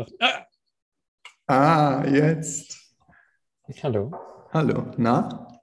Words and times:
Doch. 0.00 0.08
Ah, 0.18 0.46
Ah, 1.46 2.04
jetzt. 2.06 2.96
hallo. 3.82 4.10
Hallo. 4.50 4.94
Na? 4.96 5.60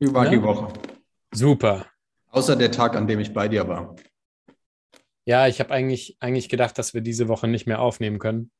Wie 0.00 0.12
war 0.12 0.24
Na? 0.24 0.30
die 0.30 0.42
Woche? 0.42 0.72
Super. 1.32 1.86
Außer 2.30 2.56
der 2.56 2.72
Tag, 2.72 2.96
an 2.96 3.06
dem 3.06 3.20
ich 3.20 3.32
bei 3.32 3.46
dir 3.46 3.68
war. 3.68 3.94
Ja, 5.24 5.46
ich 5.46 5.60
habe 5.60 5.70
eigentlich, 5.72 6.16
eigentlich 6.18 6.48
gedacht, 6.48 6.76
dass 6.78 6.94
wir 6.94 7.00
diese 7.00 7.28
Woche 7.28 7.46
nicht 7.46 7.66
mehr 7.68 7.80
aufnehmen 7.80 8.18
können, 8.18 8.50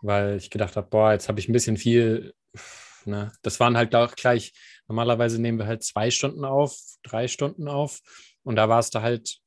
weil 0.00 0.36
ich 0.36 0.50
gedacht 0.50 0.74
habe, 0.76 0.88
boah, 0.88 1.12
jetzt 1.12 1.28
habe 1.28 1.38
ich 1.38 1.48
ein 1.48 1.52
bisschen 1.52 1.76
viel. 1.76 2.34
Ne? 3.04 3.30
Das 3.42 3.60
waren 3.60 3.76
halt 3.76 3.94
auch 3.94 4.16
gleich, 4.16 4.52
normalerweise 4.88 5.40
nehmen 5.40 5.58
wir 5.60 5.66
halt 5.68 5.84
zwei 5.84 6.10
Stunden 6.10 6.44
auf, 6.44 6.76
drei 7.04 7.28
Stunden 7.28 7.68
auf 7.68 8.00
und 8.42 8.56
da 8.56 8.68
warst 8.68 8.96
du 8.96 9.02
halt 9.02 9.38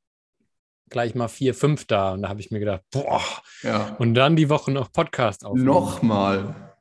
gleich 0.95 1.13
mal 1.13 1.27
vier, 1.27 1.53
fünf 1.53 1.83
da 1.87 2.13
und 2.13 2.21
da 2.21 2.29
habe 2.29 2.39
ich 2.39 2.51
mir 2.51 2.59
gedacht, 2.59 2.81
boah, 2.89 3.21
Ja. 3.63 3.97
und 3.99 4.13
dann 4.13 4.37
die 4.37 4.49
Woche 4.49 4.71
noch 4.71 4.93
Podcast 4.93 5.43
aufnehmen. 5.43 5.65
Nochmal. 5.65 6.73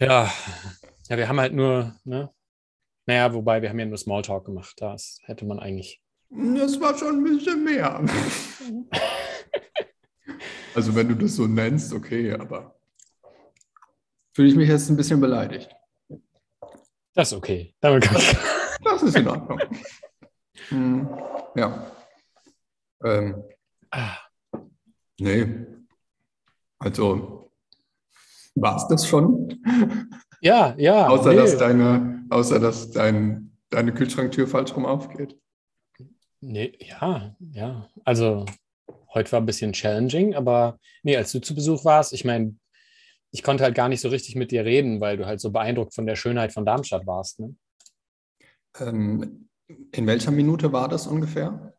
Ja, 0.00 0.28
ja, 1.08 1.16
wir 1.16 1.28
haben 1.28 1.38
halt 1.38 1.52
nur, 1.54 1.94
ne? 2.02 2.28
Naja, 3.06 3.32
wobei 3.34 3.62
wir 3.62 3.68
haben 3.68 3.78
ja 3.78 3.86
nur 3.86 3.98
Smalltalk 3.98 4.44
gemacht. 4.46 4.74
Das 4.78 5.18
hätte 5.22 5.44
man 5.44 5.60
eigentlich. 5.60 6.02
Das 6.30 6.80
war 6.80 6.98
schon 6.98 7.18
ein 7.18 7.24
bisschen 7.24 7.62
mehr. 7.62 8.04
Also 10.74 10.94
wenn 10.94 11.06
du 11.08 11.14
das 11.14 11.36
so 11.36 11.46
nennst, 11.46 11.92
okay, 11.92 12.32
aber 12.32 12.74
fühle 14.34 14.48
ich 14.48 14.54
mich 14.54 14.70
jetzt 14.70 14.88
ein 14.88 14.96
bisschen 14.96 15.20
beleidigt. 15.20 15.68
Das 17.14 17.30
ist 17.30 17.36
okay. 17.36 17.74
Damit 17.80 18.04
kann 18.04 18.16
ich. 18.16 18.34
Das 18.82 19.02
ist 19.02 19.14
in 19.16 19.28
Ordnung. 19.28 19.60
Hm, 20.68 21.08
ja. 21.56 21.90
Ähm, 23.04 23.42
nee. 25.18 25.66
Also 26.78 27.50
war 28.54 28.76
es 28.76 28.86
das 28.88 29.06
schon? 29.06 29.62
Ja, 30.40 30.74
ja. 30.76 31.08
Außer 31.08 31.30
nee. 31.30 31.36
dass 31.36 31.56
deine, 31.56 32.26
außer 32.30 32.58
dass 32.58 32.90
dein, 32.90 33.56
deine 33.70 33.94
Kühlschranktür 33.94 34.46
falsch 34.46 34.74
rum 34.74 34.86
aufgeht. 34.86 35.38
Nee, 36.40 36.76
ja, 36.80 37.36
ja. 37.52 37.88
Also 38.04 38.44
heute 39.14 39.32
war 39.32 39.40
ein 39.40 39.46
bisschen 39.46 39.72
challenging, 39.72 40.34
aber 40.34 40.78
nee, 41.02 41.16
als 41.16 41.32
du 41.32 41.40
zu 41.40 41.54
Besuch 41.54 41.84
warst, 41.84 42.12
ich 42.12 42.24
meine, 42.24 42.56
ich 43.30 43.42
konnte 43.42 43.64
halt 43.64 43.74
gar 43.74 43.88
nicht 43.88 44.00
so 44.00 44.08
richtig 44.08 44.34
mit 44.34 44.50
dir 44.50 44.64
reden, 44.64 45.00
weil 45.00 45.16
du 45.16 45.26
halt 45.26 45.40
so 45.40 45.50
beeindruckt 45.50 45.94
von 45.94 46.06
der 46.06 46.16
Schönheit 46.16 46.52
von 46.52 46.66
Darmstadt 46.66 47.06
warst. 47.06 47.40
Ne? 47.40 47.54
Ähm, 48.80 49.48
in 49.92 50.06
welcher 50.06 50.32
Minute 50.32 50.72
war 50.72 50.88
das 50.88 51.06
ungefähr? 51.06 51.74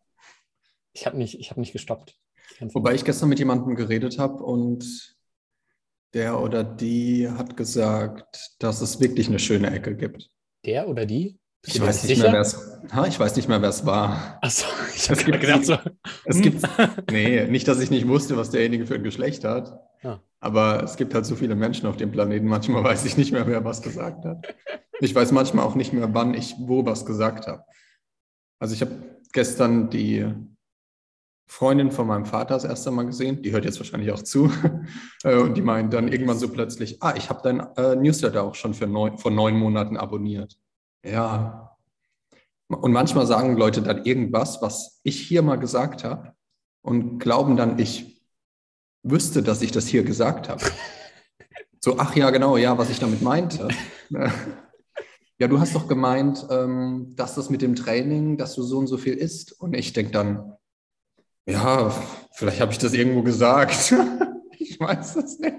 Ich 0.94 1.06
habe 1.06 1.18
nicht, 1.18 1.40
ich 1.40 1.50
habe 1.50 1.60
nicht 1.60 1.74
gestoppt. 1.74 2.18
Wobei 2.60 2.94
ich 2.94 3.04
gestern 3.04 3.30
mit 3.30 3.40
jemandem 3.40 3.76
geredet 3.76 4.20
habe 4.20 4.44
und 4.44 5.16
der 6.14 6.40
oder 6.40 6.64
die 6.64 7.28
hat 7.30 7.58
gesagt, 7.58 8.56
dass 8.60 8.82
es 8.82 9.00
wirklich 9.00 9.28
eine 9.28 9.40
schöne 9.40 9.72
Ecke 9.72 9.96
gibt. 9.96 10.30
Der 10.66 10.88
oder 10.88 11.06
die? 11.06 11.40
Ich 11.66 11.80
weiß 11.82 12.04
nicht 12.04 12.22
mehr, 12.22 12.34
wer 12.34 12.42
es, 12.42 12.78
ha, 12.92 13.08
ich 13.08 13.18
weiß 13.20 13.36
nicht 13.38 13.48
mehr, 13.48 13.62
wer 13.62 13.70
es 13.70 13.86
war. 13.86 14.38
Achso, 14.42 14.68
ich 14.96 14.98
Es 14.98 15.10
habe 15.10 15.24
gibt- 15.24 15.42
gedacht 15.42 15.66
so. 15.66 15.78
Es 16.26 16.42
gibt, 16.42 16.62
nee, 17.10 17.46
nicht, 17.48 17.68
dass 17.68 17.80
ich 17.80 17.90
nicht 17.90 18.08
wusste, 18.08 18.36
was 18.38 18.50
derjenige 18.52 18.86
für 18.86 18.96
ein 18.96 19.04
Geschlecht 19.04 19.44
hat. 19.46 19.80
Ja. 20.04 20.22
Aber 20.42 20.84
es 20.84 20.98
gibt 20.98 21.14
halt 21.16 21.26
so 21.26 21.36
viele 21.36 21.56
Menschen 21.56 21.88
auf 21.88 21.96
dem 21.96 22.12
Planeten. 22.12 22.46
Manchmal 22.48 22.84
weiß 22.84 23.06
ich 23.06 23.16
nicht 23.18 23.32
mehr, 23.32 23.48
wer 23.48 23.64
was 23.64 23.82
gesagt 23.82 24.26
hat. 24.26 24.46
Ich 25.00 25.16
weiß 25.16 25.32
manchmal 25.32 25.66
auch 25.66 25.76
nicht 25.76 25.94
mehr, 25.94 26.14
wann 26.14 26.34
ich 26.34 26.54
wo 26.60 26.86
was 26.86 27.06
gesagt 27.06 27.48
habe. 27.48 27.64
Also 28.60 28.76
ich 28.76 28.82
habe 28.82 28.92
gestern 29.32 29.90
die 29.90 30.26
Freundin 31.46 31.92
von 31.92 32.08
meinem 32.08 32.26
Vater 32.26 32.56
das 32.56 32.64
erste 32.64 32.92
Mal 32.92 33.06
gesehen. 33.06 33.42
Die 33.42 33.52
hört 33.52 33.66
jetzt 33.66 33.80
wahrscheinlich 33.80 34.12
auch 34.12 34.22
zu. 34.22 34.52
Äh, 35.24 35.38
Und 35.38 35.56
die 35.56 35.62
meint 35.62 35.94
dann 35.94 36.10
irgendwann 36.10 36.38
so 36.38 36.50
plötzlich, 36.50 37.02
ah, 37.02 37.14
ich 37.16 37.30
habe 37.30 37.40
dein 37.44 37.62
äh, 37.78 37.96
Newsletter 37.96 38.44
auch 38.44 38.56
schon 38.56 38.74
für 38.74 38.88
neun, 38.88 39.18
vor 39.18 39.32
neun 39.32 39.58
Monaten 39.58 39.96
abonniert. 39.96 40.58
Ja. 41.06 41.78
Und 42.68 42.92
manchmal 42.92 43.26
sagen 43.26 43.56
Leute 43.56 43.82
dann 43.82 44.04
irgendwas, 44.04 44.62
was 44.62 45.00
ich 45.04 45.22
hier 45.22 45.42
mal 45.42 45.56
gesagt 45.56 46.04
habe 46.04 46.34
und 46.82 47.20
glauben 47.20 47.56
dann, 47.56 47.80
ich 47.80 48.22
wüsste, 49.04 49.44
dass 49.44 49.62
ich 49.62 49.72
das 49.72 49.88
hier 49.88 50.04
gesagt 50.04 50.50
habe. 50.50 50.62
So, 51.80 51.98
ach 52.00 52.16
ja, 52.18 52.30
genau, 52.32 52.58
ja, 52.58 52.78
was 52.78 52.90
ich 52.90 53.00
damit 53.00 53.22
meinte. 53.22 53.70
Ja, 55.40 55.48
du 55.48 55.60
hast 55.60 55.76
doch 55.76 55.88
gemeint, 55.88 56.46
ähm, 56.52 57.16
dass 57.16 57.36
das 57.36 57.50
mit 57.50 57.62
dem 57.62 57.76
Training, 57.76 58.38
dass 58.38 58.54
du 58.54 58.62
so 58.62 58.78
und 58.78 58.88
so 58.88 58.98
viel 58.98 59.16
isst. 59.16 59.52
Und 59.52 59.76
ich 59.76 59.92
denke 59.92 60.12
dann, 60.12 60.54
ja, 61.46 61.90
vielleicht 62.36 62.62
habe 62.62 62.72
ich 62.72 62.78
das 62.78 62.94
irgendwo 62.94 63.22
gesagt. 63.24 63.94
ich 64.60 64.80
weiß 64.80 65.16
es 65.18 65.40
nicht. 65.40 65.56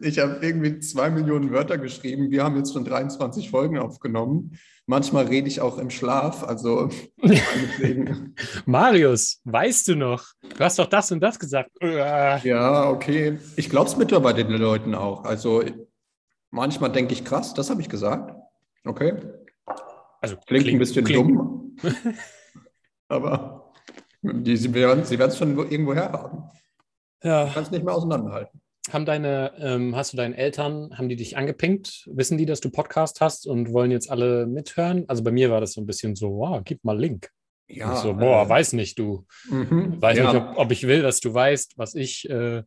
Ich 0.00 0.18
habe 0.18 0.38
irgendwie 0.42 0.78
zwei 0.80 1.08
Millionen 1.08 1.50
Wörter 1.50 1.78
geschrieben. 1.78 2.30
Wir 2.30 2.44
haben 2.44 2.56
jetzt 2.56 2.72
schon 2.74 2.84
23 2.84 3.50
Folgen 3.50 3.78
aufgenommen. 3.78 4.58
Manchmal 4.86 5.24
rede 5.26 5.48
ich 5.48 5.62
auch 5.62 5.78
im 5.78 5.88
Schlaf. 5.88 6.44
Also 6.44 6.90
Marius, 8.66 9.40
weißt 9.44 9.88
du 9.88 9.94
noch? 9.96 10.24
Du 10.42 10.58
hast 10.62 10.78
doch 10.78 10.86
das 10.86 11.10
und 11.12 11.20
das 11.20 11.38
gesagt. 11.38 11.70
Ja, 11.80 12.90
okay. 12.90 13.38
Ich 13.56 13.70
glaube 13.70 13.88
es 13.88 13.96
mittlerweile 13.96 14.44
den 14.44 14.60
Leuten 14.60 14.94
auch. 14.94 15.24
Also 15.24 15.62
manchmal 16.50 16.92
denke 16.92 17.14
ich, 17.14 17.24
krass, 17.24 17.54
das 17.54 17.70
habe 17.70 17.80
ich 17.80 17.88
gesagt. 17.88 18.34
Okay. 18.84 19.14
Also 20.20 20.36
Klingt, 20.46 20.68
ein 20.68 20.78
bisschen 20.78 21.04
klingt- 21.06 21.30
dumm. 21.30 21.76
Aber 23.08 23.63
die, 24.24 24.56
sie 24.56 24.72
werden 24.74 25.04
sie 25.04 25.16
es 25.16 25.38
schon 25.38 25.56
irgendwo 25.70 25.94
herhaben. 25.94 26.44
Ja. 27.22 27.46
Ich 27.46 27.54
kann 27.54 27.62
es 27.62 27.70
nicht 27.70 27.84
mehr 27.84 27.94
auseinanderhalten. 27.94 28.60
Haben 28.90 29.06
deine, 29.06 29.52
ähm, 29.58 29.96
hast 29.96 30.12
du 30.12 30.16
deinen 30.16 30.34
Eltern, 30.34 30.90
haben 30.98 31.08
die 31.08 31.16
dich 31.16 31.36
angepinkt? 31.38 32.08
Wissen 32.12 32.36
die, 32.36 32.44
dass 32.44 32.60
du 32.60 32.70
Podcast 32.70 33.20
hast 33.22 33.46
und 33.46 33.72
wollen 33.72 33.90
jetzt 33.90 34.10
alle 34.10 34.46
mithören? 34.46 35.04
Also 35.08 35.22
bei 35.22 35.30
mir 35.30 35.50
war 35.50 35.60
das 35.60 35.72
so 35.72 35.80
ein 35.80 35.86
bisschen 35.86 36.16
so, 36.16 36.36
wow, 36.36 36.60
gib 36.62 36.84
mal 36.84 36.98
Link. 36.98 37.30
Ja, 37.66 37.94
ich 37.94 38.00
so, 38.00 38.14
boah, 38.14 38.44
äh, 38.44 38.48
weiß 38.48 38.74
nicht, 38.74 38.98
du. 38.98 39.24
mhm, 39.48 40.02
Weiß 40.02 40.18
ja, 40.18 40.32
nicht, 40.32 40.42
ob, 40.42 40.58
ob 40.58 40.70
ich 40.70 40.86
will, 40.86 41.00
dass 41.00 41.20
du 41.20 41.32
weißt, 41.32 41.78
was 41.78 41.94
ich 41.94 42.28
äh, 42.28 42.62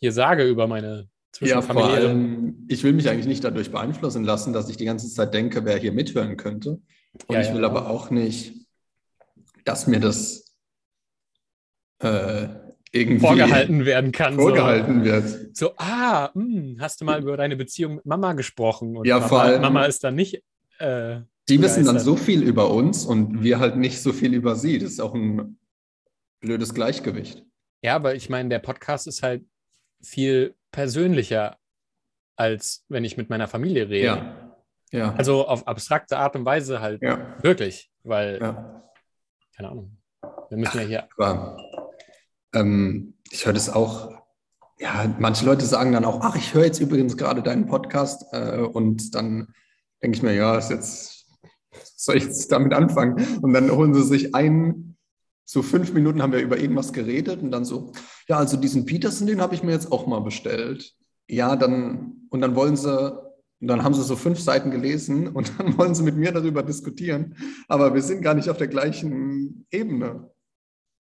hier 0.00 0.12
sage 0.12 0.44
über 0.44 0.66
meine 0.66 1.08
ja, 1.40 1.62
vor 1.62 1.84
allem, 1.84 2.66
ich 2.68 2.82
will 2.82 2.92
mich 2.92 3.08
eigentlich 3.08 3.26
nicht 3.26 3.44
dadurch 3.44 3.70
beeinflussen 3.70 4.24
lassen, 4.24 4.52
dass 4.52 4.68
ich 4.68 4.76
die 4.76 4.86
ganze 4.86 5.08
Zeit 5.08 5.34
denke, 5.34 5.64
wer 5.64 5.76
hier 5.78 5.92
mithören 5.92 6.36
könnte. 6.36 6.80
Und 7.28 7.34
Ja, 7.34 7.40
ich 7.40 7.52
will 7.52 7.62
ja. 7.62 7.68
aber 7.68 7.88
auch 7.88 8.10
nicht, 8.10 8.66
dass 9.64 9.86
mir 9.86 10.00
das 10.00 10.47
äh, 12.00 12.48
irgendwie 12.92 13.20
vorgehalten 13.26 13.84
werden 13.84 14.12
kann. 14.12 14.36
vorgehalten 14.36 15.04
wird. 15.04 15.28
So, 15.56 15.66
so 15.66 15.72
ah, 15.76 16.30
mh, 16.34 16.80
hast 16.80 17.00
du 17.00 17.04
mal 17.04 17.20
über 17.20 17.36
deine 17.36 17.56
Beziehung 17.56 17.96
mit 17.96 18.06
Mama 18.06 18.32
gesprochen? 18.32 18.96
Und 18.96 19.06
Ja, 19.06 19.16
Mama, 19.16 19.28
vor 19.28 19.40
allem- 19.42 19.60
Mama 19.62 19.84
ist 19.84 20.02
dann 20.04 20.14
nicht. 20.14 20.42
Äh, 20.78 21.20
Die 21.48 21.60
wissen 21.60 21.84
dann 21.84 21.98
so 21.98 22.16
viel 22.16 22.42
über 22.42 22.70
uns 22.70 23.04
und 23.04 23.42
wir 23.42 23.58
halt 23.58 23.76
nicht 23.76 24.00
so 24.02 24.12
viel 24.12 24.32
über 24.34 24.54
sie. 24.54 24.78
Das 24.78 24.90
ist 24.92 25.00
auch 25.00 25.14
ein 25.14 25.58
blödes 26.40 26.74
Gleichgewicht. 26.74 27.44
Ja, 27.82 27.96
aber 27.96 28.14
ich 28.14 28.28
meine, 28.28 28.48
der 28.48 28.58
Podcast 28.58 29.06
ist 29.06 29.22
halt 29.22 29.44
viel 30.00 30.54
persönlicher, 30.72 31.56
als 32.36 32.84
wenn 32.88 33.04
ich 33.04 33.16
mit 33.16 33.30
meiner 33.30 33.48
Familie 33.48 33.88
rede. 33.88 34.06
Ja. 34.06 34.54
Ja. 34.90 35.14
Also 35.14 35.46
auf 35.46 35.66
abstrakte 35.68 36.16
Art 36.16 36.34
und 36.36 36.44
Weise 36.46 36.80
halt 36.80 37.02
ja. 37.02 37.36
wirklich, 37.42 37.90
weil, 38.04 38.38
ja. 38.40 38.82
keine 39.54 39.68
Ahnung, 39.70 39.98
wir 40.48 40.56
müssen 40.56 40.78
ja 40.80 40.86
hier. 40.86 41.08
Aber 41.18 41.58
ähm, 42.54 43.14
ich 43.30 43.46
höre 43.46 43.52
das 43.52 43.70
auch. 43.70 44.12
Ja, 44.80 45.12
manche 45.18 45.44
Leute 45.44 45.66
sagen 45.66 45.92
dann 45.92 46.04
auch, 46.04 46.20
ach, 46.22 46.36
ich 46.36 46.54
höre 46.54 46.64
jetzt 46.64 46.80
übrigens 46.80 47.16
gerade 47.16 47.42
deinen 47.42 47.66
Podcast 47.66 48.24
äh, 48.32 48.60
und 48.60 49.14
dann 49.14 49.48
denke 50.02 50.16
ich 50.16 50.22
mir, 50.22 50.34
ja, 50.34 50.56
ist 50.56 50.70
jetzt, 50.70 51.26
soll 51.96 52.16
ich 52.16 52.24
jetzt 52.24 52.52
damit 52.52 52.72
anfangen? 52.72 53.40
Und 53.42 53.52
dann 53.52 53.70
holen 53.70 53.92
sie 53.94 54.04
sich 54.04 54.34
ein, 54.34 54.96
so 55.44 55.62
fünf 55.62 55.92
Minuten 55.94 56.22
haben 56.22 56.32
wir 56.32 56.40
über 56.40 56.58
irgendwas 56.58 56.92
geredet 56.92 57.42
und 57.42 57.50
dann 57.50 57.64
so, 57.64 57.92
ja, 58.28 58.36
also 58.36 58.56
diesen 58.56 58.84
Peterson, 58.84 59.26
den 59.26 59.40
habe 59.40 59.54
ich 59.54 59.62
mir 59.62 59.72
jetzt 59.72 59.90
auch 59.90 60.06
mal 60.06 60.20
bestellt. 60.20 60.94
Ja, 61.26 61.56
dann, 61.56 62.28
und 62.30 62.40
dann 62.40 62.54
wollen 62.54 62.76
sie, 62.76 63.18
dann 63.60 63.82
haben 63.82 63.94
sie 63.94 64.02
so 64.02 64.14
fünf 64.14 64.38
Seiten 64.38 64.70
gelesen 64.70 65.28
und 65.28 65.52
dann 65.58 65.76
wollen 65.76 65.94
sie 65.94 66.02
mit 66.02 66.16
mir 66.16 66.32
darüber 66.32 66.62
diskutieren, 66.62 67.34
aber 67.66 67.94
wir 67.94 68.02
sind 68.02 68.22
gar 68.22 68.34
nicht 68.34 68.48
auf 68.48 68.58
der 68.58 68.68
gleichen 68.68 69.66
Ebene. 69.70 70.30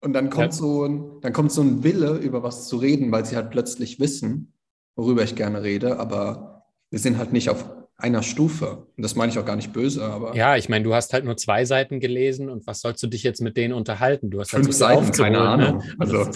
Und 0.01 0.13
dann 0.13 0.29
kommt, 0.29 0.45
Ja. 0.47 0.51
so 0.51 0.83
ein, 0.85 1.21
dann 1.21 1.31
kommt 1.33 1.51
so 1.51 1.61
ein 1.61 1.83
Wille, 1.83 2.17
über 2.17 2.41
was 2.43 2.67
zu 2.67 2.77
reden, 2.77 3.11
weil 3.11 3.25
sie 3.25 3.35
halt 3.35 3.51
plötzlich 3.51 3.99
wissen, 3.99 4.53
worüber 4.95 5.23
ich 5.23 5.35
gerne 5.35 5.61
rede, 5.63 5.99
aber 5.99 6.65
wir 6.89 6.99
sind 6.99 7.17
halt 7.17 7.31
nicht 7.33 7.49
auf 7.49 7.69
einer 7.97 8.23
Stufe. 8.23 8.87
Und 8.97 9.03
das 9.03 9.15
meine 9.15 9.31
ich 9.31 9.37
auch 9.37 9.45
gar 9.45 9.55
nicht 9.55 9.73
böse, 9.73 10.03
aber 10.03 10.35
Ja, 10.35 10.55
ich 10.57 10.69
meine, 10.69 10.83
du 10.83 10.95
hast 10.95 11.13
halt 11.13 11.23
nur 11.23 11.37
zwei 11.37 11.65
Seiten 11.65 11.99
gelesen 11.99 12.49
und 12.49 12.65
was 12.65 12.81
sollst 12.81 13.03
du 13.03 13.07
dich 13.07 13.21
jetzt 13.21 13.41
mit 13.41 13.57
denen 13.57 13.75
unterhalten? 13.75 14.31
Du 14.31 14.39
hast 14.39 14.53
halt 14.53 14.63
Fünf 14.65 14.75
so 14.75 14.85
viel 14.87 14.95
Seiten, 15.03 15.11
keine 15.11 15.37
aufgeholt, 15.39 15.67
Ahnung. 15.69 15.83
Ne? 15.85 15.95
Also- 15.99 16.31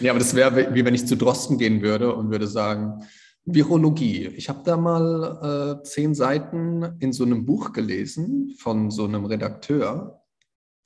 Ja, 0.00 0.10
aber 0.10 0.18
das 0.18 0.34
wäre, 0.34 0.74
wie 0.74 0.84
wenn 0.84 0.94
ich 0.96 1.06
zu 1.06 1.16
Drosten 1.16 1.58
gehen 1.58 1.80
würde 1.82 2.12
und 2.14 2.30
würde 2.30 2.48
sagen, 2.48 3.04
Virologie. 3.44 4.26
Ich 4.36 4.48
habe 4.48 4.62
da 4.64 4.76
mal 4.76 5.78
äh, 5.80 5.82
zehn 5.84 6.14
Seiten 6.14 6.96
in 6.98 7.12
so 7.12 7.24
einem 7.24 7.46
Buch 7.46 7.72
gelesen 7.72 8.54
von 8.58 8.90
so 8.90 9.04
einem 9.04 9.24
Redakteur. 9.24 10.22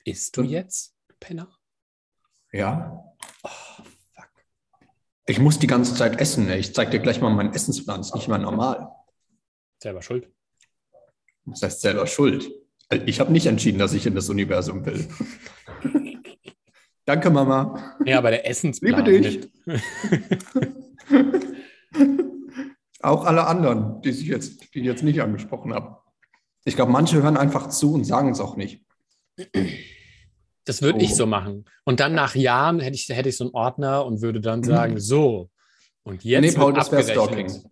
isst 0.05 0.37
du 0.37 0.43
jetzt, 0.43 0.93
Penner? 1.19 1.49
Ja. 2.55 3.03
Oh, 3.43 3.49
fuck. 4.13 4.29
Ich 5.27 5.39
muss 5.39 5.59
die 5.59 5.67
ganze 5.67 5.93
Zeit 5.93 6.21
essen. 6.21 6.47
Ey. 6.47 6.59
Ich 6.59 6.73
zeig 6.73 6.89
dir 6.91 6.99
gleich 6.99 7.19
mal 7.19 7.29
meinen 7.29 7.53
Essensplan. 7.53 7.97
Das 7.97 8.07
ist 8.07 8.15
nicht 8.15 8.29
mal 8.29 8.37
normal. 8.37 8.91
Selber 9.83 10.01
schuld. 10.01 10.31
Das 11.45 11.61
heißt 11.61 11.81
selber 11.81 12.07
schuld. 12.07 12.49
Ich 13.05 13.19
habe 13.19 13.33
nicht 13.33 13.47
entschieden, 13.47 13.77
dass 13.77 13.93
ich 13.93 14.05
in 14.05 14.15
das 14.15 14.29
Universum 14.29 14.85
will. 14.85 15.05
Danke, 17.05 17.29
Mama. 17.29 17.97
Ja, 18.05 18.19
aber 18.19 18.31
der 18.31 18.47
Essensplan. 18.47 19.03
Liebe 19.05 19.21
dich. 19.21 19.51
Auch 23.01 23.25
alle 23.25 23.47
anderen, 23.47 24.01
die 24.01 24.09
ich 24.09 24.23
jetzt, 24.23 24.73
die 24.73 24.79
ich 24.79 24.85
jetzt 24.85 25.03
nicht 25.03 25.21
angesprochen 25.21 25.73
habe. 25.73 25.97
Ich 26.63 26.77
glaube, 26.77 26.93
manche 26.93 27.21
hören 27.21 27.35
einfach 27.37 27.67
zu 27.67 27.93
und 27.93 28.05
sagen 28.05 28.29
es 28.29 28.39
auch 28.39 28.55
nicht. 28.55 28.83
Das 30.65 30.81
würde 30.81 30.99
Oh. 30.99 31.01
ich 31.01 31.15
so 31.15 31.25
machen. 31.25 31.65
Und 31.83 31.99
dann 31.99 32.13
nach 32.13 32.35
Jahren 32.35 32.79
hätte 32.79 32.95
ich, 32.95 33.07
hätte 33.09 33.29
ich 33.29 33.37
so 33.37 33.45
einen 33.45 33.53
Ordner 33.53 34.05
und 34.05 34.21
würde 34.21 34.41
dann 34.41 34.63
sagen, 34.63 34.99
so, 34.99 35.49
und 36.03 36.23
jetzt 36.23 36.41
Mhm. 36.41 36.49
nee, 36.49 36.55
Paul, 36.57 36.73
das 36.73 36.91
wäre 36.91 37.01
abgerechnet. 37.21 37.59
Stalking. 37.61 37.71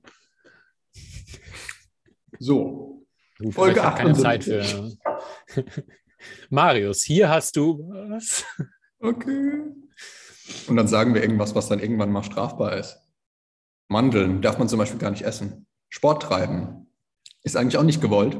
So. 2.39 3.05
Gut, 3.39 3.53
Folge 3.53 3.79
ich 3.79 3.95
keine 3.95 4.13
Zeit 4.13 4.41
78. 4.47 4.97
für. 5.47 5.63
Marius, 6.49 7.03
hier 7.03 7.29
hast 7.29 7.55
du 7.55 7.79
was? 8.09 8.45
Okay. 8.99 9.63
Und 10.67 10.75
dann 10.77 10.87
sagen 10.87 11.13
wir 11.13 11.21
irgendwas, 11.21 11.55
was 11.55 11.67
dann 11.67 11.79
irgendwann 11.79 12.11
mal 12.11 12.23
strafbar 12.23 12.77
ist. 12.77 12.99
Mandeln 13.87 14.41
darf 14.41 14.57
man 14.57 14.69
zum 14.69 14.79
Beispiel 14.79 14.99
gar 14.99 15.11
nicht 15.11 15.23
essen. 15.23 15.67
Sport 15.89 16.23
treiben 16.23 16.87
ist 17.43 17.55
eigentlich 17.57 17.77
auch 17.77 17.83
nicht 17.83 18.01
gewollt. 18.01 18.39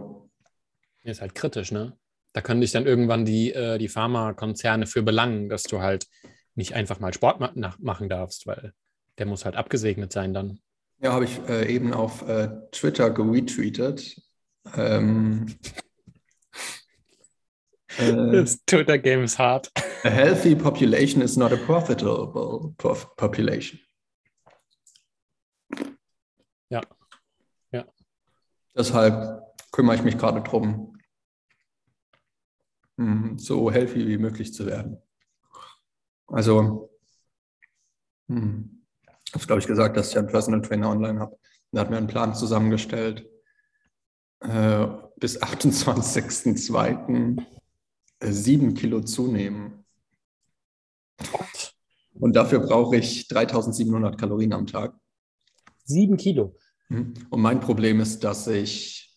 Ist 1.03 1.21
halt 1.21 1.35
kritisch, 1.35 1.71
ne? 1.71 1.97
Da 2.33 2.41
können 2.41 2.61
dich 2.61 2.71
dann 2.71 2.85
irgendwann 2.85 3.25
die, 3.25 3.53
äh, 3.53 3.77
die 3.77 3.87
Pharmakonzerne 3.89 4.87
für 4.87 5.03
belangen, 5.03 5.49
dass 5.49 5.63
du 5.63 5.81
halt 5.81 6.07
nicht 6.55 6.73
einfach 6.73 6.99
mal 6.99 7.13
Sport 7.13 7.39
ma 7.39 7.51
machen 7.79 8.09
darfst, 8.09 8.47
weil 8.47 8.73
der 9.17 9.25
muss 9.27 9.45
halt 9.45 9.55
abgesegnet 9.55 10.11
sein 10.11 10.33
dann. 10.33 10.59
Ja, 10.99 11.13
habe 11.13 11.25
ich 11.25 11.39
äh, 11.47 11.71
eben 11.73 11.93
auf 11.93 12.27
äh, 12.27 12.49
Twitter 12.71 13.09
geretweetet. 13.11 14.19
Ähm, 14.75 15.45
äh, 17.97 18.31
Das 18.31 18.63
Twitter-Game 18.65 19.23
ist 19.23 19.37
hart. 19.37 19.71
a 20.03 20.09
healthy 20.09 20.55
population 20.55 21.21
is 21.21 21.37
not 21.37 21.51
a 21.51 21.57
profitable 21.57 22.73
pof- 22.77 23.15
population. 23.15 23.79
Ja. 26.69 26.81
Ja. 27.71 27.85
Deshalb 28.75 29.43
kümmere 29.71 29.95
ich 29.97 30.03
mich 30.03 30.17
gerade 30.17 30.41
drum, 30.41 30.92
so 33.37 33.71
healthy 33.71 34.07
wie 34.07 34.17
möglich 34.17 34.53
zu 34.53 34.65
werden. 34.65 34.97
Also, 36.27 36.89
hm, 38.27 38.83
ich 39.25 39.33
habe, 39.33 39.45
glaube 39.45 39.59
ich, 39.59 39.67
gesagt, 39.67 39.97
dass 39.97 40.09
ich 40.09 40.17
einen 40.17 40.27
Personal 40.27 40.61
Trainer 40.61 40.89
online 40.89 41.19
habe. 41.19 41.37
Der 41.71 41.81
hat 41.81 41.89
mir 41.89 41.97
einen 41.97 42.07
Plan 42.07 42.35
zusammengestellt, 42.35 43.27
äh, 44.41 44.87
bis 45.17 45.41
28.02. 45.41 47.45
äh, 48.19 48.31
sieben 48.31 48.73
Kilo 48.73 49.01
zunehmen. 49.01 49.85
Und 52.13 52.35
dafür 52.35 52.59
brauche 52.59 52.97
ich 52.97 53.27
3700 53.27 54.19
Kalorien 54.19 54.53
am 54.53 54.67
Tag. 54.67 54.95
Sieben 55.83 56.17
Kilo. 56.17 56.55
Mhm. 56.89 57.13
Und 57.29 57.41
mein 57.41 57.59
Problem 57.59 57.99
ist, 57.99 58.23
dass 58.23 58.47
ich 58.47 59.12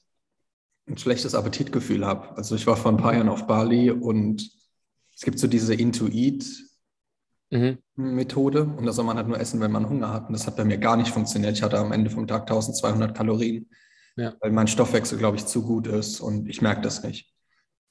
ein 0.89 0.99
schlechtes 0.99 1.35
Appetitgefühl 1.35 2.07
habe. 2.07 2.37
Also 2.37 2.55
ich 2.55 2.67
war 2.67 2.77
vor 2.77 2.93
ein 2.93 2.97
paar 2.97 3.15
Jahren 3.15 3.29
auf 3.29 3.47
Bali 3.47 3.91
und 3.91 4.49
es 5.15 5.23
gibt 5.23 5.39
so 5.39 5.47
diese 5.47 5.75
Into-Eat-Methode 5.75 8.65
Mhm. 8.65 8.75
und 8.79 8.87
da 8.87 8.93
soll 8.93 9.05
man 9.05 9.17
halt 9.17 9.29
nur 9.29 9.41
essen, 9.41 9.61
wenn 9.61 9.73
man 9.73 9.89
Hunger 9.89 10.13
hat. 10.13 10.29
Und 10.29 10.33
das 10.35 10.47
hat 10.47 10.57
bei 10.57 10.65
mir 10.65 10.79
gar 10.79 10.97
nicht 10.97 11.11
funktioniert. 11.11 11.57
Ich 11.57 11.63
hatte 11.63 11.79
am 11.79 11.93
Ende 11.93 12.11
vom 12.11 12.27
Tag 12.27 12.47
1200 12.47 13.17
Kalorien, 13.17 13.69
Ja. 14.17 14.35
weil 14.41 14.53
mein 14.53 14.69
Stoffwechsel, 14.69 15.19
glaube 15.19 15.37
ich, 15.37 15.47
zu 15.47 15.63
gut 15.63 15.87
ist 15.87 16.21
und 16.21 16.49
ich 16.49 16.63
merke 16.63 16.81
das 16.83 17.03
nicht. 17.03 17.33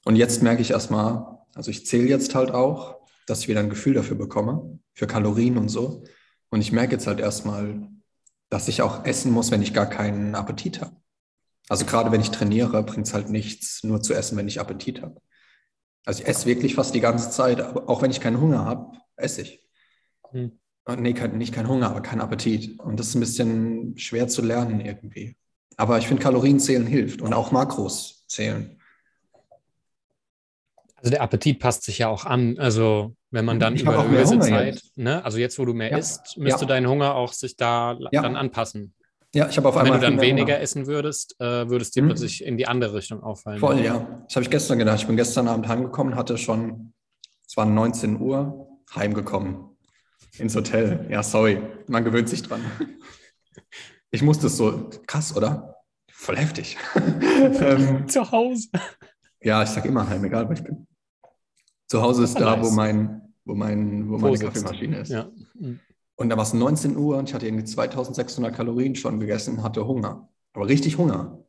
Und 0.04 0.16
jetzt 0.16 0.42
merke 0.42 0.62
ich 0.62 0.70
erstmal, 0.70 1.38
also 1.54 1.70
ich 1.70 1.86
zähle 1.86 2.08
jetzt 2.08 2.34
halt 2.34 2.50
auch, 2.50 2.96
dass 3.26 3.40
ich 3.40 3.48
wieder 3.48 3.60
ein 3.60 3.70
Gefühl 3.70 3.94
dafür 3.94 4.16
bekomme, 4.16 4.78
für 4.94 5.06
Kalorien 5.06 5.58
und 5.58 5.68
so. 5.68 6.04
Und 6.50 6.60
ich 6.60 6.70
merke 6.72 6.92
jetzt 6.92 7.06
halt 7.08 7.18
erstmal, 7.20 7.88
dass 8.50 8.68
ich 8.68 8.82
auch 8.82 9.04
essen 9.04 9.32
muss, 9.32 9.50
wenn 9.50 9.62
ich 9.62 9.74
gar 9.74 9.86
keinen 9.86 10.34
Appetit 10.36 10.80
habe. 10.80 10.94
Also 11.68 11.84
gerade 11.84 12.12
wenn 12.12 12.20
ich 12.20 12.30
trainiere, 12.30 12.82
bringt 12.82 13.06
es 13.06 13.14
halt 13.14 13.28
nichts, 13.30 13.82
nur 13.82 14.00
zu 14.02 14.14
essen, 14.14 14.36
wenn 14.36 14.48
ich 14.48 14.60
Appetit 14.60 15.02
habe. 15.02 15.20
Also 16.04 16.22
ich 16.22 16.28
esse 16.28 16.46
wirklich 16.46 16.74
fast 16.76 16.94
die 16.94 17.00
ganze 17.00 17.30
Zeit, 17.30 17.60
aber 17.60 17.88
auch 17.88 18.02
wenn 18.02 18.10
ich 18.12 18.20
keinen 18.20 18.40
Hunger 18.40 18.64
habe, 18.64 18.96
esse 19.16 19.42
ich. 19.42 19.66
Hm. 20.30 20.58
Äh, 20.86 20.96
Nee, 20.96 21.14
kein, 21.14 21.36
nicht 21.36 21.52
kein 21.52 21.66
Hunger, 21.68 21.90
aber 21.90 22.00
kein 22.00 22.20
Appetit. 22.20 22.78
Und 22.78 23.00
das 23.00 23.08
ist 23.08 23.14
ein 23.16 23.20
bisschen 23.20 23.98
schwer 23.98 24.28
zu 24.28 24.42
lernen 24.42 24.80
irgendwie. 24.80 25.36
Aber 25.76 25.98
ich 25.98 26.06
finde, 26.06 26.22
Kalorien 26.22 26.60
zählen 26.60 26.86
hilft 26.86 27.20
und 27.22 27.32
auch 27.34 27.50
Makros 27.50 28.24
zählen. 28.28 28.80
Also 30.94 31.10
der 31.10 31.22
Appetit 31.22 31.58
passt 31.58 31.82
sich 31.82 31.98
ja 31.98 32.08
auch 32.08 32.24
an. 32.24 32.58
Also 32.58 33.14
wenn 33.30 33.44
man 33.44 33.60
dann 33.60 33.74
Ich 33.74 33.82
über 33.82 34.02
mehr 34.04 34.24
gewisse 34.24 34.38
Zeit, 34.40 34.76
jetzt. 34.76 34.96
ne, 34.96 35.24
also 35.24 35.38
jetzt, 35.38 35.58
wo 35.58 35.64
du 35.64 35.74
mehr 35.74 35.90
Ja. 35.90 35.98
isst, 35.98 36.38
müsste 36.38 36.62
Ja. 36.62 36.66
dein 36.68 36.86
Hunger 36.88 37.14
auch 37.14 37.32
sich 37.32 37.56
da 37.56 37.98
Ja. 38.12 38.22
dann 38.22 38.36
anpassen. 38.36 38.94
Ja, 39.36 39.48
ich 39.50 39.56
habe 39.58 39.68
auf 39.68 39.74
Wenn 39.74 39.82
einmal 39.82 40.00
du 40.00 40.06
dann 40.06 40.20
weniger 40.22 40.58
essen 40.60 40.86
würdest, 40.86 41.36
äh, 41.40 41.68
würdest 41.68 41.94
dir 41.94 42.02
Mhm. 42.02 42.06
plötzlich 42.06 42.42
in 42.42 42.56
die 42.56 42.66
andere 42.66 42.94
Richtung 42.94 43.22
auffallen. 43.22 43.58
Voll, 43.58 43.80
ja. 43.80 44.22
Das 44.26 44.36
habe 44.36 44.44
ich 44.44 44.50
gestern 44.50 44.78
gedacht. 44.78 44.98
Ich 45.00 45.06
bin 45.06 45.16
gestern 45.16 45.46
Abend 45.46 45.68
heimgekommen, 45.68 46.14
hatte 46.14 46.38
schon, 46.38 46.94
es 47.46 47.54
war 47.54 47.66
19 47.66 48.18
Uhr, 48.18 48.66
heimgekommen. 48.94 49.76
Ins 50.38 50.56
Hotel. 50.56 51.06
Ja, 51.10 51.22
sorry, 51.22 51.60
man 51.86 52.02
gewöhnt 52.04 52.28
sich 52.28 52.42
dran. 52.42 52.60
Ich 54.12 54.22
musste 54.22 54.46
es 54.46 54.56
so, 54.56 54.88
krass, 55.06 55.36
oder? 55.36 55.74
Voll 56.10 56.36
heftig. 56.38 56.78
ähm, 57.60 58.08
Zu 58.08 58.30
Hause. 58.30 58.68
ja, 59.42 59.62
ich 59.62 59.68
sage 59.68 59.88
immer 59.88 60.08
heim, 60.08 60.24
egal 60.24 60.48
wo 60.48 60.52
ich 60.52 60.62
bin. 60.62 60.86
Zu 61.88 62.00
Hause 62.00 62.22
ist 62.24 62.34
Ja, 62.38 62.40
da, 62.46 62.56
nice. 62.56 62.66
wo, 62.66 62.70
mein, 62.74 63.34
wo, 63.44 63.54
mein, 63.54 64.08
wo 64.08 64.16
meine. 64.16 64.38
Kaffeemaschine 64.38 65.00
ist. 65.00 65.10
Ja. 65.10 65.28
Mhm. 65.54 65.80
Und 66.16 66.30
da 66.30 66.36
war 66.36 66.44
es 66.44 66.54
19 66.54 66.96
Uhr 66.96 67.18
und 67.18 67.28
ich 67.28 67.34
hatte 67.34 67.46
irgendwie 67.46 67.64
2600 67.64 68.54
Kalorien 68.54 68.94
schon 68.94 69.20
gegessen, 69.20 69.62
hatte 69.62 69.86
Hunger. 69.86 70.28
Aber 70.54 70.66
richtig 70.66 70.96
Hunger. 70.96 71.44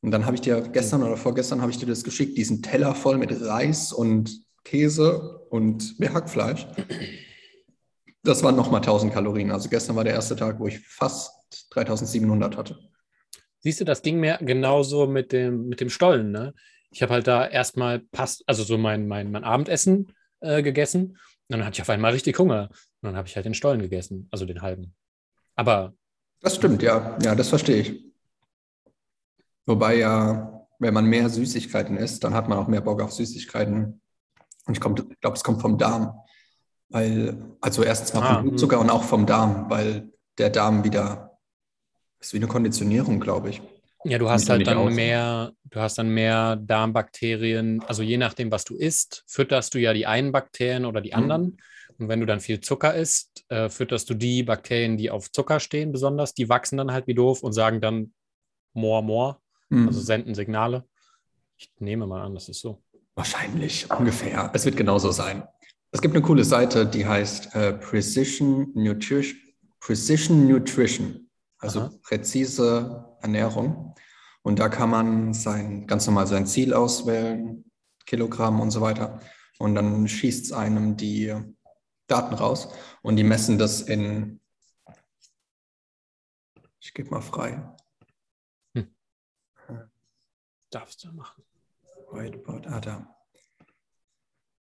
Und 0.00 0.10
dann 0.10 0.24
habe 0.24 0.34
ich 0.34 0.40
dir 0.40 0.62
gestern 0.62 1.02
oder 1.02 1.18
vorgestern 1.18 1.60
habe 1.60 1.70
ich 1.70 1.78
dir 1.78 1.86
das 1.86 2.02
geschickt, 2.02 2.38
diesen 2.38 2.62
Teller 2.62 2.94
voll 2.94 3.18
mit 3.18 3.30
Reis 3.42 3.92
und 3.92 4.42
Käse 4.64 5.46
und 5.50 5.98
mehr 6.00 6.14
Hackfleisch. 6.14 6.66
Das 8.22 8.42
waren 8.42 8.56
nochmal 8.56 8.80
1000 8.80 9.12
Kalorien. 9.12 9.50
Also 9.50 9.68
gestern 9.68 9.96
war 9.96 10.04
der 10.04 10.14
erste 10.14 10.36
Tag, 10.36 10.58
wo 10.58 10.66
ich 10.66 10.78
fast 10.80 11.68
3700 11.70 12.56
hatte. 12.56 12.78
Siehst 13.58 13.80
du, 13.80 13.84
das 13.84 14.00
ging 14.00 14.20
mir 14.20 14.38
genauso 14.40 15.06
mit 15.06 15.32
dem, 15.32 15.68
mit 15.68 15.80
dem 15.80 15.90
Stollen. 15.90 16.30
Ne? 16.30 16.54
Ich 16.90 17.02
habe 17.02 17.12
halt 17.12 17.26
da 17.26 17.46
erstmal 17.46 18.00
passt, 18.00 18.42
also 18.46 18.62
so 18.62 18.78
mein, 18.78 19.06
mein, 19.06 19.30
mein 19.30 19.44
Abendessen 19.44 20.12
äh, 20.40 20.62
gegessen. 20.62 21.10
Und 21.10 21.18
dann 21.48 21.64
hatte 21.64 21.74
ich 21.74 21.82
auf 21.82 21.90
einmal 21.90 22.12
richtig 22.12 22.38
Hunger. 22.38 22.70
Und 23.02 23.08
dann 23.08 23.16
habe 23.16 23.28
ich 23.28 23.36
halt 23.36 23.46
den 23.46 23.54
Stollen 23.54 23.80
gegessen, 23.80 24.28
also 24.30 24.44
den 24.44 24.62
halben. 24.62 24.94
Aber 25.56 25.94
Das 26.40 26.56
stimmt, 26.56 26.82
ja. 26.82 27.16
Ja, 27.22 27.34
das 27.34 27.48
verstehe 27.48 27.80
ich. 27.80 28.04
Wobei 29.66 29.96
ja, 29.96 30.66
wenn 30.78 30.94
man 30.94 31.04
mehr 31.06 31.28
Süßigkeiten 31.28 31.96
isst, 31.96 32.24
dann 32.24 32.34
hat 32.34 32.48
man 32.48 32.58
auch 32.58 32.66
mehr 32.68 32.80
Bock 32.80 33.02
auf 33.02 33.12
Süßigkeiten. 33.12 34.00
Und 34.66 34.74
ich, 34.74 34.80
glaube, 34.80 35.34
es 35.34 35.44
kommt 35.44 35.60
vom 35.60 35.78
Darm. 35.78 36.12
Weil, 36.88 37.38
also 37.60 37.82
erstens 37.82 38.12
mal 38.14 38.22
Ah, 38.22 38.34
vom 38.34 38.48
Blutzucker 38.48 38.80
und 38.80 38.90
auch 38.90 39.04
vom 39.04 39.24
Darm, 39.26 39.70
weil 39.70 40.10
der 40.38 40.50
Darm 40.50 40.82
wieder, 40.84 41.38
ist 42.18 42.32
wie 42.32 42.38
eine 42.38 42.48
Konditionierung, 42.48 43.20
glaube 43.20 43.50
ich. 43.50 43.62
ja, 44.04 44.18
du 44.18 44.28
hast 44.28 44.48
halt 44.50 44.66
dann 44.66 44.78
aus. 44.78 44.92
mehr, 44.94 45.52
du 45.64 45.80
hast 45.80 45.98
dann 45.98 46.08
mehr 46.10 46.56
Darmbakterien. 46.56 47.82
Also 47.86 48.02
je 48.02 48.16
nachdem, 48.16 48.50
was 48.50 48.64
du 48.64 48.76
isst, 48.76 49.24
fütterst 49.26 49.74
du 49.74 49.78
ja 49.78 49.92
die 49.92 50.06
einen 50.06 50.32
Bakterien 50.32 50.84
oder 50.84 51.00
die 51.00 51.14
Mhm. 51.14 51.58
Und 52.00 52.08
wenn 52.08 52.20
du 52.20 52.26
dann 52.26 52.40
viel 52.40 52.60
Zucker 52.60 52.94
isst, 52.94 53.44
äh, 53.50 53.68
fütterst 53.68 54.08
du 54.08 54.14
die 54.14 54.42
Bakterien, 54.42 54.96
die 54.96 55.10
auf 55.10 55.30
Zucker 55.30 55.60
stehen, 55.60 55.92
besonders. 55.92 56.32
Die 56.32 56.48
wachsen 56.48 56.78
dann 56.78 56.92
halt 56.92 57.06
wie 57.06 57.14
doof 57.14 57.42
und 57.42 57.52
sagen 57.52 57.82
dann 57.82 58.14
more, 58.72 59.02
more. 59.02 59.36
Mhm. 59.68 59.88
Also 59.88 60.00
senden 60.00 60.34
Signale. 60.34 60.84
Ich 61.58 61.70
nehme 61.78 62.06
mal 62.06 62.22
an, 62.22 62.34
das 62.34 62.48
ist 62.48 62.60
so. 62.60 62.82
Wahrscheinlich, 63.14 63.90
ungefähr. 63.90 64.50
Es 64.54 64.64
wird 64.64 64.78
genauso 64.78 65.10
sein. 65.10 65.42
Es 65.92 66.00
gibt 66.00 66.14
eine 66.14 66.24
coole 66.24 66.44
Seite, 66.44 66.86
die 66.86 67.04
heißt 67.04 67.54
äh, 67.54 67.74
Precision, 67.74 68.72
Nutrition, 68.74 69.38
Precision 69.78 70.48
Nutrition, 70.48 71.28
also 71.58 71.80
Aha. 71.80 71.92
präzise 72.02 73.04
Ernährung. 73.20 73.94
Und 74.42 74.58
da 74.58 74.70
kann 74.70 74.88
man 74.88 75.34
sein, 75.34 75.86
ganz 75.86 76.06
normal 76.06 76.26
sein 76.26 76.46
Ziel 76.46 76.72
auswählen, 76.72 77.64
Kilogramm 78.06 78.60
und 78.60 78.70
so 78.70 78.80
weiter. 78.80 79.20
Und 79.58 79.74
dann 79.74 80.08
schießt 80.08 80.46
es 80.46 80.52
einem 80.52 80.96
die 80.96 81.34
Daten 82.10 82.34
raus 82.34 82.68
und 83.02 83.16
die 83.16 83.24
messen 83.24 83.58
das 83.58 83.82
in, 83.82 84.40
ich 86.80 86.94
gebe 86.94 87.10
mal 87.10 87.22
frei, 87.22 87.62
Darfst 90.70 91.02
du 91.02 91.12
machen. 91.12 91.42
Whiteboard, 92.12 92.68
ah, 92.68 92.80
da. 92.80 93.16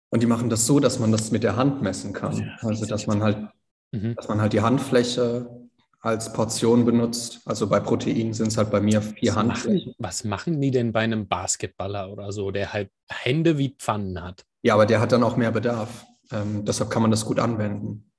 Und 0.09 0.21
die 0.21 0.27
machen 0.27 0.49
das 0.49 0.65
so, 0.65 0.81
dass 0.81 0.99
man 0.99 1.13
das 1.13 1.31
mit 1.31 1.43
der 1.43 1.55
Hand 1.55 1.81
messen 1.81 2.11
kann. 2.11 2.37
Ja, 2.37 2.57
also, 2.59 2.81
das 2.81 2.89
dass 2.89 3.07
man 3.07 3.23
halt 3.23 3.37
mhm. 3.91 4.15
dass 4.15 4.27
man 4.27 4.41
halt 4.41 4.53
die 4.53 4.61
Handfläche 4.61 5.49
als 6.01 6.33
Portion 6.33 6.83
benutzt. 6.83 7.41
Also 7.45 7.67
bei 7.67 7.79
Protein 7.79 8.33
sind 8.33 8.47
es 8.47 8.57
halt 8.57 8.69
bei 8.69 8.81
mir 8.81 9.01
vier 9.01 9.31
was 9.31 9.37
Handflächen. 9.37 9.91
Machen, 9.91 9.95
was 9.99 10.23
machen 10.25 10.61
die 10.61 10.71
denn 10.71 10.91
bei 10.91 10.99
einem 10.99 11.27
Basketballer 11.27 12.11
oder 12.11 12.33
so, 12.33 12.51
der 12.51 12.73
halt 12.73 12.91
Hände 13.09 13.57
wie 13.57 13.69
Pfannen 13.69 14.21
hat? 14.21 14.45
Ja, 14.61 14.73
aber 14.73 14.85
der 14.85 14.99
hat 14.99 15.13
dann 15.13 15.23
auch 15.23 15.37
mehr 15.37 15.51
Bedarf. 15.51 16.05
Ähm, 16.31 16.65
deshalb 16.65 16.89
kann 16.89 17.01
man 17.01 17.11
das 17.11 17.25
gut 17.25 17.39
anwenden. 17.39 18.11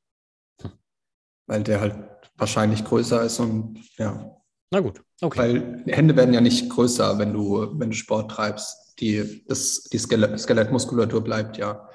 Weil 1.47 1.63
der 1.63 1.81
halt 1.81 1.97
wahrscheinlich 2.37 2.85
größer 2.85 3.23
ist 3.23 3.39
und 3.41 3.81
ja. 3.97 4.31
Na 4.71 4.81
gut, 4.81 5.03
okay. 5.21 5.39
Weil 5.39 5.85
Hände 5.87 6.17
werden 6.17 6.35
ja 6.35 6.41
nicht 6.41 6.71
größer, 6.71 7.19
wenn 7.19 7.33
du, 7.33 7.79
wenn 7.79 7.91
du 7.91 7.97
Sport 7.97 8.31
treibst. 8.31 9.01
Die, 9.01 9.45
das, 9.47 9.85
die 9.85 9.99
Skelett, 9.99 10.39
Skelettmuskulatur 10.39 11.23
bleibt 11.23 11.57
ja. 11.57 11.89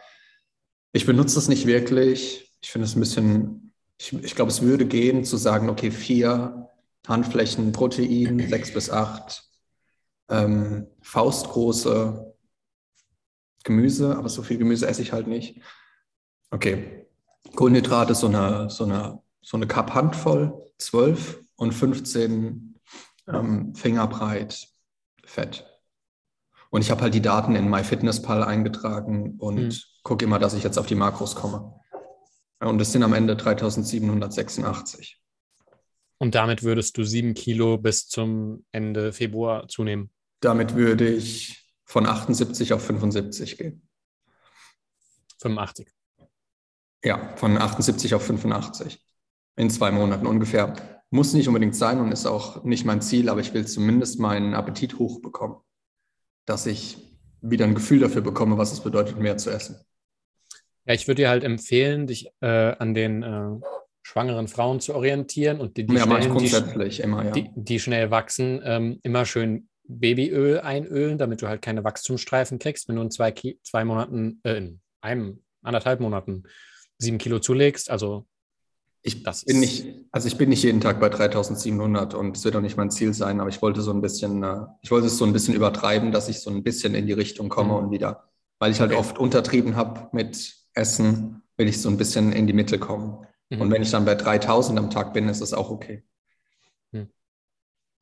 Ich 0.92 1.06
benutze 1.06 1.36
das 1.36 1.48
nicht 1.48 1.66
wirklich. 1.66 2.54
Ich 2.62 2.72
finde 2.72 2.86
es 2.86 2.96
ein 2.96 3.00
bisschen, 3.00 3.74
ich, 3.98 4.13
ich 4.13 4.36
glaube, 4.36 4.51
es 4.51 4.62
würde 4.62 4.86
gehen 4.86 5.24
zu 5.24 5.38
sagen, 5.38 5.70
okay, 5.70 5.92
vier 5.92 6.70
Handflächen 7.08 7.72
Protein, 7.72 8.39
sechs 8.50 8.74
bis 8.74 8.89
acht 8.89 9.50
ähm, 10.30 10.88
faustgroße 11.01 12.36
Gemüse, 13.63 14.16
aber 14.16 14.30
so 14.30 14.42
viel 14.42 14.58
Gemüse 14.58 14.88
esse 14.88 15.01
ich 15.01 15.12
halt 15.12 15.28
nicht. 15.28 15.62
Okay, 16.51 17.06
Kohlenhydrate 17.56 18.15
so 18.15 18.27
eine, 18.27 18.70
so 18.70 18.86
eine, 18.86 19.22
so 19.41 19.58
eine 19.58 19.68
Cup-Handvoll, 19.68 20.72
12 20.77 21.44
und 21.56 21.74
15 21.74 22.79
ähm, 23.27 23.75
Fingerbreit 23.75 24.68
Fett. 25.24 25.65
Und 26.72 26.82
ich 26.82 26.91
habe 26.91 27.01
halt 27.01 27.13
die 27.13 27.22
Daten 27.22 27.56
in 27.56 27.70
MyFitnessPal 27.70 28.44
eingetragen 28.44 29.36
und 29.39 29.74
hm. 29.74 29.79
gucke 30.03 30.25
immer, 30.25 30.39
dass 30.39 30.53
ich 30.53 30.63
jetzt 30.63 30.77
auf 30.77 30.86
die 30.86 30.96
Makros 30.96 31.36
komme. 31.36 31.79
Und 32.60 32.82
es 32.82 32.91
sind 32.91 33.03
am 33.03 33.13
Ende 33.13 33.36
3786. 33.36 35.20
Und 36.18 36.36
damit 36.36 36.63
würdest 36.63 36.98
du 36.98 37.03
sieben 37.03 37.34
Kilo 37.34 37.77
bis 37.77 38.08
zum 38.08 38.65
Ende 38.72 39.13
Februar 39.13 39.68
zunehmen? 39.68 40.12
Damit 40.41 40.75
würde 40.75 41.08
ich 41.08 41.65
von 41.86 42.06
78 42.06 42.74
auf 42.74 42.84
75 42.86 43.58
gehen. 43.58 43.88
85. 45.41 45.88
Ja, 47.03 47.34
von 47.36 47.58
78 47.58 48.13
auf 48.13 48.25
85. 48.25 49.00
In 49.56 49.70
zwei 49.70 49.91
Monaten 49.91 50.27
ungefähr. 50.27 50.74
Muss 51.12 51.34
nicht 51.34 51.48
unbedingt 51.48 51.75
sein 51.75 52.00
und 52.00 52.12
ist 52.12 52.27
auch 52.27 52.63
nicht 52.63 52.86
mein 52.86 53.01
Ziel, 53.01 53.29
aber 53.29 53.41
ich 53.41 53.53
will 53.53 53.65
zumindest 53.65 54.20
meinen 54.20 54.53
Appetit 54.53 55.00
hochbekommen. 55.00 55.58
Dass 56.46 56.65
ich 56.65 56.98
wieder 57.41 57.65
ein 57.65 57.74
Gefühl 57.74 58.00
dafür 58.00 58.22
bekomme, 58.22 58.58
was 58.58 58.72
es 58.72 58.82
bedeutet, 58.82 59.18
mehr 59.18 59.38
zu 59.38 59.50
essen. 59.50 59.79
Ja, 60.86 60.94
ich 60.94 61.08
würde 61.08 61.24
dir 61.24 61.29
halt 61.29 61.44
empfehlen, 61.44 62.08
dich 62.08 62.29
äh, 62.41 62.48
an 62.48 62.94
den 62.94 63.24
äh, 63.24 63.65
schwangeren 64.03 64.48
Frauen 64.48 64.79
zu 64.79 64.96
orientieren 64.96 65.60
und 65.60 65.77
die, 65.77 65.86
die, 65.86 65.96
ja, 65.96 66.03
schnell, 66.03 66.29
grundsätzlich 66.29 66.98
die, 66.98 67.01
immer, 67.03 67.25
ja. 67.25 67.32
die, 67.32 67.50
die 67.56 67.79
schnell 67.79 68.12
wachsen, 68.12 68.62
ähm, 68.63 69.00
immer 69.03 69.25
schön 69.25 69.70
Babyöl 69.88 70.60
einölen, 70.60 71.18
damit 71.18 71.41
du 71.41 71.48
halt 71.48 71.62
keine 71.62 71.84
Wachstumsstreifen 71.84 72.60
kriegst. 72.60 72.88
Wenn 72.88 72.96
du 72.98 73.01
in 73.01 73.12
zwei, 73.12 73.34
zwei 73.63 73.86
Monaten, 73.86 74.39
äh, 74.44 74.58
in 74.58 74.82
einem, 75.01 75.44
anderthalb 75.62 76.00
Monaten 76.00 76.44
sieben 77.00 77.18
Kilo 77.18 77.39
zulegst, 77.39 77.89
also 77.89 78.27
ich 79.01 79.24
bin 79.24 79.60
nicht, 79.62 79.88
also 80.12 80.27
ich 80.27 80.38
bin 80.38 80.50
nicht 80.50 80.63
jeden 80.63 80.82
Tag 80.82 81.00
bei 81.00 81.08
3700 81.08 82.13
und 82.13 82.36
es 82.36 82.44
wird 82.44 82.56
auch 82.58 82.62
nicht 82.62 82.75
mein 82.75 82.91
Ziel 82.91 83.13
sein, 83.13 83.39
aber 83.39 83.50
ich 83.50 83.62
wollte 83.62 83.82
so 83.82 83.91
ein 83.91 84.01
bisschen, 84.01 84.44
äh, 84.44 84.65
ich 84.82 84.91
wollte 84.91 85.08
es 85.08 85.18
so 85.18 85.25
ein 85.25 85.32
bisschen 85.32 85.53
übertreiben, 85.53 86.12
dass 86.12 86.27
ich 86.27 86.41
so 86.41 86.50
ein 86.50 86.63
bisschen 86.63 86.96
in 86.96 87.08
die 87.08 87.13
Richtung 87.13 87.48
komme 87.48 87.74
mhm. 87.74 87.86
und 87.86 87.91
wieder, 87.91 88.29
weil 88.60 88.72
ich 88.72 88.82
halt 88.82 88.91
okay. 88.91 89.00
oft 89.00 89.18
untertrieben 89.18 89.77
habe 89.77 90.10
mit 90.12 90.53
Essen, 90.74 91.44
will 91.56 91.70
ich 91.70 91.82
so 91.82 91.89
ein 91.89 91.98
bisschen 91.98 92.34
in 92.34 92.46
die 92.46 92.53
Mitte 92.53 92.77
kommen. 92.77 93.25
Mhm. 93.50 93.62
Und 93.62 93.72
wenn 93.72 93.82
ich 93.82 93.91
dann 93.91 94.03
bei 94.03 94.15
3000 94.15 94.77
am 94.77 94.89
Tag 94.89 95.13
bin, 95.13 95.29
ist 95.29 95.41
es 95.41 95.53
auch 95.53 95.70
okay. 95.70 96.03
Mhm. 96.91 97.10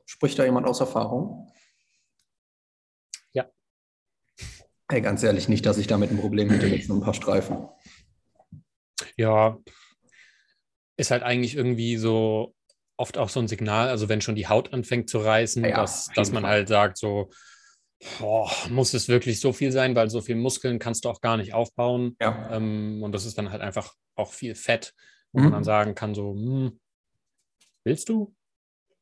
Spricht 0.05 0.39
da 0.39 0.45
jemand 0.45 0.65
aus 0.65 0.79
Erfahrung? 0.79 1.51
Ja. 3.33 3.45
Hey, 4.89 5.01
ganz 5.01 5.21
ehrlich, 5.21 5.47
nicht, 5.47 5.65
dass 5.67 5.77
ich 5.77 5.85
damit 5.85 6.09
ein 6.09 6.19
Problem 6.19 6.49
hätte 6.49 6.67
mit 6.67 6.83
so 6.85 6.95
ein 6.95 7.01
paar 7.01 7.13
Streifen. 7.13 7.67
Ja, 9.15 9.57
ist 10.97 11.11
halt 11.11 11.23
eigentlich 11.23 11.55
irgendwie 11.55 11.97
so 11.97 12.55
oft 12.97 13.17
auch 13.17 13.29
so 13.29 13.39
ein 13.39 13.47
Signal, 13.47 13.89
also 13.89 14.09
wenn 14.09 14.21
schon 14.21 14.35
die 14.35 14.47
Haut 14.47 14.73
anfängt 14.73 15.09
zu 15.09 15.19
reißen, 15.19 15.63
ja, 15.63 15.75
dass, 15.75 16.09
dass 16.15 16.31
man 16.31 16.43
Fall. 16.43 16.51
halt 16.51 16.67
sagt, 16.67 16.97
so, 16.97 17.29
boah, 18.19 18.51
muss 18.69 18.93
es 18.93 19.07
wirklich 19.07 19.39
so 19.39 19.53
viel 19.53 19.71
sein, 19.71 19.95
weil 19.95 20.09
so 20.09 20.21
viel 20.21 20.35
Muskeln 20.35 20.79
kannst 20.79 21.05
du 21.05 21.09
auch 21.09 21.21
gar 21.21 21.37
nicht 21.37 21.53
aufbauen. 21.53 22.15
Ja. 22.19 22.49
Ähm, 22.51 23.01
und 23.03 23.11
das 23.11 23.25
ist 23.25 23.37
dann 23.37 23.51
halt 23.51 23.61
einfach 23.61 23.93
auch 24.15 24.33
viel 24.33 24.55
Fett, 24.55 24.93
wo 25.31 25.39
mhm. 25.39 25.45
man 25.45 25.53
dann 25.53 25.63
sagen 25.63 25.95
kann, 25.95 26.15
so, 26.15 26.33
hm, 26.33 26.79
willst 27.83 28.09
du? 28.09 28.33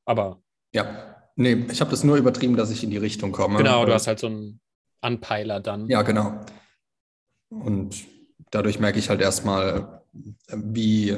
Aber. 0.03 0.41
Ja, 0.73 1.15
nee, 1.35 1.65
ich 1.71 1.79
habe 1.79 1.91
das 1.91 2.03
nur 2.03 2.17
übertrieben, 2.17 2.57
dass 2.57 2.71
ich 2.71 2.83
in 2.83 2.89
die 2.89 2.97
Richtung 2.97 3.31
komme. 3.31 3.57
Genau, 3.57 3.85
du 3.85 3.93
hast 3.93 4.07
halt 4.07 4.19
so 4.19 4.27
einen 4.27 4.59
Anpeiler 4.99 5.61
dann. 5.61 5.87
Ja, 5.87 6.01
genau. 6.01 6.41
Und 7.49 8.05
dadurch 8.55 8.79
merke 8.79 8.97
ich 8.97 9.09
halt 9.09 9.21
erstmal, 9.21 10.01
wie 10.47 11.17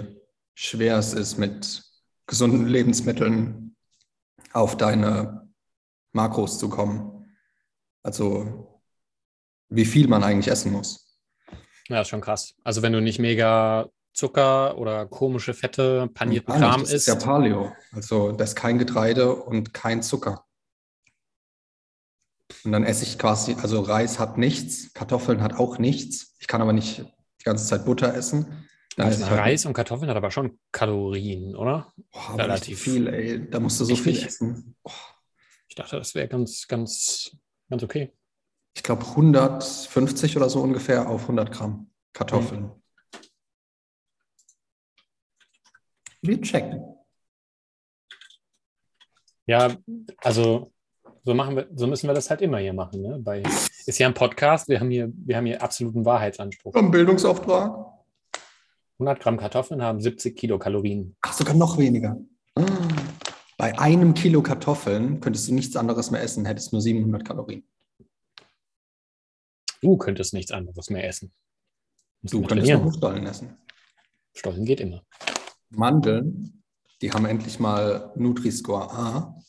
schwer 0.56 0.98
es 0.98 1.14
ist, 1.14 1.38
mit 1.38 1.84
gesunden 2.26 2.68
Lebensmitteln 2.68 3.76
auf 4.54 4.76
deine 4.76 5.48
Makros 6.14 6.58
zu 6.58 6.68
kommen. 6.68 7.32
Also 8.02 8.82
wie 9.70 9.86
viel 9.86 10.08
man 10.08 10.24
eigentlich 10.24 10.48
essen 10.48 10.72
muss. 10.72 11.20
Ja, 11.90 12.02
ist 12.02 12.08
schon 12.08 12.22
krass. 12.22 12.56
Also 12.64 12.82
wenn 12.82 12.94
du 12.94 13.02
nicht 13.02 13.20
mega 13.20 13.88
Zucker 14.14 14.78
oder 14.78 15.06
komische 15.06 15.54
Fette, 15.54 16.10
panierten 16.14 16.56
Kram 16.56 16.82
isst. 16.82 16.94
Das 16.94 17.02
ist 17.02 17.08
ja 17.08 17.16
Paleo. 17.16 17.72
Also 17.92 18.32
das 18.32 18.50
ist 18.50 18.56
kein 18.56 18.80
Getreide 18.80 19.36
und 19.36 19.74
kein 19.74 20.02
Zucker. 20.02 20.44
Und 22.64 22.72
dann 22.72 22.84
esse 22.84 23.04
ich 23.04 23.20
quasi, 23.20 23.56
also 23.62 23.82
Reis 23.82 24.18
hat 24.18 24.38
nichts, 24.38 24.94
Kartoffeln 24.94 25.44
hat 25.44 25.60
auch 25.60 25.78
nichts. 25.78 26.36
Ich 26.40 26.48
kann 26.48 26.62
aber 26.62 26.74
nicht 26.74 27.06
ganze 27.48 27.66
Zeit 27.66 27.86
Butter 27.86 28.14
essen. 28.14 28.68
Also 28.98 29.26
Reis 29.26 29.66
und 29.66 29.74
Kartoffeln 29.74 30.10
hat 30.10 30.18
aber 30.18 30.32
schon 30.32 30.60
Kalorien, 30.72 31.56
oder? 31.56 31.94
Boah, 32.12 32.36
Relativ 32.38 32.82
viel, 32.82 33.08
ey. 33.08 33.50
Da 33.50 33.60
musst 33.60 33.80
du 33.80 33.86
so 33.86 33.94
ich 33.94 34.02
viel 34.02 34.14
nicht. 34.14 34.26
essen. 34.26 34.76
Boah. 34.84 34.92
Ich 35.68 35.76
dachte, 35.76 35.98
das 35.98 36.16
wäre 36.16 36.28
ganz, 36.28 36.68
ganz, 36.68 37.38
ganz 37.70 37.84
okay. 37.84 38.12
Ich 38.76 38.82
glaube 38.82 39.06
150 39.06 40.36
oder 40.38 40.50
so 40.50 40.62
ungefähr 40.62 41.08
auf 41.08 41.24
100 41.24 41.52
Gramm 41.52 41.92
Kartoffeln. 42.14 42.64
Mhm. 42.64 42.72
Wir 46.22 46.42
checken. 46.42 46.84
Ja, 49.46 49.78
also 50.18 50.74
so 51.28 51.34
machen 51.34 51.58
wir, 51.58 51.68
so 51.76 51.88
müssen 51.88 52.08
wir 52.08 52.14
das 52.14 52.30
halt 52.30 52.42
immer 52.42 52.58
hier 52.60 52.72
machen. 52.72 53.02
Ne? 53.02 53.20
Bei, 53.20 53.44
ist 53.86 54.00
ja 54.00 54.08
ein 54.08 54.14
Podcast, 54.14 54.70
wir 54.70 54.80
haben 54.80 54.90
hier, 54.90 55.12
wir 55.14 55.36
haben 55.36 55.46
hier 55.46 55.62
absoluten 55.62 56.06
Wahrheitsanspruch. 56.06 56.74
Ein 56.74 56.90
Bildungsauftrag. 56.90 57.86
100 58.94 59.20
Gramm 59.20 59.36
Kartoffeln 59.36 59.82
haben 59.82 60.00
70 60.00 60.38
Kilokalorien. 60.38 61.18
Ach, 61.20 61.34
sogar 61.34 61.54
noch 61.54 61.78
weniger. 61.78 62.18
Bei 63.58 63.78
einem 63.78 64.14
Kilo 64.14 64.42
Kartoffeln 64.42 65.20
könntest 65.20 65.50
du 65.50 65.54
nichts 65.54 65.76
anderes 65.76 66.12
mehr 66.12 66.22
essen, 66.22 66.46
hättest 66.46 66.72
nur 66.72 66.82
700 66.82 67.26
Kalorien. 67.26 67.68
Du 69.82 69.98
könntest 69.98 70.34
nichts 70.34 70.54
anderes 70.54 70.90
mehr 70.90 71.06
essen. 71.06 71.34
du 72.22 72.42
könntest 72.42 72.72
noch 72.72 72.94
Stollen 72.94 73.26
essen. 73.26 73.58
Stollen 74.34 74.64
geht 74.64 74.80
immer. 74.80 75.04
Mandeln, 75.72 76.64
die 77.02 77.12
haben 77.12 77.26
endlich 77.26 77.60
mal 77.60 78.14
Nutri-Score 78.16 78.92
A, 78.92 79.44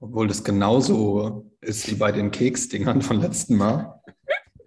obwohl 0.00 0.28
das 0.28 0.44
genauso 0.44 1.50
ist 1.60 1.90
wie 1.90 1.94
bei 1.94 2.12
den 2.12 2.30
Keksdingern 2.30 3.02
von 3.02 3.20
letzten 3.20 3.56
Mal. 3.56 4.00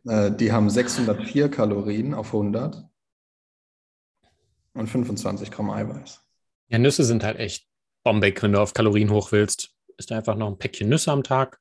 Äh, 0.05 0.31
die 0.31 0.51
haben 0.51 0.69
604 0.69 1.49
Kalorien 1.49 2.13
auf 2.13 2.27
100 2.27 2.85
und 4.73 4.87
25 4.87 5.51
Gramm 5.51 5.69
Eiweiß. 5.69 6.21
Ja, 6.69 6.79
Nüsse 6.79 7.03
sind 7.03 7.23
halt 7.23 7.37
echt 7.37 7.67
Bombig, 8.03 8.41
wenn 8.41 8.53
du 8.53 8.61
auf 8.61 8.73
Kalorien 8.73 9.11
hoch 9.11 9.31
willst. 9.31 9.75
Ist 9.97 10.11
einfach 10.11 10.35
noch 10.35 10.47
ein 10.47 10.57
Päckchen 10.57 10.89
Nüsse 10.89 11.11
am 11.11 11.23
Tag. 11.23 11.59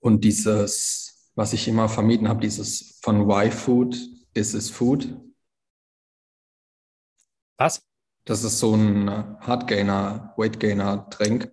Und 0.00 0.22
dieses, 0.24 1.30
was 1.34 1.52
ich 1.52 1.66
immer 1.68 1.88
vermieden 1.88 2.28
habe, 2.28 2.40
dieses 2.40 2.98
von 3.02 3.22
Y-Food, 3.22 3.96
This 4.34 4.52
is 4.52 4.68
Food. 4.68 5.18
Was? 7.56 7.82
Das 8.26 8.44
ist 8.44 8.58
so 8.58 8.74
ein 8.74 9.08
Hardgainer, 9.40 10.34
Weightgainer-Trink. 10.36 11.50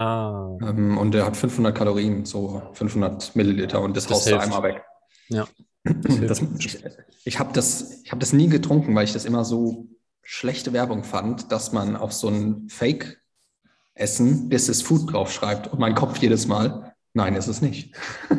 Ah. 0.00 0.56
Ähm, 0.62 0.96
und 0.96 1.12
der 1.12 1.26
hat 1.26 1.36
500 1.36 1.76
Kalorien, 1.76 2.24
so 2.24 2.62
500 2.72 3.36
Milliliter 3.36 3.82
und 3.82 3.94
das, 3.94 4.06
das 4.06 4.16
haust 4.16 4.28
hilft. 4.28 4.40
du 4.40 4.44
einmal 4.44 4.62
weg. 4.62 4.82
Ja. 5.28 5.46
Das, 5.84 6.40
ich 6.58 6.82
ich 7.24 7.38
habe 7.38 7.52
das, 7.52 8.02
hab 8.10 8.18
das 8.18 8.32
nie 8.32 8.48
getrunken, 8.48 8.94
weil 8.94 9.04
ich 9.04 9.12
das 9.12 9.26
immer 9.26 9.44
so 9.44 9.88
schlechte 10.22 10.72
Werbung 10.72 11.04
fand, 11.04 11.52
dass 11.52 11.72
man 11.72 11.96
auf 11.96 12.14
so 12.14 12.28
ein 12.28 12.66
Fake-Essen 12.70 14.48
This 14.48 14.70
is 14.70 14.80
Food 14.80 15.12
draufschreibt 15.12 15.68
und 15.68 15.78
mein 15.78 15.94
Kopf 15.94 16.16
jedes 16.16 16.46
Mal, 16.46 16.94
nein, 17.12 17.36
ist 17.36 17.48
es 17.48 17.60
nicht. 17.60 17.94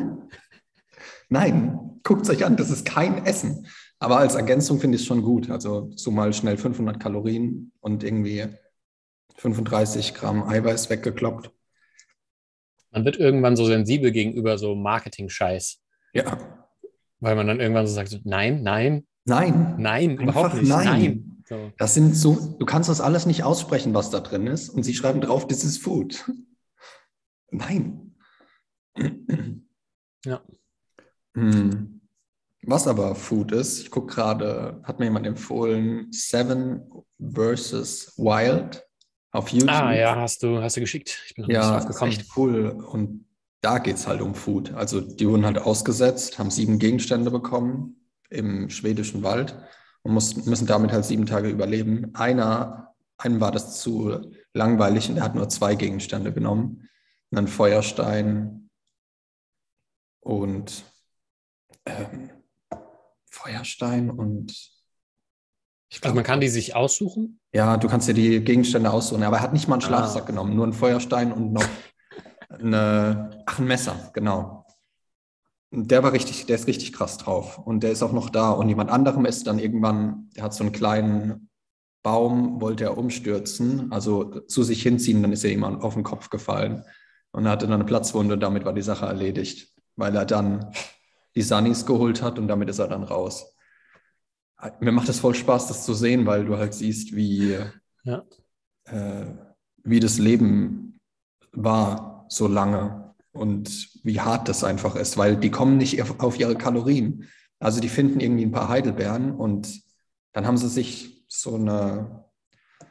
nein, 1.30 2.00
guckt 2.02 2.24
es 2.24 2.30
euch 2.32 2.44
an, 2.44 2.58
das 2.58 2.72
ist 2.72 2.88
kein 2.88 3.24
Essen. 3.26 3.68
Aber 4.00 4.18
als 4.18 4.34
Ergänzung 4.34 4.80
finde 4.80 4.96
ich 4.96 5.04
es 5.04 5.08
schon 5.08 5.22
gut. 5.22 5.52
Also 5.52 5.92
so 5.96 6.10
mal 6.10 6.34
schnell 6.34 6.58
500 6.58 7.00
Kalorien 7.00 7.72
und 7.82 8.04
irgendwie 8.04 8.48
35 9.38 10.14
Gramm 10.14 10.44
Eiweiß 10.44 10.90
weggekloppt. 10.90 11.52
Man 12.92 13.06
wird 13.06 13.18
irgendwann 13.18 13.56
so 13.56 13.66
sensibel 13.66 14.12
gegenüber 14.12 14.58
so 14.58 14.76
Marketing-Scheiß. 14.76 15.82
Ja. 16.14 16.38
Weil 17.20 17.36
man 17.36 17.48
dann 17.48 17.60
irgendwann 17.60 17.88
so 17.88 17.94
sagt, 17.94 18.20
nein, 18.26 18.64
nein, 18.64 19.08
Nein. 19.26 19.76
nein, 19.78 20.12
Einfach 20.20 20.24
überhaupt 20.24 20.54
nicht. 20.56 20.70
nein. 20.70 20.86
Nein. 20.86 21.44
So. 21.48 21.72
Das 21.78 21.94
sind 21.94 22.16
so, 22.16 22.56
du 22.60 22.66
kannst 22.66 22.90
das 22.90 23.02
alles 23.02 23.26
nicht 23.26 23.44
aussprechen, 23.44 23.94
was 23.94 24.10
da 24.10 24.20
drin 24.20 24.48
ist. 24.48 24.70
Und 24.70 24.84
sie 24.84 24.94
schreiben 24.94 25.22
drauf, 25.22 25.48
this 25.48 25.64
is 25.64 25.78
food. 25.78 26.24
Nein. 27.52 28.16
Ja. 30.24 30.40
Hm. 31.34 32.02
Was 32.62 32.88
aber 32.88 33.16
Food 33.16 33.52
ist, 33.54 33.80
ich 33.80 33.90
gucke 33.90 34.14
gerade, 34.14 34.80
hat 34.84 35.00
mir 35.00 35.06
jemand 35.06 35.26
empfohlen, 35.26 36.12
Seven 36.12 36.84
versus 37.20 38.14
Wild 38.18 38.88
auf 39.32 39.50
YouTube. 39.50 39.70
Ah, 39.72 39.94
ja, 39.94 40.16
hast 40.16 40.44
du, 40.44 40.62
hast 40.62 40.78
du 40.78 40.82
geschickt. 40.82 41.22
Ich 41.28 41.36
bin 41.36 41.44
noch 41.44 41.48
nicht 41.48 41.56
Ja, 41.56 41.80
drauf 41.80 41.90
ist 41.90 42.02
echt 42.02 42.38
cool. 42.38 42.70
Und 42.70 43.26
da 43.62 43.78
geht 43.78 43.96
es 43.96 44.08
halt 44.08 44.22
um 44.22 44.36
Food. 44.36 44.74
Also 44.74 45.02
die 45.02 45.28
wurden 45.28 45.46
halt 45.46 45.58
ausgesetzt, 45.58 46.40
haben 46.40 46.52
sieben 46.52 46.80
Gegenstände 46.80 47.32
bekommen 47.32 48.08
im 48.30 48.70
schwedischen 48.70 49.24
Wald 49.24 49.56
und 50.04 50.14
mussten, 50.14 50.50
müssen 50.50 50.68
damit 50.68 50.92
halt 50.92 51.06
sieben 51.06 51.26
Tage 51.26 51.50
überleben. 51.50 52.14
Einer, 52.16 52.94
einem 53.18 53.40
war 53.40 53.52
das 53.52 53.80
zu 53.80 54.34
langweilig 54.54 55.10
und 55.10 55.16
der 55.16 55.24
hat 55.24 55.36
nur 55.36 55.48
zwei 55.50 55.76
Gegenstände 55.76 56.34
genommen. 56.34 56.90
Einen 57.34 57.48
Feuerstein 57.48 58.70
und 60.20 60.84
ähm, 61.86 62.30
Feuerstein 63.30 64.10
und 64.10 64.81
ich 65.92 65.98
Also 65.98 66.02
glaub, 66.04 66.16
man 66.16 66.24
kann 66.24 66.40
die 66.42 66.48
sich 66.48 66.76
aussuchen. 66.76 67.40
ja, 67.54 67.78
du 67.78 67.88
kannst 67.88 68.08
dir 68.08 68.14
die 68.14 68.40
Gegenstände 68.44 68.92
aussuchen, 68.92 69.24
aber 69.24 69.38
er 69.38 69.44
hat 69.44 69.54
nicht 69.54 69.68
mal 69.68 69.76
einen 69.76 69.84
Ah. 69.84 69.88
Schlafsack 69.88 70.26
genommen, 70.26 70.56
nur 70.56 70.64
einen 70.64 70.74
Feuerstein 70.74 71.32
und 71.32 71.52
noch 71.54 71.66
eine, 72.50 73.44
ach, 73.46 73.60
ein 73.60 73.66
Messer, 73.66 74.10
genau. 74.14 74.66
Der 75.74 76.04
war 76.04 76.12
richtig, 76.12 76.46
der 76.48 76.56
ist 76.56 76.68
richtig 76.68 76.92
krass 76.92 77.18
drauf 77.18 77.58
und 77.60 77.82
der 77.84 77.92
ist 77.92 78.04
auch 78.04 78.12
noch 78.12 78.30
da. 78.30 78.52
Und 78.52 78.68
jemand 78.68 78.90
anderem 78.90 79.26
ist 79.26 79.48
dann 79.48 79.58
irgendwann, 79.60 80.30
der 80.36 80.44
hat 80.44 80.54
so 80.54 80.64
einen 80.64 80.74
kleinen 80.74 81.50
Baum, 82.04 82.60
wollte 82.60 82.84
er 82.86 82.98
umstürzen, 82.98 83.92
also 83.92 84.42
zu 84.42 84.64
sich 84.64 84.82
hinziehen, 84.82 85.22
dann 85.22 85.32
ist 85.32 85.44
er 85.46 85.52
ihm 85.52 85.64
auf 85.64 85.94
den 85.94 86.04
Kopf 86.04 86.30
gefallen 86.30 86.84
und 87.32 87.46
er 87.46 87.52
hatte 87.52 87.68
dann 87.68 87.76
eine 87.76 87.86
Platzwunde 87.86 88.34
und 88.34 88.40
damit 88.42 88.66
war 88.66 88.74
die 88.74 88.82
Sache 88.82 89.06
erledigt, 89.06 89.70
weil 89.96 90.16
er 90.16 90.26
dann 90.26 90.72
die 91.36 91.44
Sunnies 91.44 91.86
geholt 91.86 92.22
hat 92.22 92.38
und 92.40 92.48
damit 92.50 92.70
ist 92.70 92.80
er 92.80 92.88
dann 92.88 93.04
raus. 93.04 93.51
Mir 94.80 94.92
macht 94.92 95.10
es 95.10 95.20
voll 95.20 95.36
Spaß, 95.36 95.68
das 95.68 95.86
zu 95.86 95.94
sehen, 95.94 96.26
weil 96.26 96.46
du 96.46 96.58
halt 96.58 96.74
siehst, 96.74 97.16
wie, 97.16 97.58
Ja. 98.04 98.24
äh, 98.86 99.26
wie 99.84 100.00
das 100.00 100.18
Leben 100.20 101.00
war 101.52 102.26
so 102.30 102.48
lange 102.48 103.14
und 103.32 103.90
wie 104.04 104.20
hart 104.20 104.48
das 104.48 104.64
einfach 104.64 104.96
ist, 104.96 105.18
weil 105.18 105.36
die 105.36 105.52
kommen 105.52 105.78
nicht 105.78 106.02
auf, 106.22 106.40
ihre 106.40 106.56
Kalorien. 106.56 107.28
Also 107.60 107.80
die 107.80 107.90
finden 107.90 108.20
irgendwie 108.20 108.46
ein 108.46 108.52
paar 108.52 108.70
Heidelbeeren 108.70 109.32
und 109.32 109.82
dann 110.34 110.46
haben 110.48 110.58
sie 110.58 110.70
sich 110.70 111.26
so 111.28 111.56
eine, 111.56 112.26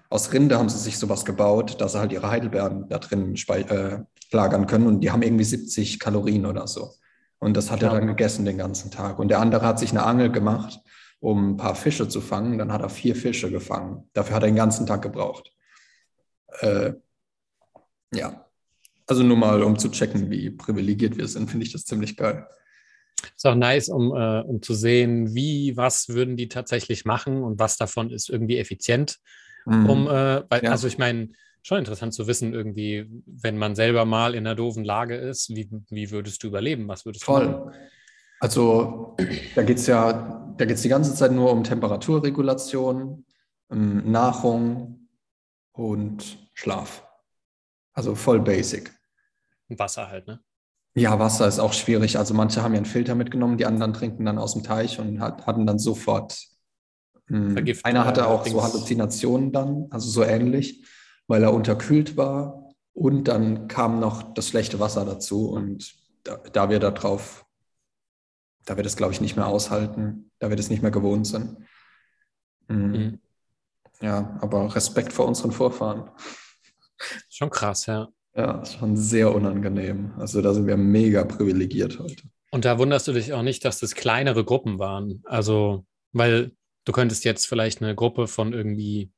aus 0.08 0.32
Rinde 0.32 0.58
haben 0.58 0.68
sie 0.68 0.78
sich 0.78 0.98
sowas 0.98 1.24
gebaut, 1.24 1.80
dass 1.80 1.92
sie 1.92 1.98
halt 2.00 2.12
ihre 2.12 2.30
Heidelbeeren 2.30 2.88
da 2.88 2.98
drin 2.98 3.34
äh, 3.48 3.98
lagern 4.32 4.66
können 4.66 4.86
und 4.86 5.00
die 5.00 5.10
haben 5.10 5.22
irgendwie 5.22 5.44
70 5.44 5.98
Kalorien 6.00 6.46
oder 6.46 6.66
so. 6.66 6.90
Und 7.38 7.56
das 7.56 7.70
hat 7.70 7.82
er 7.82 7.92
Ja. 7.92 7.98
dann 7.98 8.06
gegessen 8.06 8.44
den 8.44 8.58
ganzen 8.58 8.90
Tag. 8.90 9.18
Und 9.18 9.28
der 9.28 9.40
andere 9.40 9.64
hat 9.66 9.78
sich 9.78 9.90
eine 9.90 10.04
Angel 10.04 10.30
gemacht, 10.30 10.78
um 11.20 11.52
ein 11.52 11.56
paar 11.56 11.74
Fische 11.74 12.08
zu 12.08 12.20
fangen. 12.20 12.58
Dann 12.58 12.72
hat 12.72 12.82
er 12.82 12.88
vier 12.90 13.14
Fische 13.14 13.50
gefangen. 13.50 14.08
Dafür 14.12 14.36
hat 14.36 14.42
er 14.42 14.48
den 14.48 14.56
ganzen 14.56 14.86
Tag 14.86 15.02
gebraucht. 15.02 15.52
Äh, 16.60 16.94
ja. 18.14 18.46
Also 19.06 19.22
nur 19.22 19.36
mal, 19.36 19.62
um 19.62 19.78
zu 19.78 19.90
checken, 19.90 20.30
wie 20.30 20.50
privilegiert 20.50 21.16
wir 21.16 21.26
sind, 21.28 21.50
finde 21.50 21.66
ich 21.66 21.72
das 21.72 21.84
ziemlich 21.84 22.16
geil. 22.16 22.46
Ist 23.36 23.46
auch 23.46 23.54
nice, 23.54 23.88
um, 23.88 24.14
äh, 24.14 24.40
um 24.40 24.62
zu 24.62 24.72
sehen, 24.74 25.34
wie, 25.34 25.76
was 25.76 26.08
würden 26.08 26.36
die 26.36 26.48
tatsächlich 26.48 27.04
machen 27.04 27.42
und 27.42 27.58
was 27.58 27.76
davon 27.76 28.10
ist 28.10 28.30
irgendwie 28.30 28.58
effizient. 28.58 29.18
Um, 29.66 30.06
äh, 30.06 30.10
weil, 30.48 30.60
Mhm. 30.60 30.64
Ja. 30.64 30.70
also 30.70 30.86
ich 30.88 30.96
meine, 30.96 31.28
schon 31.62 31.78
interessant 31.78 32.14
zu 32.14 32.26
wissen, 32.26 32.54
irgendwie, 32.54 33.06
wenn 33.26 33.58
man 33.58 33.74
selber 33.74 34.04
mal 34.06 34.34
in 34.34 34.46
einer 34.46 34.56
doofen 34.56 34.84
Lage 34.84 35.16
ist, 35.16 35.50
wie, 35.50 35.68
wie 35.90 36.10
würdest 36.10 36.42
du 36.42 36.46
überleben? 36.46 36.88
Was 36.88 37.04
würdest 37.04 37.26
du 37.26 37.32
machen? 37.32 37.52
Voll. 37.52 37.72
Also 38.40 39.16
da 39.54 39.62
geht 39.62 39.76
es 39.76 39.86
ja, 39.86 40.49
da 40.60 40.66
geht 40.66 40.76
es 40.76 40.82
die 40.82 40.88
ganze 40.90 41.14
Zeit 41.14 41.32
nur 41.32 41.50
um 41.50 41.64
Temperaturregulation, 41.64 43.24
ähm, 43.70 44.10
Nahrung 44.10 45.08
und 45.72 46.50
Schlaf. 46.52 47.06
Also 47.94 48.14
voll 48.14 48.40
basic. 48.40 48.92
Wasser 49.68 50.08
halt, 50.08 50.26
ne? 50.26 50.40
Ja, 50.94 51.18
Wasser 51.18 51.46
ist 51.46 51.60
auch 51.60 51.72
schwierig. 51.72 52.18
Also 52.18 52.34
manche 52.34 52.62
haben 52.62 52.72
ja 52.72 52.78
einen 52.78 52.84
Filter 52.86 53.14
mitgenommen, 53.14 53.56
die 53.56 53.64
anderen 53.64 53.94
trinken 53.94 54.24
dann 54.24 54.38
aus 54.38 54.52
dem 54.52 54.62
Teich 54.62 54.98
und 54.98 55.20
hat, 55.20 55.46
hatten 55.46 55.64
dann 55.66 55.78
sofort. 55.78 56.38
mh, 57.28 57.54
Vergift- 57.54 57.84
einer 57.84 58.04
hatte 58.04 58.26
auch 58.26 58.44
so. 58.46 58.62
Halluzinationen 58.62 59.52
dann, 59.52 59.86
also 59.90 60.10
so 60.10 60.22
ähnlich, 60.24 60.84
weil 61.26 61.42
er 61.42 61.54
unterkühlt 61.54 62.16
war. 62.16 62.74
Und 62.92 63.28
dann 63.28 63.66
kam 63.68 63.98
noch 64.00 64.34
das 64.34 64.48
schlechte 64.48 64.78
Wasser 64.78 65.04
dazu. 65.06 65.48
Und 65.50 65.94
da, 66.24 66.36
da 66.36 66.68
wir 66.68 66.80
da 66.80 66.90
drauf, 66.90 67.46
da 68.66 68.76
wir 68.76 68.82
das, 68.82 68.96
glaube 68.96 69.12
ich, 69.12 69.20
nicht 69.20 69.36
mehr 69.36 69.46
aushalten, 69.46 70.29
da 70.40 70.48
wir 70.48 70.56
das 70.56 70.68
nicht 70.70 70.82
mehr 70.82 70.90
gewohnt 70.90 71.26
sind. 71.26 71.56
Mh, 72.68 72.76
Mhm. 72.98 73.20
Ja, 74.02 74.38
aber 74.40 74.74
Respekt 74.74 75.12
vor 75.12 75.26
unseren 75.26 75.52
Vorfahren. 75.52 76.10
Schon 77.28 77.50
krass, 77.50 77.86
ja. 77.86 78.08
Ja, 78.34 78.64
schon 78.64 78.96
sehr 78.96 79.34
unangenehm. 79.34 80.12
Also 80.18 80.40
da 80.40 80.54
sind 80.54 80.66
wir 80.66 80.76
mega 80.78 81.24
privilegiert 81.24 81.98
heute. 81.98 82.22
Und 82.50 82.64
da 82.64 82.78
wunderst 82.78 83.06
du 83.08 83.12
dich 83.12 83.32
auch 83.32 83.42
nicht, 83.42 83.64
dass 83.64 83.78
das 83.80 83.94
kleinere 83.94 84.44
Gruppen 84.44 84.78
waren. 84.78 85.22
Also, 85.26 85.84
weil 86.12 86.52
du 86.84 86.92
könntest 86.92 87.24
jetzt 87.24 87.46
vielleicht 87.46 87.82
eine 87.82 87.94
Gruppe 87.94 88.26
von 88.26 88.52
irgendwie 88.54 89.10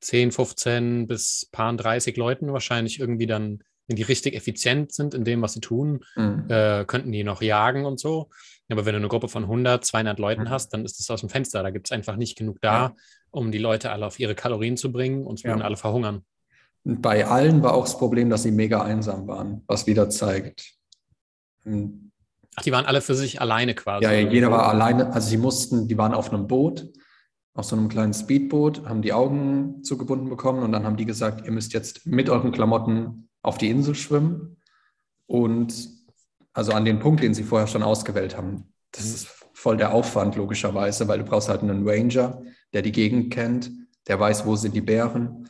10, 0.00 0.32
15 0.32 1.06
bis 1.06 1.48
paar 1.52 1.74
30 1.74 2.16
Leuten 2.16 2.52
wahrscheinlich 2.52 3.00
irgendwie 3.00 3.26
dann, 3.26 3.62
wenn 3.86 3.96
die 3.96 4.02
richtig 4.02 4.34
effizient 4.34 4.92
sind 4.92 5.12
in 5.12 5.24
dem, 5.24 5.42
was 5.42 5.52
sie 5.52 5.60
tun, 5.60 6.04
Mhm. 6.16 6.46
äh, 6.48 6.84
könnten 6.86 7.12
die 7.12 7.24
noch 7.24 7.42
jagen 7.42 7.84
und 7.84 8.00
so. 8.00 8.30
Aber 8.70 8.84
wenn 8.86 8.92
du 8.94 8.98
eine 8.98 9.08
Gruppe 9.08 9.28
von 9.28 9.44
100, 9.46 9.84
200 9.84 10.18
Leuten 10.18 10.42
Mhm. 10.42 10.50
hast, 10.50 10.68
dann 10.72 10.84
ist 10.84 10.98
das 11.00 11.10
aus 11.10 11.20
dem 11.20 11.28
Fenster. 11.28 11.62
Da 11.62 11.70
gibt 11.70 11.88
es 11.88 11.92
einfach 11.92 12.16
nicht 12.16 12.36
genug 12.38 12.58
da, 12.60 12.72
Ja. 12.74 12.94
um 13.30 13.50
die 13.52 13.58
Leute 13.58 13.90
alle 13.90 14.06
auf 14.06 14.18
ihre 14.20 14.34
Kalorien 14.34 14.76
zu 14.76 14.92
bringen 14.92 15.26
und 15.26 15.34
es 15.38 15.42
Ja. 15.42 15.50
würden 15.50 15.62
alle 15.62 15.76
verhungern. 15.76 16.24
Bei 16.84 17.26
allen 17.26 17.62
war 17.62 17.74
auch 17.74 17.84
das 17.84 17.98
Problem, 17.98 18.30
dass 18.30 18.42
sie 18.44 18.52
mega 18.52 18.82
einsam 18.82 19.26
waren, 19.26 19.62
was 19.66 19.86
wieder 19.86 20.08
zeigt. 20.08 20.72
Mhm. 21.64 22.10
Ach, 22.56 22.62
die 22.62 22.72
waren 22.72 22.86
alle 22.86 23.00
für 23.00 23.14
sich 23.14 23.40
alleine 23.40 23.74
quasi. 23.74 24.04
Ja, 24.04 24.12
jeder 24.12 24.50
war 24.50 24.68
alleine, 24.68 25.12
also 25.12 25.28
sie 25.28 25.36
mussten, 25.36 25.88
die 25.88 25.96
waren 25.98 26.14
auf 26.14 26.32
einem 26.32 26.46
Boot, 26.46 26.88
auf 27.54 27.64
so 27.64 27.76
einem 27.76 27.88
kleinen 27.88 28.14
Speedboot, 28.14 28.86
haben 28.86 29.02
die 29.02 29.12
Augen 29.12 29.82
zugebunden 29.84 30.28
bekommen 30.28 30.62
und 30.62 30.72
dann 30.72 30.84
haben 30.84 30.96
die 30.96 31.04
gesagt, 31.06 31.44
ihr 31.44 31.52
müsst 31.52 31.72
jetzt 31.74 32.06
mit 32.06 32.28
euren 32.30 32.50
Klamotten 32.52 33.28
auf 33.42 33.58
die 33.58 33.68
Insel 33.70 33.94
schwimmen 33.94 34.56
und 35.26 35.74
also 36.52 36.72
an 36.72 36.84
den 36.84 36.98
Punkt, 36.98 37.22
den 37.22 37.34
sie 37.34 37.44
vorher 37.44 37.66
schon 37.66 37.82
ausgewählt 37.82 38.36
haben. 38.36 38.72
Das 38.92 39.04
ist 39.04 39.28
voll 39.52 39.76
der 39.76 39.92
Aufwand, 39.92 40.36
logischerweise, 40.36 41.06
weil 41.08 41.18
du 41.18 41.24
brauchst 41.24 41.48
halt 41.48 41.62
einen 41.62 41.88
Ranger, 41.88 42.42
der 42.72 42.82
die 42.82 42.92
Gegend 42.92 43.32
kennt, 43.32 43.70
der 44.08 44.18
weiß, 44.18 44.46
wo 44.46 44.56
sind 44.56 44.74
die 44.74 44.80
Bären. 44.80 45.48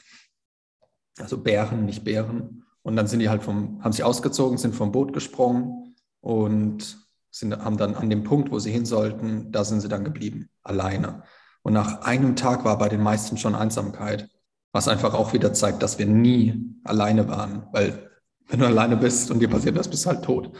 Also 1.18 1.38
Bären, 1.38 1.86
nicht 1.86 2.04
Bären. 2.04 2.64
Und 2.82 2.96
dann 2.96 3.06
sind 3.06 3.20
die 3.20 3.28
halt 3.28 3.42
vom, 3.42 3.82
haben 3.82 3.92
sie 3.92 4.02
ausgezogen, 4.02 4.58
sind 4.58 4.74
vom 4.74 4.92
Boot 4.92 5.12
gesprungen 5.12 5.94
und 6.20 6.98
sind, 7.30 7.56
haben 7.56 7.76
dann 7.76 7.94
an 7.94 8.10
dem 8.10 8.24
Punkt, 8.24 8.50
wo 8.50 8.58
sie 8.58 8.72
hin 8.72 8.84
sollten, 8.84 9.52
da 9.52 9.64
sind 9.64 9.80
sie 9.80 9.88
dann 9.88 10.04
geblieben, 10.04 10.48
alleine. 10.62 11.22
Und 11.62 11.74
nach 11.74 12.02
einem 12.02 12.36
Tag 12.36 12.64
war 12.64 12.78
bei 12.78 12.88
den 12.88 13.02
meisten 13.02 13.36
schon 13.36 13.54
Einsamkeit, 13.54 14.28
was 14.72 14.88
einfach 14.88 15.14
auch 15.14 15.32
wieder 15.32 15.52
zeigt, 15.52 15.82
dass 15.82 15.98
wir 15.98 16.06
nie 16.06 16.74
alleine 16.84 17.28
waren, 17.28 17.66
weil 17.72 18.10
wenn 18.48 18.60
du 18.60 18.66
alleine 18.66 18.96
bist 18.96 19.30
und 19.30 19.40
dir 19.40 19.48
passiert 19.48 19.76
das, 19.76 19.88
bist 19.88 20.04
du 20.04 20.10
halt 20.10 20.24
tot. 20.24 20.52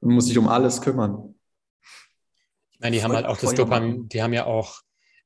Du 0.00 0.08
musst 0.10 0.28
dich 0.28 0.38
um 0.38 0.48
alles 0.48 0.80
kümmern. 0.80 1.34
Ich 2.72 2.80
meine, 2.80 2.96
die 2.96 3.02
haben 3.02 3.12
halt 3.12 3.26
auch 3.26 3.36
das 3.36 3.54
Dopamin, 3.54 4.08
die 4.08 4.22
haben 4.22 4.32
ja 4.32 4.46
auch, 4.46 4.80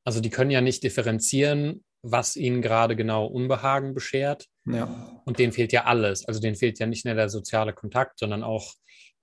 also 0.04 0.20
die 0.20 0.30
können 0.30 0.50
ja 0.50 0.60
nicht 0.60 0.82
differenzieren, 0.82 1.84
was 2.02 2.36
ihnen 2.36 2.60
gerade 2.60 2.96
genau 2.96 3.26
Unbehagen 3.26 3.94
beschert. 3.94 4.46
Ja, 4.66 5.22
Und 5.24 5.38
denen 5.38 5.52
fehlt 5.52 5.72
ja 5.72 5.84
alles. 5.84 6.26
Also 6.26 6.40
denen 6.40 6.56
fehlt 6.56 6.78
ja 6.78 6.86
nicht 6.86 7.04
nur 7.04 7.14
der 7.14 7.28
soziale 7.28 7.72
Kontakt, 7.72 8.18
sondern 8.18 8.42
auch 8.42 8.74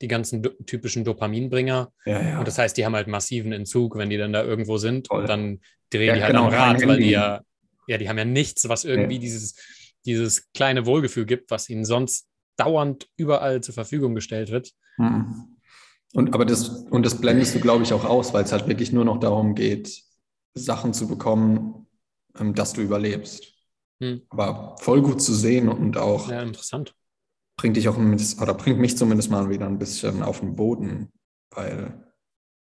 die 0.01 0.07
ganzen 0.07 0.41
do 0.41 0.49
typischen 0.65 1.03
Dopaminbringer. 1.03 1.91
ja, 2.05 2.21
ja. 2.21 2.39
Und 2.39 2.47
das 2.47 2.57
heißt, 2.57 2.75
die 2.77 2.85
haben 2.85 2.95
halt 2.95 3.07
massiven 3.07 3.51
Entzug, 3.51 3.97
wenn 3.97 4.09
die 4.09 4.17
dann 4.17 4.33
da 4.33 4.43
irgendwo 4.43 4.77
sind. 4.77 5.07
Voll. 5.07 5.21
Und 5.21 5.29
dann 5.29 5.61
drehen 5.91 6.07
Ja, 6.07 6.15
die 6.15 6.23
halt 6.23 6.31
genau, 6.31 6.47
am 6.47 6.53
Rad, 6.53 6.87
weil 6.87 6.97
die 6.97 7.11
ja, 7.11 7.41
ja, 7.87 7.97
die 7.97 8.09
haben 8.09 8.17
ja 8.17 8.25
nichts, 8.25 8.67
was 8.69 8.83
irgendwie 8.83 9.19
dieses, 9.19 9.55
dieses 10.05 10.51
kleine 10.53 10.85
Wohlgefühl 10.85 11.25
gibt, 11.25 11.51
was 11.51 11.69
ihnen 11.69 11.85
sonst 11.85 12.27
dauernd 12.63 13.09
überall 13.17 13.61
zur 13.61 13.73
Verfügung 13.73 14.15
gestellt 14.15 14.51
wird. 14.51 14.71
Mhm. 14.97 15.57
Und, 16.13 16.33
aber 16.33 16.45
das, 16.45 16.67
und 16.67 17.05
das 17.05 17.21
blendest 17.21 17.55
du, 17.55 17.59
glaube 17.59 17.83
ich, 17.83 17.93
auch 17.93 18.03
aus, 18.03 18.33
weil 18.33 18.43
es 18.43 18.51
halt 18.51 18.67
wirklich 18.67 18.91
nur 18.91 19.05
noch 19.05 19.19
darum 19.19 19.55
geht, 19.55 20.03
Sachen 20.53 20.93
zu 20.93 21.07
bekommen, 21.07 21.87
ähm, 22.37 22.53
dass 22.53 22.73
du 22.73 22.81
überlebst. 22.81 23.53
Hm. 24.01 24.21
Aber 24.29 24.75
voll 24.79 25.01
gut 25.01 25.21
zu 25.21 25.33
sehen 25.33 25.69
und 25.69 25.97
auch. 25.97 26.29
Ja, 26.29 26.41
interessant. 26.41 26.93
Bringt 27.55 27.77
dich 27.77 27.87
auch, 27.87 27.97
oder 27.97 28.53
bringt 28.55 28.79
mich 28.79 28.97
zumindest 28.97 29.29
mal 29.29 29.49
wieder 29.49 29.67
ein 29.67 29.77
bisschen 29.77 30.23
auf 30.23 30.39
den 30.39 30.55
Boden, 30.55 31.11
weil 31.51 32.11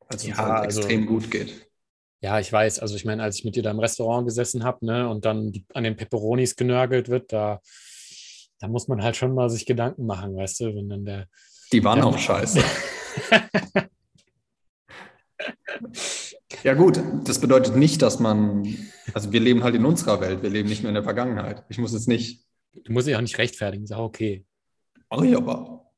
es 0.08 0.24
ja, 0.24 0.30
uns 0.30 0.38
halt 0.38 0.64
also, 0.64 0.80
extrem 0.80 1.06
gut 1.06 1.30
geht. 1.30 1.68
Ja, 2.20 2.40
ich 2.40 2.52
weiß. 2.52 2.80
Also 2.80 2.96
ich 2.96 3.04
meine, 3.04 3.22
als 3.22 3.36
ich 3.36 3.44
mit 3.44 3.54
dir 3.54 3.62
da 3.62 3.70
im 3.70 3.78
Restaurant 3.78 4.26
gesessen 4.26 4.64
habe, 4.64 4.84
ne, 4.84 5.08
und 5.08 5.24
dann 5.24 5.52
an 5.74 5.84
den 5.84 5.96
Peperonis 5.96 6.56
genörgelt 6.56 7.08
wird, 7.08 7.32
da, 7.32 7.60
da 8.58 8.68
muss 8.68 8.88
man 8.88 9.02
halt 9.02 9.16
schon 9.16 9.34
mal 9.34 9.50
sich 9.50 9.66
Gedanken 9.66 10.06
machen, 10.06 10.36
weißt 10.36 10.60
du, 10.60 10.74
wenn 10.74 10.88
dann 10.88 11.04
der. 11.04 11.28
Die 11.72 11.84
waren 11.84 12.02
auch 12.02 12.18
scheiße. 12.18 12.62
ja, 16.64 16.74
gut, 16.74 17.00
das 17.24 17.40
bedeutet 17.40 17.76
nicht, 17.76 18.02
dass 18.02 18.20
man, 18.20 18.76
also 19.14 19.32
wir 19.32 19.40
leben 19.40 19.62
halt 19.64 19.74
in 19.74 19.84
unserer 19.84 20.20
Welt, 20.20 20.42
wir 20.42 20.50
leben 20.50 20.68
nicht 20.68 20.82
mehr 20.82 20.90
in 20.90 20.94
der 20.94 21.04
Vergangenheit. 21.04 21.64
Ich 21.68 21.78
muss 21.78 21.92
jetzt 21.92 22.08
nicht. 22.08 22.44
Du 22.84 22.92
musst 22.92 23.06
dich 23.06 23.16
auch 23.16 23.20
nicht 23.20 23.38
rechtfertigen, 23.38 23.86
sag 23.86 23.98
okay. 23.98 24.44
Mach 25.10 25.22
ich 25.22 25.36
aber. 25.36 25.90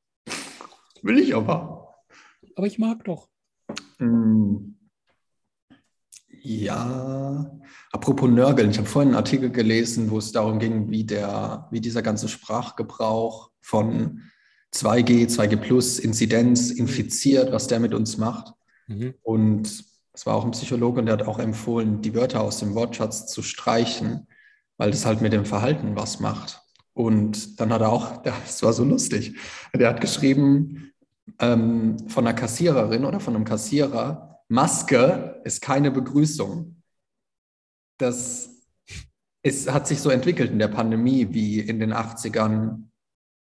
Will 1.01 1.19
ich 1.19 1.35
aber. 1.35 1.95
Aber 2.55 2.67
ich 2.67 2.77
mag 2.77 3.03
doch. 3.03 3.29
Hm. 3.97 4.77
Ja, 6.43 7.51
apropos 7.91 8.29
Nörgeln, 8.29 8.71
ich 8.71 8.77
habe 8.77 8.87
vorhin 8.87 9.09
einen 9.09 9.17
Artikel 9.17 9.51
gelesen, 9.51 10.09
wo 10.09 10.17
es 10.17 10.31
darum 10.31 10.57
ging, 10.57 10.89
wie, 10.89 11.03
der, 11.03 11.67
wie 11.69 11.81
dieser 11.81 12.01
ganze 12.01 12.27
Sprachgebrauch 12.27 13.51
von 13.59 14.21
2G, 14.73 15.27
2G 15.27 15.57
Plus, 15.57 15.99
Inzidenz, 15.99 16.71
infiziert, 16.71 17.51
was 17.51 17.67
der 17.67 17.79
mit 17.79 17.93
uns 17.93 18.17
macht. 18.17 18.53
Mhm. 18.87 19.13
Und 19.21 19.85
es 20.13 20.25
war 20.25 20.35
auch 20.35 20.45
ein 20.45 20.51
Psychologe 20.51 20.99
und 20.99 21.05
der 21.05 21.13
hat 21.13 21.27
auch 21.27 21.37
empfohlen, 21.37 22.01
die 22.01 22.15
Wörter 22.15 22.41
aus 22.41 22.59
dem 22.59 22.73
Wortschatz 22.73 23.27
zu 23.27 23.43
streichen, 23.43 24.27
weil 24.77 24.91
das 24.91 25.05
halt 25.05 25.21
mit 25.21 25.33
dem 25.33 25.45
Verhalten 25.45 25.95
was 25.95 26.19
macht. 26.19 26.61
Und 26.93 27.59
dann 27.59 27.71
hat 27.71 27.81
er 27.81 27.91
auch, 27.91 28.17
das 28.23 28.63
war 28.63 28.73
so 28.73 28.83
lustig, 28.83 29.35
der 29.75 29.89
hat 29.89 30.01
geschrieben 30.01 30.91
ähm, 31.39 31.97
von 32.09 32.25
einer 32.25 32.35
Kassiererin 32.35 33.05
oder 33.05 33.19
von 33.19 33.35
einem 33.35 33.45
Kassierer, 33.45 34.30
Maske 34.51 35.39
ist 35.45 35.61
keine 35.61 35.91
Begrüßung. 35.91 36.75
Das 37.97 38.49
ist, 39.43 39.71
hat 39.71 39.87
sich 39.87 40.01
so 40.01 40.09
entwickelt 40.09 40.51
in 40.51 40.59
der 40.59 40.67
Pandemie 40.67 41.29
wie 41.31 41.61
in 41.61 41.79
den 41.79 41.93
80ern, 41.93 42.83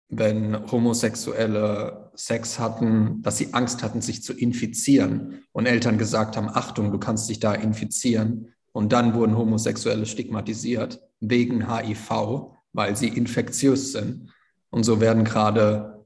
wenn 0.10 0.72
Homosexuelle 0.72 2.12
Sex 2.14 2.60
hatten, 2.60 3.24
dass 3.24 3.40
sie 3.40 3.52
Angst 3.54 3.82
hatten, 3.82 4.02
sich 4.02 4.22
zu 4.22 4.34
infizieren 4.34 5.44
und 5.54 5.66
Eltern 5.66 5.98
gesagt 5.98 6.38
haben, 6.38 6.50
Achtung, 6.50 6.92
du 6.92 7.00
kannst 7.00 7.28
dich 7.30 7.40
da 7.40 7.56
infizieren. 7.56 8.54
Und 8.72 8.94
dann 8.94 9.16
wurden 9.16 9.36
Homosexuelle 9.36 10.06
stigmatisiert 10.06 11.02
wegen 11.20 11.74
HIV, 11.74 12.52
weil 12.74 12.96
sie 12.96 13.08
infektiös 13.08 13.92
sind. 13.92 14.32
Und 14.70 14.84
so 14.84 15.02
werden 15.02 15.24
gerade 15.24 16.01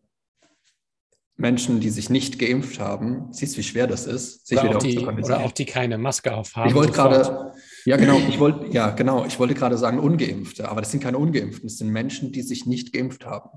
Menschen, 1.38 1.82
die 1.82 1.89
sich 1.89 2.10
nicht 2.10 2.39
geimpft 2.39 2.80
haben, 2.80 3.28
siehst 3.32 3.56
du, 3.56 3.58
wie 3.60 3.63
schwer 3.63 3.88
das 3.88 4.08
ist, 4.08 4.48
sich 4.48 4.58
oder 4.58 4.69
wieder 4.69 4.78
auch 4.78 4.82
die, 4.82 5.24
Oder 5.24 5.39
auch 5.41 5.52
die 5.52 5.65
keine 5.65 5.98
Maske 5.98 6.34
aufhaben. 6.34 6.69
Ich 6.69 6.76
wollte 6.76 6.93
gerade, 6.93 7.52
ja 7.84 7.98
genau, 7.98 8.17
ich 8.17 8.39
wollte, 8.39 8.67
ja 8.67 8.91
genau, 8.91 9.26
ich 9.26 9.38
wollte 9.38 9.54
gerade 9.54 9.78
sagen 9.78 10.00
Ungeimpfte, 10.00 10.69
aber 10.69 10.82
das 10.82 10.91
sind 10.91 11.04
keine 11.04 11.17
Ungeimpften, 11.17 11.67
das 11.67 11.78
sind 11.78 11.89
Menschen, 11.89 12.32
die 12.32 12.41
sich 12.41 12.65
nicht 12.65 12.93
geimpft 12.93 13.26
haben. 13.26 13.50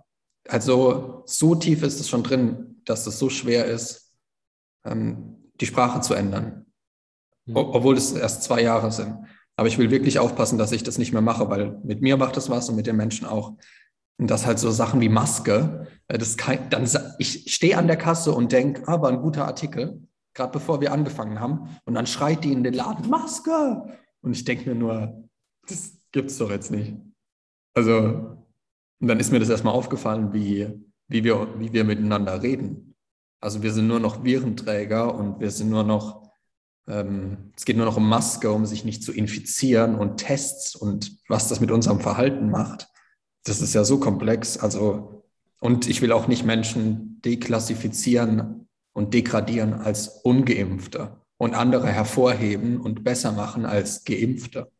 Also 0.48 1.22
so 1.26 1.54
tief 1.54 1.82
ist 1.82 2.00
es 2.00 2.08
schon 2.08 2.24
drin, 2.24 2.80
dass 2.84 3.06
es 3.06 3.18
so 3.18 3.30
schwer 3.30 3.66
ist, 3.66 4.12
ähm, 4.84 5.50
die 5.60 5.66
Sprache 5.66 6.00
zu 6.00 6.14
ändern, 6.14 6.66
mhm. 7.46 7.56
obwohl 7.56 7.96
es 7.96 8.12
erst 8.12 8.42
zwei 8.42 8.62
Jahre 8.62 8.90
sind. 8.90 9.14
Aber 9.56 9.68
ich 9.68 9.78
will 9.78 9.90
wirklich 9.90 10.18
aufpassen, 10.18 10.56
dass 10.56 10.72
ich 10.72 10.84
das 10.84 10.98
nicht 10.98 11.12
mehr 11.12 11.22
mache, 11.22 11.48
weil 11.50 11.78
mit 11.84 12.00
mir 12.00 12.16
macht 12.16 12.36
das 12.36 12.48
was 12.48 12.68
und 12.68 12.76
mit 12.76 12.86
den 12.86 12.96
Menschen 12.96 13.26
auch. 13.26 13.54
Und 14.18 14.28
das 14.30 14.46
halt 14.46 14.58
so 14.58 14.70
Sachen 14.70 15.00
wie 15.00 15.08
Maske, 15.08 15.86
äh, 16.08 16.18
das 16.18 16.36
kann, 16.36 16.58
dann, 16.70 16.88
ich 17.18 17.54
stehe 17.54 17.78
an 17.78 17.86
der 17.86 17.96
Kasse 17.96 18.32
und 18.32 18.52
denke, 18.52 18.86
aber 18.88 19.08
ah, 19.08 19.12
ein 19.12 19.22
guter 19.22 19.46
Artikel, 19.46 20.02
gerade 20.34 20.52
bevor 20.52 20.80
wir 20.80 20.92
angefangen 20.92 21.40
haben. 21.40 21.78
Und 21.84 21.94
dann 21.94 22.06
schreit 22.06 22.44
die 22.44 22.52
in 22.52 22.64
den 22.64 22.74
Laden, 22.74 23.08
Maske! 23.08 23.82
Und 24.20 24.32
ich 24.32 24.44
denke 24.44 24.68
mir 24.68 24.74
nur, 24.74 25.28
das 25.68 25.92
gibt's 26.10 26.38
doch 26.38 26.50
jetzt 26.50 26.70
nicht. 26.70 26.96
Also, 27.74 28.36
und 29.00 29.06
dann 29.06 29.20
ist 29.20 29.30
mir 29.30 29.38
das 29.38 29.48
erstmal 29.48 29.74
aufgefallen, 29.74 30.32
wie, 30.32 30.68
wie, 31.06 31.22
wir, 31.22 31.48
wie 31.60 31.72
wir 31.72 31.84
miteinander 31.84 32.42
reden. 32.42 32.96
Also 33.40 33.62
wir 33.62 33.72
sind 33.72 33.86
nur 33.86 34.00
noch 34.00 34.24
Virenträger 34.24 35.14
und 35.14 35.38
wir 35.38 35.52
sind 35.52 35.70
nur 35.70 35.84
noch, 35.84 36.28
ähm, 36.88 37.52
es 37.56 37.64
geht 37.64 37.76
nur 37.76 37.86
noch 37.86 37.96
um 37.96 38.08
Maske, 38.08 38.50
um 38.50 38.66
sich 38.66 38.84
nicht 38.84 39.04
zu 39.04 39.12
infizieren 39.12 39.94
und 39.94 40.16
Tests 40.16 40.74
und 40.74 41.16
was 41.28 41.48
das 41.48 41.60
mit 41.60 41.70
unserem 41.70 42.00
Verhalten 42.00 42.50
macht 42.50 42.88
das 43.48 43.60
ist 43.60 43.74
ja 43.74 43.84
so 43.84 43.98
komplex. 43.98 44.56
Also, 44.58 45.24
und 45.60 45.88
ich 45.88 46.02
will 46.02 46.12
auch 46.12 46.28
nicht 46.28 46.44
Menschen 46.44 47.20
deklassifizieren 47.24 48.68
und 48.92 49.14
degradieren 49.14 49.74
als 49.74 50.08
Ungeimpfte 50.08 51.16
und 51.36 51.54
andere 51.54 51.88
hervorheben 51.88 52.80
und 52.80 53.04
besser 53.04 53.32
machen 53.32 53.64
als 53.64 54.04
Geimpfte. 54.04 54.70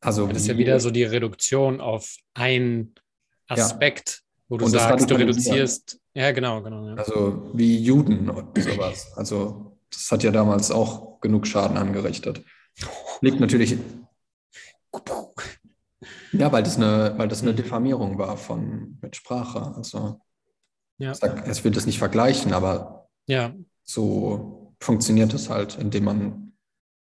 Also 0.00 0.26
das 0.26 0.42
ist 0.42 0.48
ja 0.48 0.58
wieder 0.58 0.80
so 0.80 0.90
die 0.90 1.04
Reduktion 1.04 1.80
auf 1.80 2.16
einen 2.34 2.94
Aspekt, 3.48 4.08
ja. 4.08 4.44
wo 4.48 4.56
du 4.58 4.66
und 4.66 4.70
sagst, 4.70 5.10
du 5.10 5.14
reduzierst. 5.14 5.98
Ja, 6.14 6.32
genau, 6.32 6.62
genau. 6.62 6.88
Ja. 6.88 6.94
Also 6.94 7.50
wie 7.54 7.78
Juden 7.78 8.28
und 8.28 8.56
sowas. 8.58 9.12
Also 9.16 9.78
das 9.90 10.10
hat 10.10 10.22
ja 10.22 10.30
damals 10.30 10.70
auch 10.70 11.20
genug 11.20 11.46
Schaden 11.46 11.76
angerichtet. 11.76 12.42
Liegt 13.20 13.40
natürlich 13.40 13.78
ja, 16.38 16.52
weil 16.52 16.62
das 16.62 16.76
eine, 16.76 17.14
weil 17.16 17.28
das 17.28 17.42
eine 17.42 17.54
Diffamierung 17.54 18.18
war 18.18 18.36
von 18.36 18.98
mit 19.00 19.16
Sprache. 19.16 19.74
Also 19.76 20.20
ja. 20.98 21.12
ich, 21.12 21.18
sag, 21.18 21.48
ich 21.48 21.64
will 21.64 21.72
das 21.72 21.86
nicht 21.86 21.98
vergleichen, 21.98 22.52
aber 22.52 23.08
ja. 23.26 23.54
so 23.82 24.74
funktioniert 24.80 25.32
es 25.34 25.48
halt, 25.48 25.78
indem 25.78 26.04
man 26.04 26.52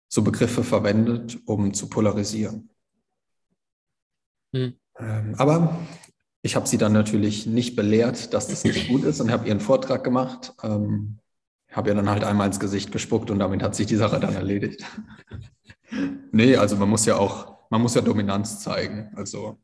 so 0.08 0.22
Begriffe 0.22 0.64
verwendet, 0.64 1.40
um 1.46 1.74
zu 1.74 1.90
polarisieren. 1.90 2.70
Hm. 4.54 4.74
Ähm, 5.00 5.36
aber 5.38 5.80
ich 6.44 6.56
habe 6.56 6.68
sie 6.68 6.78
dann 6.78 6.94
natürlich 6.94 7.46
nicht 7.48 7.76
belehrt, 7.76 8.34
dass 8.34 8.48
das 8.48 8.64
nicht 8.64 8.88
gut 8.90 9.04
ist 9.04 9.20
und 9.22 9.32
habe 9.32 9.48
ihren 9.48 9.60
Vortrag 9.60 10.04
gemacht. 10.04 10.54
Ähm, 10.62 11.20
habe 11.72 11.90
ihr 11.90 11.96
dann 11.96 12.10
halt 12.10 12.24
einmal 12.24 12.48
ins 12.48 12.60
Gesicht 12.60 12.92
gespuckt 12.92 13.32
und 13.32 13.40
damit 13.40 13.64
hat 13.64 13.76
sich 13.76 13.88
die 13.88 13.96
Sache 13.96 14.20
dann 14.20 14.36
erledigt. 14.36 14.86
nee, 16.32 16.56
also 16.56 16.76
man 16.76 16.90
muss 16.90 17.06
ja 17.06 17.18
auch 17.18 17.53
man 17.74 17.82
muss 17.82 17.96
ja 17.96 18.02
Dominanz 18.02 18.60
zeigen. 18.60 19.12
Also, 19.16 19.60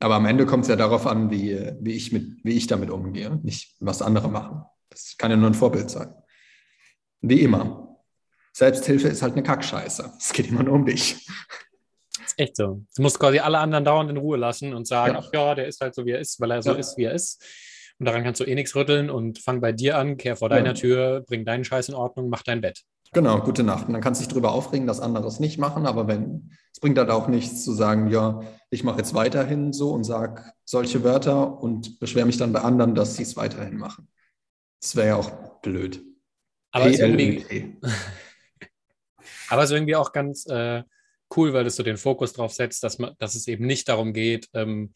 aber 0.00 0.16
am 0.16 0.26
Ende 0.26 0.44
kommt 0.44 0.64
es 0.64 0.68
ja 0.68 0.74
darauf 0.74 1.06
an, 1.06 1.30
wie, 1.30 1.56
wie, 1.80 1.92
ich 1.92 2.10
mit, 2.10 2.38
wie 2.42 2.56
ich 2.56 2.66
damit 2.66 2.90
umgehe, 2.90 3.38
nicht 3.44 3.76
was 3.78 4.02
andere 4.02 4.28
machen. 4.28 4.64
Das 4.90 5.14
kann 5.16 5.30
ja 5.30 5.36
nur 5.36 5.48
ein 5.48 5.54
Vorbild 5.54 5.88
sein. 5.88 6.12
Wie 7.20 7.42
immer. 7.42 7.96
Selbsthilfe 8.52 9.06
ist 9.06 9.22
halt 9.22 9.34
eine 9.34 9.44
Kackscheiße. 9.44 10.14
Es 10.18 10.32
geht 10.32 10.48
immer 10.48 10.64
nur 10.64 10.74
um 10.74 10.84
dich. 10.84 11.24
Das 12.18 12.32
ist 12.32 12.38
echt 12.40 12.56
so. 12.56 12.82
Du 12.96 13.02
musst 13.02 13.20
quasi 13.20 13.38
alle 13.38 13.58
anderen 13.58 13.84
dauernd 13.84 14.10
in 14.10 14.16
Ruhe 14.16 14.36
lassen 14.36 14.74
und 14.74 14.88
sagen, 14.88 15.14
ja. 15.14 15.20
ach 15.20 15.32
ja, 15.32 15.54
der 15.54 15.68
ist 15.68 15.80
halt 15.80 15.94
so, 15.94 16.04
wie 16.04 16.10
er 16.10 16.18
ist, 16.18 16.40
weil 16.40 16.50
er 16.50 16.60
so 16.60 16.72
ja. 16.72 16.76
ist, 16.76 16.98
wie 16.98 17.04
er 17.04 17.12
ist. 17.12 17.40
Und 18.00 18.06
daran 18.06 18.24
kannst 18.24 18.40
du 18.40 18.44
eh 18.44 18.56
nichts 18.56 18.74
rütteln 18.74 19.10
und 19.10 19.38
fang 19.38 19.60
bei 19.60 19.70
dir 19.70 19.96
an, 19.96 20.16
kehr 20.16 20.34
vor 20.34 20.48
deiner 20.48 20.74
Tür, 20.74 21.20
bring 21.20 21.44
deinen 21.44 21.62
Scheiß 21.62 21.88
in 21.88 21.94
Ordnung, 21.94 22.28
mach 22.28 22.42
dein 22.42 22.60
Bett. 22.60 22.82
Genau, 23.14 23.40
gute 23.40 23.62
Nacht. 23.62 23.86
Und 23.86 23.92
dann 23.92 24.02
kannst 24.02 24.20
du 24.20 24.24
dich 24.24 24.32
darüber 24.32 24.52
aufregen, 24.52 24.86
dass 24.86 25.00
andere 25.00 25.26
es 25.26 25.38
nicht 25.38 25.58
machen, 25.58 25.86
aber 25.86 26.08
wenn, 26.08 26.50
es 26.72 26.80
bringt 26.80 26.96
halt 26.98 27.10
auch 27.10 27.28
nichts 27.28 27.62
zu 27.62 27.72
sagen, 27.72 28.08
ja, 28.08 28.40
ich 28.70 28.84
mache 28.84 28.98
jetzt 28.98 29.12
weiterhin 29.12 29.74
so 29.74 29.90
und 29.90 30.04
sage 30.04 30.42
solche 30.64 31.04
Wörter 31.04 31.60
und 31.60 32.00
beschwere 32.00 32.24
mich 32.24 32.38
dann 32.38 32.54
bei 32.54 32.60
anderen, 32.60 32.94
dass 32.94 33.16
sie 33.16 33.24
es 33.24 33.36
weiterhin 33.36 33.76
machen. 33.76 34.08
Das 34.80 34.96
wäre 34.96 35.08
ja 35.08 35.16
auch 35.16 35.60
blöd. 35.60 36.02
Aber 36.70 36.86
es, 36.86 36.98
irgendwie, 36.98 37.76
aber 39.50 39.62
es 39.62 39.70
ist 39.70 39.76
irgendwie 39.76 39.96
auch 39.96 40.12
ganz 40.12 40.46
äh, 40.46 40.82
cool, 41.36 41.52
weil 41.52 41.66
es 41.66 41.76
so 41.76 41.82
den 41.82 41.98
Fokus 41.98 42.32
darauf 42.32 42.54
setzt, 42.54 42.82
dass, 42.82 42.98
man, 42.98 43.14
dass 43.18 43.34
es 43.34 43.46
eben 43.46 43.66
nicht 43.66 43.90
darum 43.90 44.14
geht, 44.14 44.48
ähm, 44.54 44.94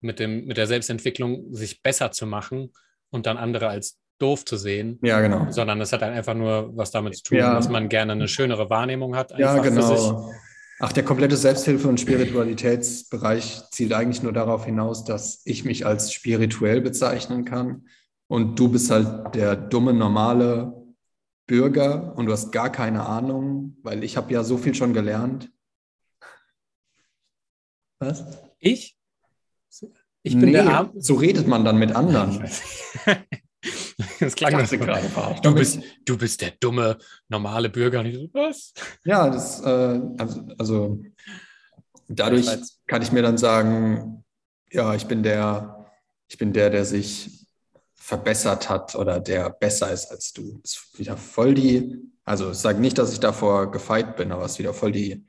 mit, 0.00 0.18
dem, 0.18 0.44
mit 0.44 0.58
der 0.58 0.66
Selbstentwicklung 0.66 1.54
sich 1.54 1.82
besser 1.82 2.12
zu 2.12 2.26
machen 2.26 2.72
und 3.08 3.24
dann 3.24 3.38
andere 3.38 3.68
als 3.68 3.97
doof 4.18 4.44
zu 4.44 4.56
sehen. 4.56 4.98
Ja, 5.02 5.20
genau. 5.20 5.50
Sondern 5.50 5.80
es 5.80 5.92
hat 5.92 6.02
einfach 6.02 6.34
nur 6.34 6.76
was 6.76 6.90
damit 6.90 7.16
zu 7.16 7.22
tun, 7.22 7.38
ja. 7.38 7.54
dass 7.54 7.68
man 7.68 7.88
gerne 7.88 8.12
eine 8.12 8.28
schönere 8.28 8.68
Wahrnehmung 8.70 9.16
hat. 9.16 9.38
Ja, 9.38 9.58
genau. 9.58 10.32
Ach, 10.80 10.92
der 10.92 11.04
komplette 11.04 11.36
Selbsthilfe- 11.36 11.88
und 11.88 11.98
Spiritualitätsbereich 11.98 13.62
zielt 13.70 13.92
eigentlich 13.92 14.22
nur 14.22 14.32
darauf 14.32 14.64
hinaus, 14.64 15.04
dass 15.04 15.42
ich 15.44 15.64
mich 15.64 15.84
als 15.84 16.12
spirituell 16.12 16.80
bezeichnen 16.80 17.44
kann 17.44 17.88
und 18.28 18.58
du 18.58 18.68
bist 18.68 18.90
halt 18.90 19.34
der 19.34 19.56
dumme, 19.56 19.92
normale 19.92 20.72
Bürger 21.46 22.14
und 22.16 22.26
du 22.26 22.32
hast 22.32 22.52
gar 22.52 22.70
keine 22.70 23.06
Ahnung, 23.06 23.76
weil 23.82 24.04
ich 24.04 24.16
habe 24.16 24.32
ja 24.32 24.44
so 24.44 24.56
viel 24.56 24.74
schon 24.74 24.92
gelernt. 24.94 25.50
Was? 27.98 28.24
Ich? 28.60 28.96
Ich 30.22 30.34
bin 30.34 30.46
nee, 30.46 30.52
der 30.52 30.68
Arm. 30.68 30.92
So 30.96 31.14
redet 31.14 31.48
man 31.48 31.64
dann 31.64 31.78
mit 31.78 31.92
anderen. 31.96 32.48
Das 34.20 34.34
klang 34.34 34.52
das 34.52 34.70
gerade. 34.70 35.40
Du 35.42 35.54
bist, 35.54 35.80
du 36.04 36.18
bist 36.18 36.40
der 36.40 36.52
dumme, 36.60 36.98
normale 37.28 37.68
Bürger. 37.68 38.00
Und 38.00 38.06
ich 38.06 38.16
so, 38.16 38.28
was? 38.32 38.72
Ja, 39.04 39.30
das, 39.30 39.60
äh, 39.60 40.00
also, 40.18 40.48
also 40.58 41.02
dadurch 42.08 42.46
kann 42.86 43.02
ich 43.02 43.12
mir 43.12 43.22
dann 43.22 43.38
sagen, 43.38 44.24
ja, 44.70 44.94
ich 44.94 45.06
bin 45.06 45.22
der, 45.22 45.86
ich 46.28 46.38
bin 46.38 46.52
der, 46.52 46.70
der 46.70 46.84
sich 46.84 47.46
verbessert 47.94 48.68
hat 48.68 48.94
oder 48.94 49.20
der 49.20 49.50
besser 49.50 49.92
ist 49.92 50.10
als 50.10 50.32
du. 50.32 50.58
Das 50.62 50.72
ist 50.72 50.98
wieder 50.98 51.16
voll 51.16 51.54
die, 51.54 51.96
also 52.24 52.50
ich 52.50 52.58
sage 52.58 52.80
nicht, 52.80 52.98
dass 52.98 53.12
ich 53.12 53.20
davor 53.20 53.70
gefeit 53.70 54.16
bin, 54.16 54.32
aber 54.32 54.44
es 54.44 54.52
ist 54.52 54.58
wieder 54.58 54.74
voll 54.74 54.92
die 54.92 55.26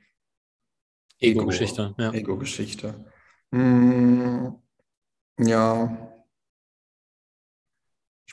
Ego-Geschichte. 1.18 1.94
Ego, 1.96 2.02
ja. 2.02 2.12
Ego-Geschichte. 2.12 3.04
Hm, 3.52 4.54
ja. 5.38 6.09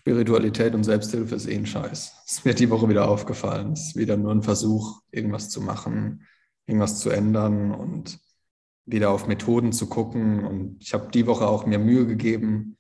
Spiritualität 0.08 0.74
und 0.74 0.86
Selbsthilfe 0.86 1.36
ist 1.36 1.48
eh 1.48 1.56
ein 1.58 1.66
Scheiß. 1.66 2.24
Ist 2.26 2.46
mir 2.46 2.54
die 2.54 2.70
Woche 2.70 2.88
wieder 2.88 3.10
aufgefallen. 3.10 3.74
Es 3.74 3.90
ist 3.90 3.96
wieder 3.98 4.16
nur 4.16 4.32
ein 4.32 4.42
Versuch, 4.42 5.02
irgendwas 5.12 5.50
zu 5.50 5.60
machen, 5.60 6.26
irgendwas 6.66 7.00
zu 7.00 7.10
ändern 7.10 7.74
und 7.74 8.18
wieder 8.86 9.10
auf 9.10 9.28
Methoden 9.28 9.74
zu 9.74 9.88
gucken. 9.88 10.46
Und 10.46 10.78
ich 10.82 10.94
habe 10.94 11.12
die 11.12 11.28
Woche 11.28 11.46
auch 11.46 11.66
mir 11.66 11.78
Mühe 11.78 12.08
gegeben, 12.08 12.78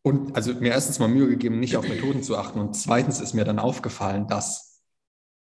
und 0.00 0.36
also 0.36 0.54
mir 0.54 0.70
erstens 0.70 1.00
mal 1.00 1.08
Mühe 1.08 1.28
gegeben, 1.28 1.58
nicht 1.58 1.76
auf 1.76 1.86
Methoden 1.86 2.22
zu 2.22 2.38
achten. 2.38 2.60
Und 2.60 2.74
zweitens 2.76 3.20
ist 3.20 3.34
mir 3.34 3.44
dann 3.44 3.58
aufgefallen, 3.58 4.26
dass 4.26 4.80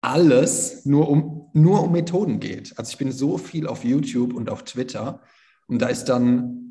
alles 0.00 0.86
nur 0.86 1.08
um, 1.08 1.50
nur 1.52 1.84
um 1.84 1.92
Methoden 1.92 2.40
geht. 2.40 2.76
Also 2.78 2.90
ich 2.90 2.98
bin 2.98 3.12
so 3.12 3.38
viel 3.38 3.68
auf 3.68 3.84
YouTube 3.84 4.32
und 4.32 4.50
auf 4.50 4.64
Twitter 4.64 5.20
und 5.68 5.80
da 5.82 5.86
ist 5.86 6.06
dann, 6.06 6.67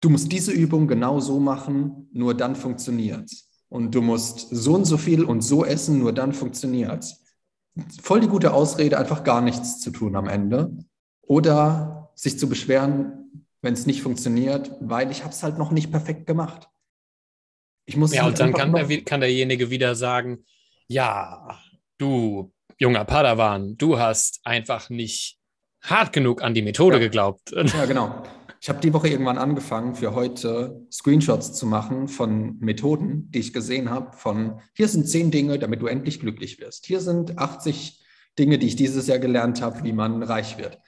du 0.00 0.10
musst 0.10 0.30
diese 0.30 0.52
Übung 0.52 0.86
genau 0.86 1.20
so 1.20 1.40
machen, 1.40 2.08
nur 2.12 2.34
dann 2.34 2.56
funktioniert 2.56 3.30
Und 3.68 3.94
du 3.94 4.02
musst 4.02 4.48
so 4.50 4.74
und 4.74 4.84
so 4.84 4.96
viel 4.96 5.24
und 5.24 5.42
so 5.42 5.64
essen, 5.64 5.98
nur 5.98 6.12
dann 6.12 6.32
funktioniert 6.32 7.04
Voll 8.02 8.20
die 8.20 8.28
gute 8.28 8.54
Ausrede, 8.54 8.98
einfach 8.98 9.22
gar 9.22 9.42
nichts 9.42 9.80
zu 9.80 9.90
tun 9.90 10.16
am 10.16 10.28
Ende. 10.28 10.70
Oder 11.22 12.10
sich 12.14 12.38
zu 12.38 12.48
beschweren, 12.48 13.44
wenn 13.60 13.74
es 13.74 13.86
nicht 13.86 14.02
funktioniert, 14.02 14.70
weil 14.80 15.10
ich 15.10 15.22
habe 15.22 15.32
es 15.32 15.42
halt 15.42 15.58
noch 15.58 15.70
nicht 15.70 15.90
perfekt 15.90 16.26
gemacht. 16.26 16.68
Ich 17.84 17.96
muss 17.96 18.14
ja, 18.14 18.26
und 18.26 18.38
dann 18.40 18.52
kann, 18.52 18.72
der, 18.72 19.02
kann 19.02 19.20
derjenige 19.20 19.70
wieder 19.70 19.94
sagen, 19.94 20.44
ja, 20.88 21.60
du 21.98 22.52
junger 22.78 23.04
Padawan, 23.04 23.76
du 23.76 23.98
hast 23.98 24.40
einfach 24.44 24.88
nicht 24.88 25.38
hart 25.82 26.12
genug 26.12 26.42
an 26.42 26.54
die 26.54 26.62
Methode 26.62 26.96
ja. 26.96 27.02
geglaubt. 27.02 27.52
Ja, 27.52 27.84
genau. 27.84 28.24
Ich 28.66 28.68
habe 28.68 28.80
die 28.80 28.92
Woche 28.92 29.06
irgendwann 29.06 29.38
angefangen, 29.38 29.94
für 29.94 30.16
heute 30.16 30.84
Screenshots 30.90 31.52
zu 31.52 31.66
machen 31.66 32.08
von 32.08 32.58
Methoden, 32.58 33.30
die 33.30 33.38
ich 33.38 33.52
gesehen 33.52 33.90
habe, 33.90 34.16
von 34.16 34.60
hier 34.72 34.88
sind 34.88 35.08
zehn 35.08 35.30
Dinge, 35.30 35.60
damit 35.60 35.80
du 35.80 35.86
endlich 35.86 36.18
glücklich 36.18 36.58
wirst. 36.58 36.84
Hier 36.84 36.98
sind 37.00 37.38
80 37.38 38.04
Dinge, 38.36 38.58
die 38.58 38.66
ich 38.66 38.74
dieses 38.74 39.06
Jahr 39.06 39.20
gelernt 39.20 39.62
habe, 39.62 39.84
wie 39.84 39.92
man 39.92 40.20
reich 40.20 40.58
wird. 40.58 40.80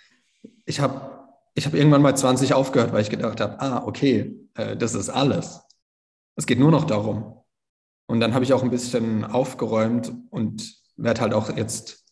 Ich 0.64 0.80
habe 0.80 1.28
ich 1.54 1.66
hab 1.66 1.74
irgendwann 1.74 2.02
mal 2.02 2.16
20 2.16 2.52
aufgehört, 2.52 2.92
weil 2.92 3.02
ich 3.02 3.10
gedacht 3.10 3.40
habe, 3.40 3.60
ah, 3.60 3.84
okay, 3.86 4.34
äh, 4.54 4.76
das 4.76 4.94
ist 4.94 5.08
alles. 5.08 5.60
Es 6.34 6.46
geht 6.46 6.58
nur 6.58 6.72
noch 6.72 6.82
darum. 6.82 7.44
Und 8.08 8.18
dann 8.18 8.34
habe 8.34 8.44
ich 8.44 8.52
auch 8.54 8.64
ein 8.64 8.70
bisschen 8.70 9.24
aufgeräumt 9.24 10.12
und 10.30 10.82
werde 10.96 11.20
halt 11.20 11.32
auch 11.32 11.56
jetzt, 11.56 12.07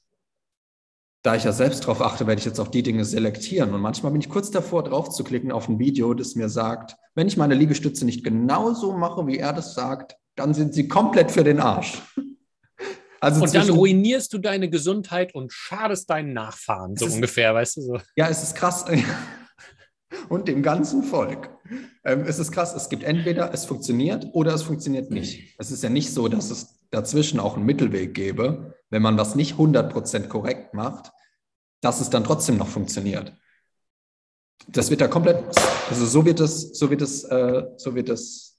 da 1.26 1.34
ich 1.34 1.42
ja 1.42 1.52
selbst 1.52 1.82
darauf 1.82 2.02
achte, 2.02 2.28
werde 2.28 2.38
ich 2.38 2.44
jetzt 2.44 2.60
auch 2.60 2.68
die 2.68 2.84
Dinge 2.84 3.04
selektieren. 3.04 3.74
Und 3.74 3.80
manchmal 3.80 4.12
bin 4.12 4.20
ich 4.20 4.28
kurz 4.28 4.52
davor, 4.52 4.84
drauf 4.84 5.10
zu 5.10 5.24
klicken 5.24 5.50
auf 5.50 5.68
ein 5.68 5.80
Video, 5.80 6.14
das 6.14 6.36
mir 6.36 6.48
sagt, 6.48 6.96
wenn 7.16 7.26
ich 7.26 7.36
meine 7.36 7.56
Liegestütze 7.56 8.04
nicht 8.04 8.22
genauso 8.22 8.92
mache, 8.92 9.26
wie 9.26 9.38
er 9.38 9.52
das 9.52 9.74
sagt, 9.74 10.16
dann 10.36 10.54
sind 10.54 10.72
sie 10.72 10.86
komplett 10.86 11.32
für 11.32 11.44
den 11.44 11.60
Arsch. 11.60 12.00
Also 13.18 13.42
und 13.42 13.54
dann 13.54 13.70
ruinierst 13.70 14.30
du 14.34 14.38
deine 14.38 14.68
Gesundheit 14.68 15.34
und 15.34 15.50
schadest 15.50 16.10
deinen 16.10 16.34
Nachfahren, 16.34 16.96
so 16.96 17.06
ist, 17.06 17.14
ungefähr, 17.14 17.54
weißt 17.54 17.78
du 17.78 17.80
so. 17.80 17.98
Ja, 18.14 18.28
es 18.28 18.42
ist 18.42 18.54
krass. 18.54 18.84
und 20.28 20.46
dem 20.46 20.62
ganzen 20.62 21.02
Volk. 21.02 21.48
Ähm, 22.04 22.24
es 22.26 22.38
ist 22.38 22.52
krass, 22.52 22.74
es 22.74 22.90
gibt 22.90 23.02
entweder 23.02 23.54
es 23.54 23.64
funktioniert 23.64 24.26
oder 24.32 24.52
es 24.52 24.62
funktioniert 24.62 25.10
nicht. 25.10 25.54
Es 25.58 25.70
ist 25.70 25.82
ja 25.82 25.88
nicht 25.88 26.12
so, 26.12 26.28
dass 26.28 26.50
es 26.50 26.78
dazwischen 26.90 27.40
auch 27.40 27.56
einen 27.56 27.66
Mittelweg 27.66 28.14
gäbe, 28.14 28.74
wenn 28.90 29.02
man 29.02 29.18
was 29.18 29.34
nicht 29.34 29.54
100% 29.54 30.28
korrekt 30.28 30.74
macht, 30.74 31.12
dass 31.80 32.00
es 32.00 32.10
dann 32.10 32.24
trotzdem 32.24 32.56
noch 32.56 32.68
funktioniert. 32.68 33.34
Das 34.68 34.90
wird 34.90 35.00
da 35.00 35.08
komplett, 35.08 35.44
also 35.88 36.06
so 36.06 36.24
wird 36.24 36.40
es, 36.40 36.78
so 36.78 36.90
wird 36.90 37.02
es, 37.02 37.24
äh, 37.24 37.64
so 37.76 37.94
wird 37.94 38.08
es, 38.08 38.58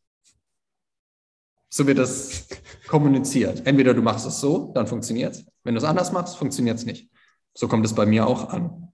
so 1.69 1.85
wird 1.87 1.99
es 1.99 2.47
kommuniziert. 2.87 3.65
Entweder 3.65 3.93
du 3.93 4.01
machst 4.01 4.25
es 4.25 4.39
so, 4.39 4.71
dann 4.73 4.87
funktioniert 4.87 5.35
es. 5.35 5.45
Wenn 5.63 5.73
du 5.73 5.79
es 5.79 5.83
anders 5.83 6.11
machst, 6.11 6.37
funktioniert 6.37 6.77
es 6.77 6.85
nicht. 6.85 7.09
So 7.53 7.67
kommt 7.67 7.85
es 7.85 7.93
bei 7.93 8.05
mir 8.05 8.27
auch 8.27 8.49
an. 8.49 8.93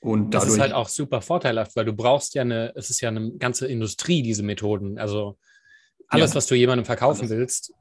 Und 0.00 0.30
dadurch, 0.30 0.46
das 0.46 0.54
ist 0.54 0.60
halt 0.60 0.72
auch 0.72 0.88
super 0.88 1.20
vorteilhaft, 1.20 1.74
weil 1.76 1.84
du 1.84 1.92
brauchst 1.92 2.34
ja 2.34 2.42
eine, 2.42 2.72
es 2.76 2.88
ist 2.90 3.00
ja 3.00 3.08
eine 3.08 3.32
ganze 3.32 3.66
Industrie, 3.66 4.22
diese 4.22 4.42
Methoden. 4.42 4.98
Also 4.98 5.38
alles, 6.08 6.30
ja. 6.30 6.36
was 6.36 6.46
du 6.46 6.54
jemandem 6.54 6.84
verkaufen 6.84 7.22
alles. 7.22 7.30
willst, 7.30 7.72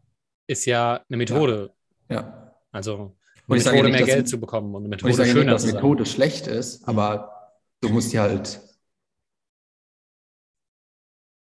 ist 0.48 0.66
ja 0.66 1.04
eine 1.08 1.18
Methode. 1.18 1.74
Ja. 2.10 2.16
ja. 2.16 2.56
Also 2.72 3.16
eine 3.48 3.58
Methode, 3.58 3.84
nicht, 3.84 3.92
mehr 3.92 4.06
Geld 4.06 4.28
zu 4.28 4.40
bekommen 4.40 4.74
und 4.74 4.82
eine 4.82 4.90
Methode 4.90 5.14
und 5.14 5.20
ich 5.20 5.28
schöner 5.28 5.44
nicht, 5.44 5.54
dass 5.54 5.62
zu 5.62 5.68
sein. 5.68 5.76
Methode 5.76 6.06
schlecht 6.06 6.48
ist, 6.48 6.88
aber 6.88 7.54
du 7.82 7.90
musst 7.90 8.12
ja 8.14 8.24
halt, 8.24 8.62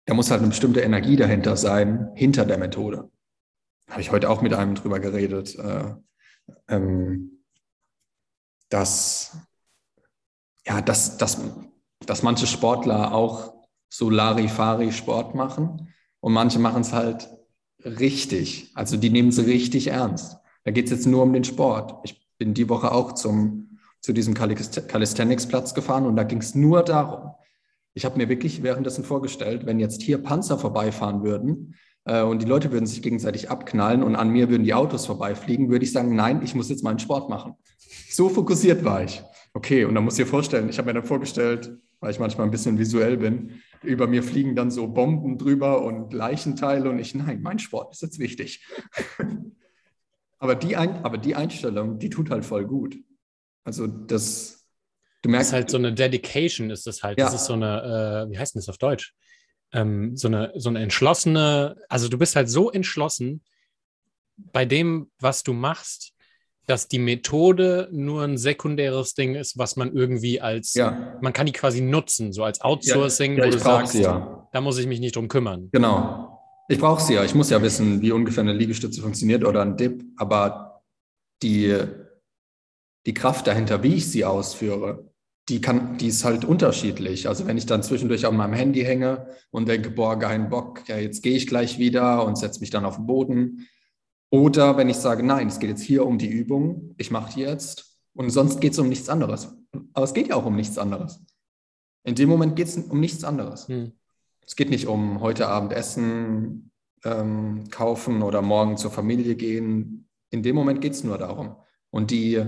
da 0.06 0.14
muss 0.14 0.32
halt 0.32 0.42
eine 0.42 0.50
bestimmte 0.50 0.82
Energie 0.82 1.16
dahinter 1.16 1.58
sein, 1.58 2.12
hinter 2.16 2.46
der 2.46 2.58
Methode. 2.58 3.10
Habe 3.90 4.02
ich 4.02 4.12
heute 4.12 4.30
auch 4.30 4.42
mit 4.42 4.54
einem 4.54 4.76
drüber 4.76 5.00
geredet, 5.00 5.56
äh, 5.56 5.96
ähm, 6.68 7.44
dass 8.70 9.38
ja, 10.70 10.82
dass, 10.82 11.18
dass, 11.18 11.42
dass 12.06 12.22
manche 12.22 12.46
Sportler 12.48 13.14
auch 13.14 13.56
so 13.90 14.10
Larifari-Sport 14.10 15.34
machen 15.34 15.94
und 16.20 16.34
manche 16.34 16.60
machen 16.60 16.82
es 16.82 16.94
halt 16.94 17.28
richtig. 17.86 18.72
Also 18.74 18.98
die 18.98 19.10
nehmen 19.10 19.30
es 19.30 19.46
richtig 19.46 19.88
ernst. 19.88 20.38
Da 20.64 20.72
geht 20.72 20.86
es 20.86 20.92
jetzt 20.92 21.08
nur 21.08 21.24
um 21.24 21.34
den 21.34 21.44
Sport. 21.44 21.96
Ich 22.04 22.28
bin 22.38 22.54
die 22.54 22.70
Woche 22.70 22.92
auch 22.92 23.14
zum, 23.14 23.80
zu 24.02 24.14
diesem 24.14 24.34
Calisthenics-Platz 24.34 25.74
gefahren 25.74 26.06
und 26.06 26.16
da 26.16 26.24
ging 26.24 26.40
es 26.40 26.56
nur 26.56 26.84
darum. 26.84 27.32
Ich 27.94 28.06
habe 28.06 28.18
mir 28.18 28.30
wirklich 28.30 28.64
währenddessen 28.64 29.04
vorgestellt, 29.04 29.66
wenn 29.66 29.80
jetzt 29.80 30.02
hier 30.02 30.20
Panzer 30.20 30.58
vorbeifahren 30.58 31.24
würden 31.24 31.76
äh, 32.06 32.22
und 32.22 32.42
die 32.42 32.48
Leute 32.48 32.72
würden 32.72 32.86
sich 32.86 33.02
gegenseitig 33.02 33.50
abknallen 33.50 34.04
und 34.04 34.16
an 34.16 34.30
mir 34.30 34.50
würden 34.50 34.64
die 34.64 34.74
Autos 34.74 35.06
vorbeifliegen, 35.06 35.70
würde 35.70 35.86
ich 35.86 35.92
sagen, 35.92 36.16
nein, 36.16 36.42
ich 36.44 36.56
muss 36.56 36.70
jetzt 36.70 36.84
meinen 36.84 37.00
Sport 37.00 37.30
machen. 37.30 37.56
So 38.10 38.30
fokussiert 38.30 38.84
war 38.86 39.04
ich. 39.04 39.22
Okay, 39.54 39.86
und 39.86 39.96
dann 39.96 40.04
muss 40.04 40.20
ich 40.20 40.26
dir 40.26 40.30
vorstellen, 40.30 40.70
ich 40.70 40.78
habe 40.78 40.88
mir 40.88 40.94
dann 40.94 41.04
vorgestellt, 41.04 41.78
weil 42.00 42.12
ich 42.12 42.20
manchmal 42.20 42.48
ein 42.48 42.52
bisschen 42.52 42.78
visuell 42.78 43.18
bin, 43.18 43.62
über 43.84 44.08
mir 44.08 44.24
fliegen 44.24 44.56
dann 44.56 44.72
so 44.72 44.88
Bomben 44.88 45.38
drüber 45.38 45.84
und 45.84 46.14
Leichenteile 46.14 46.90
und 46.90 47.00
ich, 47.00 47.16
nein, 47.16 47.42
mein 47.42 47.60
Sport 47.60 47.94
ist 47.94 48.02
jetzt 48.02 48.20
wichtig. 48.20 48.66
aber, 50.40 50.56
die 50.56 50.76
Ein 50.76 51.04
aber 51.04 51.18
die 51.18 51.36
Einstellung, 51.36 52.00
die 52.00 52.10
tut 52.10 52.30
halt 52.30 52.46
voll 52.46 52.66
gut. 52.66 52.98
Also 53.64 53.88
das, 53.88 54.66
du 55.22 55.30
merkst. 55.30 55.48
Das 55.48 55.48
ist 55.50 55.54
halt 55.54 55.70
so 55.70 55.78
eine 55.78 55.94
Dedication, 55.94 56.70
ist 56.70 56.88
das 56.88 57.04
halt. 57.04 57.20
Ja. 57.20 57.26
Das 57.26 57.36
ist 57.36 57.46
so 57.46 57.54
eine, 57.54 58.28
äh, 58.28 58.32
wie 58.32 58.38
heißt 58.38 58.56
denn 58.56 58.60
das 58.60 58.70
auf 58.70 58.78
Deutsch? 58.78 59.14
Ähm, 59.72 60.18
so, 60.18 60.28
eine, 60.28 60.52
so 60.56 60.70
eine 60.70 60.82
entschlossene, 60.82 61.76
also 61.90 62.10
du 62.10 62.18
bist 62.18 62.36
halt 62.36 62.50
so 62.50 62.72
entschlossen 62.72 63.44
bei 64.36 64.66
dem, 64.66 65.12
was 65.20 65.44
du 65.44 65.54
machst, 65.54 66.14
dass 66.70 66.88
die 66.88 67.00
Methode 67.00 67.90
nur 67.92 68.22
ein 68.22 68.38
sekundäres 68.38 69.16
Ding 69.16 69.34
ist, 69.34 69.58
was 69.58 69.76
man 69.76 69.92
irgendwie 69.92 70.40
als, 70.40 70.76
ja. 70.76 71.18
man 71.20 71.34
kann 71.34 71.48
die 71.48 71.52
quasi 71.52 71.82
nutzen, 71.82 72.32
so 72.32 72.44
als 72.44 72.62
Outsourcing, 72.62 73.38
ja, 73.38 73.46
ja, 73.46 73.48
wo 73.48 73.52
du 73.52 73.60
sagst, 73.60 73.96
ja. 73.96 74.48
da 74.54 74.62
muss 74.62 74.78
ich 74.78 74.86
mich 74.86 75.00
nicht 75.00 75.16
drum 75.16 75.30
kümmern. 75.30 75.70
Genau. 75.72 76.40
Ich 76.68 76.78
brauche 76.78 77.02
sie 77.02 77.16
ja. 77.16 77.24
Ich 77.24 77.34
muss 77.34 77.50
ja 77.50 77.60
wissen, 77.64 78.04
wie 78.04 78.12
ungefähr 78.12 78.44
eine 78.44 78.54
Liegestütze 78.54 79.02
funktioniert 79.02 79.44
oder 79.44 79.64
ein 79.64 79.78
Dip, 79.78 80.04
aber 80.18 80.84
die, 81.42 81.76
die 83.08 83.14
Kraft 83.16 83.48
dahinter, 83.48 83.82
wie 83.82 83.96
ich 83.96 84.12
sie 84.12 84.24
ausführe, 84.24 85.10
die, 85.50 85.62
kann, 85.62 85.98
die 85.98 86.10
ist 86.10 86.24
halt 86.24 86.46
unterschiedlich. 86.46 87.28
Also 87.28 87.48
wenn 87.48 87.58
ich 87.58 87.66
dann 87.66 87.82
zwischendurch 87.82 88.28
an 88.28 88.38
meinem 88.38 88.54
Handy 88.54 88.84
hänge 88.84 89.26
und 89.50 89.68
denke, 89.68 89.90
boah, 89.90 90.20
kein 90.20 90.50
Bock, 90.52 90.88
ja, 90.88 90.98
jetzt 90.98 91.24
gehe 91.24 91.36
ich 91.36 91.48
gleich 91.48 91.80
wieder 91.80 92.24
und 92.24 92.38
setze 92.38 92.60
mich 92.60 92.70
dann 92.70 92.86
auf 92.86 92.98
den 92.98 93.08
Boden, 93.08 93.68
oder 94.30 94.78
wenn 94.78 94.90
ich 94.90 94.98
sage, 94.98 95.24
nein, 95.24 95.48
es 95.48 95.60
geht 95.60 95.70
jetzt 95.70 95.82
hier 95.82 96.06
um 96.06 96.18
die 96.18 96.30
Übung, 96.30 96.94
ich 96.98 97.12
mache 97.12 97.34
die 97.34 97.42
jetzt 97.42 98.00
und 98.14 98.30
sonst 98.30 98.62
geht 98.62 98.74
es 98.74 98.80
um 98.80 98.90
nichts 98.90 99.10
anderes. 99.10 99.56
Aber 99.94 100.04
es 100.04 100.14
geht 100.14 100.28
ja 100.28 100.36
auch 100.36 100.46
um 100.46 100.56
nichts 100.56 100.78
anderes. 100.78 101.24
In 102.04 102.16
dem 102.16 102.30
Moment 102.30 102.56
geht 102.56 102.68
es 102.68 102.78
um 102.78 103.00
nichts 103.00 103.24
anderes. 103.24 103.68
Hm. 103.68 103.94
Es 104.46 104.56
geht 104.56 104.70
nicht 104.70 104.88
um 104.88 105.20
heute 105.22 105.48
Abend 105.48 105.74
Essen 105.74 106.72
ähm, 107.04 107.70
kaufen 107.70 108.22
oder 108.22 108.42
morgen 108.42 108.78
zur 108.78 108.92
Familie 108.92 109.36
gehen. 109.36 110.08
In 110.32 110.44
dem 110.44 110.56
Moment 110.56 110.82
geht 110.82 110.94
es 110.94 111.04
nur 111.04 111.18
darum. 111.18 111.56
Und 111.92 112.12
die, 112.12 112.44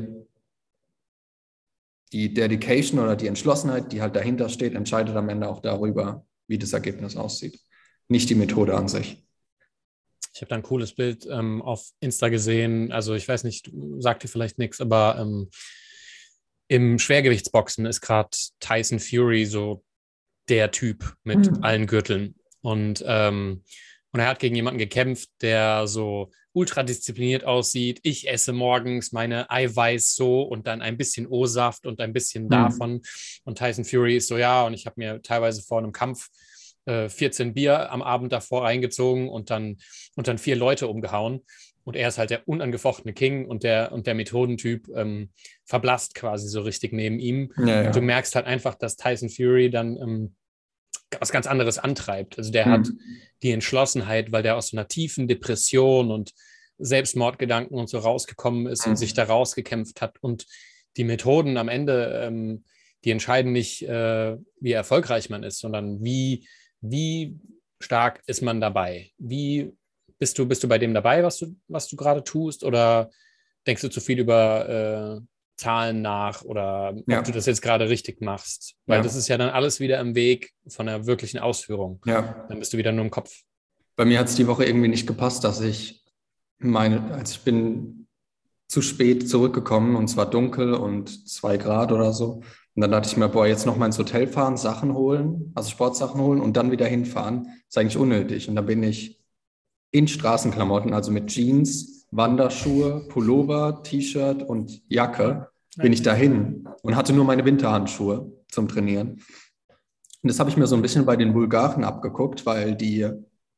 die 2.12 2.34
Dedication 2.34 3.00
oder 3.00 3.16
die 3.16 3.28
Entschlossenheit, 3.28 3.92
die 3.92 4.02
halt 4.02 4.16
dahinter 4.16 4.50
steht, 4.50 4.76
entscheidet 4.76 5.16
am 5.16 5.30
Ende 5.30 5.50
auch 5.50 5.62
darüber, 5.62 6.26
wie 6.48 6.58
das 6.58 6.74
Ergebnis 6.74 7.16
aussieht. 7.16 7.60
Nicht 8.08 8.30
die 8.30 8.36
Methode 8.36 8.76
an 8.76 8.88
sich. 8.88 9.26
Ich 10.34 10.42
habe 10.42 10.50
da 10.50 10.56
ein 10.56 10.64
cooles 10.64 10.94
Bild 10.94 11.28
ähm, 11.30 11.62
auf 11.62 11.90
Insta 12.00 12.30
gesehen. 12.30 12.92
Also 12.92 13.14
ich 13.16 13.28
weiß 13.28 13.44
nicht, 13.44 13.72
sagt 14.00 14.24
dir 14.24 14.28
vielleicht 14.28 14.58
nichts, 14.58 14.80
aber 14.80 15.18
ähm, 15.20 15.50
im 16.68 17.00
Schwergewichtsboxen 17.00 17.86
ist 17.86 18.02
gerade 18.02 18.30
Tyson 18.60 19.00
Fury 19.00 19.46
so 19.46 19.84
der 20.48 20.72
Typ 20.72 21.16
mit 21.24 21.52
mhm. 21.52 21.64
allen 21.64 21.86
Gürteln. 21.86 22.36
Und, 22.62 23.04
ähm, 23.06 23.64
und 24.14 24.20
er 24.20 24.28
hat 24.28 24.40
gegen 24.40 24.56
jemanden 24.56 24.78
gekämpft, 24.78 25.30
der 25.42 25.88
so 25.88 26.32
ultra 26.54 26.84
diszipliniert 26.84 27.44
aussieht. 27.44 28.00
Ich 28.04 28.30
esse 28.30 28.54
morgens 28.54 29.12
meine 29.12 29.50
Eiweiß 29.50 30.16
so 30.16 30.44
und 30.44 30.68
dann 30.68 30.82
ein 30.82 30.98
bisschen 30.98 31.28
O-Saft 31.28 31.86
und 31.86 32.00
ein 32.02 32.14
bisschen 32.14 32.46
mhm. 32.46 32.50
davon. 32.50 33.02
Und 33.44 33.58
Tyson 33.58 33.86
Fury 33.86 34.18
ist 34.18 34.28
so, 34.28 34.38
ja, 34.38 34.66
und 34.66 34.74
ich 34.74 34.86
habe 34.86 34.96
mir 34.98 35.22
teilweise 35.22 35.64
vor 35.64 35.80
einem 35.80 35.92
Kampf 35.92 36.30
äh, 36.86 37.10
14 37.10 37.54
Bier 37.54 37.92
am 37.92 38.02
Abend 38.02 38.32
davor 38.32 38.64
reingezogen 38.64 39.30
und 39.30 39.50
dann, 39.50 39.78
und 40.16 40.28
dann 40.28 40.38
vier 40.38 40.56
Leute 40.56 40.88
umgehauen. 40.88 41.42
Und 41.84 41.96
er 41.96 42.08
ist 42.08 42.18
halt 42.18 42.30
der 42.30 42.48
unangefochtene 42.48 43.14
King 43.14 43.46
und 43.46 43.64
der, 43.64 43.92
und 43.92 44.06
der 44.06 44.14
Methodentyp 44.14 44.88
ähm, 44.96 45.32
verblasst 45.66 46.14
quasi 46.14 46.48
so 46.48 46.62
richtig 46.62 46.94
neben 46.94 47.20
ihm. 47.20 47.52
Ja, 47.58 47.82
ja. 47.82 47.88
Und 47.88 47.96
du 47.96 48.02
merkst 48.02 48.36
halt 48.36 48.46
einfach, 48.46 48.76
dass 48.76 48.98
Tyson 48.98 49.30
Fury 49.30 49.72
dann 49.72 49.98
ähm, 49.98 50.36
was 51.20 51.32
ganz 51.32 51.48
anderes 51.48 51.78
antreibt. 51.78 52.38
Also 52.38 52.52
der 52.52 52.68
mhm. 52.68 52.72
hat 52.72 52.90
die 53.42 53.52
Entschlossenheit, 53.52 54.32
weil 54.32 54.44
der 54.44 54.56
aus 54.56 54.70
so 54.70 54.78
einer 54.78 54.88
tiefen 54.88 55.28
Depression 55.28 56.12
und 56.12 56.34
Selbstmordgedanken 56.78 57.78
und 57.78 57.90
so 57.90 58.00
rausgekommen 58.00 58.68
ist 58.68 58.86
mhm. 58.86 58.92
und 58.92 58.98
sich 58.98 59.14
da 59.14 59.24
rausgekämpft 59.24 60.02
hat. 60.02 60.18
Und 60.22 60.46
die 60.98 61.04
Methoden 61.04 61.58
am 61.58 61.70
Ende, 61.70 62.22
ähm, 62.24 62.64
die 63.04 63.12
entscheiden 63.12 63.52
nicht, 63.52 63.84
äh, 63.84 64.38
wie 64.60 64.72
erfolgreich 64.72 65.30
man 65.30 65.44
ist, 65.44 65.60
sondern 65.60 66.04
wie, 66.04 66.48
wie 66.82 67.40
stark 67.80 68.22
ist 68.28 68.42
man 68.42 68.62
dabei? 68.62 69.12
Wie 69.18 69.72
bist 70.20 70.38
du, 70.38 70.46
bist 70.46 70.64
du 70.64 70.68
bei 70.68 70.78
dem 70.78 70.94
dabei, 70.94 71.24
was 71.24 71.38
du, 71.38 71.56
was 71.68 71.88
du 71.88 71.96
gerade 71.96 72.24
tust? 72.24 72.64
Oder 72.64 73.10
denkst 73.66 73.82
du 73.82 73.90
zu 73.90 74.02
viel 74.02 74.20
über 74.20 75.20
äh, 75.20 75.22
Zahlen 75.62 76.02
nach 76.02 76.42
oder 76.42 76.96
ja. 77.08 77.20
ob 77.20 77.26
du 77.26 77.32
das 77.32 77.46
jetzt 77.46 77.62
gerade 77.62 77.88
richtig 77.88 78.20
machst. 78.22 78.76
Weil 78.88 78.98
ja. 78.98 79.04
das 79.04 79.16
ist 79.16 79.28
ja 79.28 79.38
dann 79.38 79.50
alles 79.50 79.80
wieder 79.80 80.00
im 80.00 80.16
Weg 80.16 80.54
von 80.68 80.88
der 80.88 81.06
wirklichen 81.06 81.38
Ausführung. 81.38 82.02
Ja. 82.06 82.46
Dann 82.50 82.60
bist 82.60 82.74
du 82.74 82.78
wieder 82.78 82.92
nur 82.92 83.06
im 83.06 83.12
Kopf. 83.12 83.32
Bei 83.96 84.06
mir 84.06 84.18
hat 84.18 84.28
es 84.28 84.36
die 84.36 84.48
Woche 84.48 84.66
irgendwie 84.66 84.88
nicht 84.88 85.06
gepasst, 85.06 85.44
dass 85.44 85.62
ich 85.62 86.04
meine, 86.58 87.14
als 87.14 87.34
ich 87.34 87.42
bin 87.42 88.08
zu 88.68 88.82
spät 88.82 89.30
zurückgekommen 89.30 89.96
und 89.96 90.08
zwar 90.08 90.30
dunkel 90.30 90.74
und 90.74 91.30
zwei 91.30 91.58
Grad 91.58 91.92
oder 91.92 92.14
so. 92.14 92.42
Und 92.76 92.82
dann 92.82 92.92
dachte 92.92 93.10
ich 93.10 93.18
mir, 93.18 93.28
boah, 93.28 93.46
jetzt 93.46 93.66
noch 93.66 93.76
mal 93.76 93.88
ins 93.88 94.00
Hotel 94.00 94.28
fahren, 94.28 94.56
Sachen 94.56 94.94
holen, 94.94 95.52
also 95.56 95.70
Sportsachen 95.70 96.22
holen 96.22 96.40
und 96.40 96.56
dann 96.56 96.72
wieder 96.72 96.86
hinfahren, 96.86 97.48
ist 97.68 97.78
eigentlich 97.78 97.98
unnötig. 97.98 98.48
Und 98.48 98.56
dann 98.56 98.66
bin 98.66 98.82
ich 98.82 99.22
in 99.92 100.08
Straßenklamotten, 100.08 100.94
also 100.94 101.12
mit 101.12 101.28
Jeans, 101.28 102.08
Wanderschuhe, 102.12 103.08
Pullover, 103.10 103.84
T-Shirt 103.84 104.44
und 104.44 104.82
Jacke 104.88 105.50
bin 105.78 105.94
ich 105.94 106.02
dahin 106.02 106.68
und 106.82 106.96
hatte 106.96 107.14
nur 107.14 107.26
meine 107.26 107.46
Winterhandschuhe 107.46 108.32
zum 108.50 108.68
Trainieren. 108.68 109.22
Und 110.22 110.30
das 110.30 110.40
habe 110.40 110.50
ich 110.50 110.58
mir 110.58 110.68
so 110.68 110.76
ein 110.76 110.82
bisschen 110.82 111.06
bei 111.06 111.16
den 111.16 111.34
Bulgaren 111.34 111.84
abgeguckt, 111.84 112.46
weil 112.46 112.76
die 112.76 113.10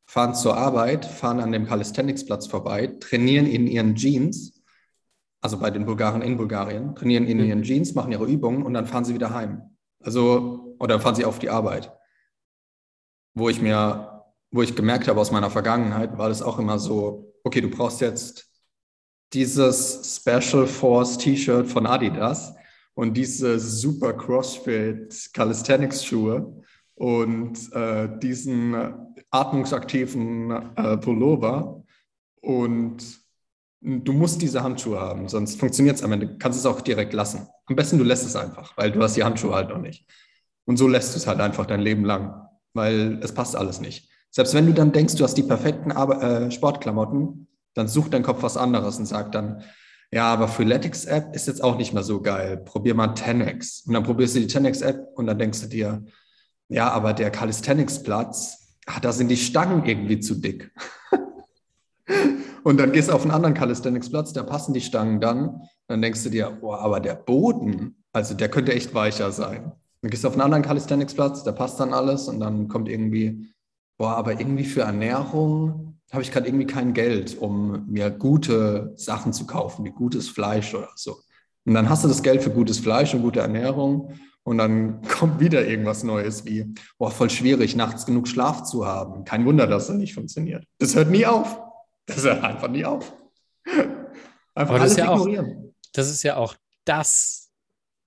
fahren 0.05 0.35
zur 0.35 0.55
Arbeit, 0.57 1.05
fahren 1.05 1.39
an 1.39 1.51
dem 1.51 1.65
Calisthenics-Platz 1.65 2.47
vorbei, 2.47 2.95
trainieren 2.99 3.47
in 3.47 3.67
ihren 3.67 3.95
Jeans, 3.95 4.52
also 5.43 5.59
bei 5.59 5.69
den 5.69 5.85
Bulgaren 5.85 6.21
in 6.21 6.37
Bulgarien, 6.37 6.95
trainieren 6.95 7.25
in 7.27 7.37
mhm. 7.37 7.43
ihren 7.43 7.63
Jeans, 7.63 7.93
machen 7.95 8.13
ihre 8.13 8.25
Übungen 8.25 8.63
und 8.63 8.73
dann 8.73 8.87
fahren 8.87 9.03
sie 9.03 9.13
wieder 9.13 9.33
heim. 9.33 9.61
Also, 10.01 10.75
oder 10.79 11.01
fahren 11.01 11.15
sie 11.15 11.25
auf 11.25 11.37
die 11.37 11.49
Arbeit. 11.49 11.91
Wo 13.35 13.49
ich 13.49 13.61
mir, 13.61 14.23
wo 14.51 14.61
ich 14.61 14.73
gemerkt 14.73 15.09
habe 15.09 15.19
aus 15.19 15.31
meiner 15.31 15.49
Vergangenheit, 15.49 16.17
war 16.17 16.29
das 16.29 16.41
auch 16.41 16.59
immer 16.59 16.79
so, 16.79 17.33
okay, 17.43 17.59
du 17.59 17.69
brauchst 17.69 17.99
jetzt 17.99 18.49
dieses 19.33 20.15
Special 20.15 20.65
Force 20.65 21.17
T-Shirt 21.17 21.67
von 21.67 21.87
Adidas 21.87 22.55
und 22.93 23.17
diese 23.17 23.59
super 23.59 24.13
CrossFit 24.13 25.29
Calisthenics 25.33 26.05
Schuhe 26.05 26.63
und 26.95 27.69
äh, 27.73 28.07
diesen 28.19 28.75
atmungsaktiven 29.29 30.51
äh, 30.77 30.97
Pullover 30.97 31.83
und 32.39 33.22
du 33.83 34.13
musst 34.13 34.41
diese 34.41 34.63
Handschuhe 34.63 34.99
haben, 34.99 35.27
sonst 35.27 35.59
funktioniert 35.59 35.97
es 35.97 36.03
am 36.03 36.11
Ende. 36.11 36.27
Du 36.27 36.37
kannst 36.37 36.59
es 36.59 36.65
auch 36.65 36.81
direkt 36.81 37.13
lassen. 37.13 37.47
Am 37.65 37.75
besten 37.75 37.97
du 37.97 38.03
lässt 38.03 38.25
es 38.25 38.35
einfach, 38.35 38.75
weil 38.77 38.91
du 38.91 39.01
hast 39.01 39.15
die 39.15 39.23
Handschuhe 39.23 39.53
halt 39.53 39.69
noch 39.69 39.79
nicht. 39.79 40.07
Und 40.65 40.77
so 40.77 40.87
lässt 40.87 41.13
du 41.13 41.17
es 41.17 41.27
halt 41.27 41.41
einfach 41.41 41.65
dein 41.65 41.81
Leben 41.81 42.05
lang, 42.05 42.47
weil 42.73 43.19
es 43.21 43.33
passt 43.33 43.55
alles 43.55 43.81
nicht. 43.81 44.09
Selbst 44.31 44.53
wenn 44.53 44.65
du 44.65 44.73
dann 44.73 44.93
denkst, 44.93 45.15
du 45.15 45.23
hast 45.23 45.35
die 45.35 45.43
perfekten 45.43 45.91
Ar 45.91 46.21
äh, 46.21 46.51
Sportklamotten, 46.51 47.47
dann 47.73 47.87
sucht 47.87 48.13
dein 48.13 48.23
Kopf 48.23 48.41
was 48.41 48.57
anderes 48.57 48.97
und 48.97 49.05
sagt 49.05 49.35
dann, 49.35 49.63
ja, 50.11 50.31
aber 50.31 50.47
Freeletics 50.47 51.05
App 51.05 51.35
ist 51.35 51.47
jetzt 51.47 51.63
auch 51.63 51.77
nicht 51.77 51.93
mehr 51.93 52.03
so 52.03 52.21
geil. 52.21 52.57
Probier 52.57 52.93
mal 52.93 53.09
10x. 53.09 53.87
Und 53.87 53.95
dann 53.95 54.03
probierst 54.03 54.35
du 54.35 54.39
die 54.39 54.47
10x 54.47 54.83
App 54.85 55.07
und 55.15 55.25
dann 55.27 55.39
denkst 55.39 55.61
du 55.61 55.67
dir, 55.67 56.05
ja, 56.69 56.89
aber 56.91 57.13
der 57.13 57.31
Calisthenics 57.31 58.03
Platz, 58.03 58.77
ach, 58.85 58.99
da 58.99 59.11
sind 59.11 59.29
die 59.29 59.37
Stangen 59.37 59.85
irgendwie 59.85 60.19
zu 60.19 60.35
dick. 60.35 60.71
und 62.63 62.79
dann 62.79 62.91
gehst 62.91 63.09
du 63.09 63.13
auf 63.13 63.23
einen 63.23 63.31
anderen 63.31 63.53
Calisthenics 63.53 64.09
Platz, 64.09 64.33
da 64.33 64.43
passen 64.43 64.73
die 64.73 64.81
Stangen 64.81 65.19
dann. 65.19 65.61
Dann 65.87 66.01
denkst 66.01 66.23
du 66.23 66.29
dir, 66.29 66.49
boah, 66.49 66.79
aber 66.79 66.99
der 66.99 67.15
Boden, 67.15 68.03
also 68.13 68.33
der 68.33 68.49
könnte 68.49 68.73
echt 68.73 68.93
weicher 68.93 69.31
sein. 69.31 69.73
Dann 70.01 70.11
gehst 70.11 70.23
du 70.23 70.27
auf 70.27 70.33
einen 70.33 70.41
anderen 70.41 70.63
Calisthenics 70.63 71.13
Platz, 71.13 71.43
da 71.43 71.51
passt 71.51 71.79
dann 71.79 71.93
alles 71.93 72.27
und 72.27 72.39
dann 72.39 72.67
kommt 72.67 72.89
irgendwie, 72.89 73.47
boah, 73.97 74.15
aber 74.15 74.39
irgendwie 74.39 74.65
für 74.65 74.81
Ernährung, 74.81 75.99
habe 76.11 76.21
ich 76.21 76.31
gerade 76.31 76.47
irgendwie 76.47 76.67
kein 76.67 76.93
Geld, 76.93 77.37
um 77.39 77.85
mir 77.87 78.11
gute 78.11 78.93
Sachen 78.95 79.33
zu 79.33 79.47
kaufen, 79.47 79.83
wie 79.83 79.91
gutes 79.91 80.29
Fleisch 80.29 80.73
oder 80.75 80.89
so. 80.95 81.17
Und 81.65 81.73
dann 81.73 81.89
hast 81.89 82.03
du 82.03 82.07
das 82.07 82.21
Geld 82.21 82.43
für 82.43 82.51
gutes 82.51 82.79
Fleisch 82.79 83.13
und 83.13 83.23
gute 83.23 83.39
Ernährung 83.39 84.13
und 84.43 84.57
dann 84.57 85.01
kommt 85.19 85.39
wieder 85.39 85.65
irgendwas 85.65 86.03
Neues 86.03 86.45
wie, 86.45 86.73
boah, 86.97 87.11
voll 87.11 87.29
schwierig, 87.29 87.75
nachts 87.75 88.05
genug 88.05 88.27
Schlaf 88.27 88.63
zu 88.63 88.85
haben. 88.85 89.25
Kein 89.25 89.45
Wunder, 89.45 89.67
dass 89.67 89.89
es 89.89 89.95
nicht 89.95 90.13
funktioniert. 90.13 90.65
Das 90.79 90.95
hört 90.95 91.09
nie 91.09 91.25
auf. 91.25 91.59
Das 92.05 92.23
hört 92.23 92.43
einfach 92.43 92.67
nie 92.67 92.85
auf. 92.85 93.13
Einfach 94.55 94.79
alles 94.79 94.97
ja 94.97 95.05
ignorieren. 95.05 95.45
Auch, 95.45 95.73
das 95.93 96.09
ist 96.09 96.23
ja 96.23 96.35
auch 96.35 96.55
das 96.85 97.51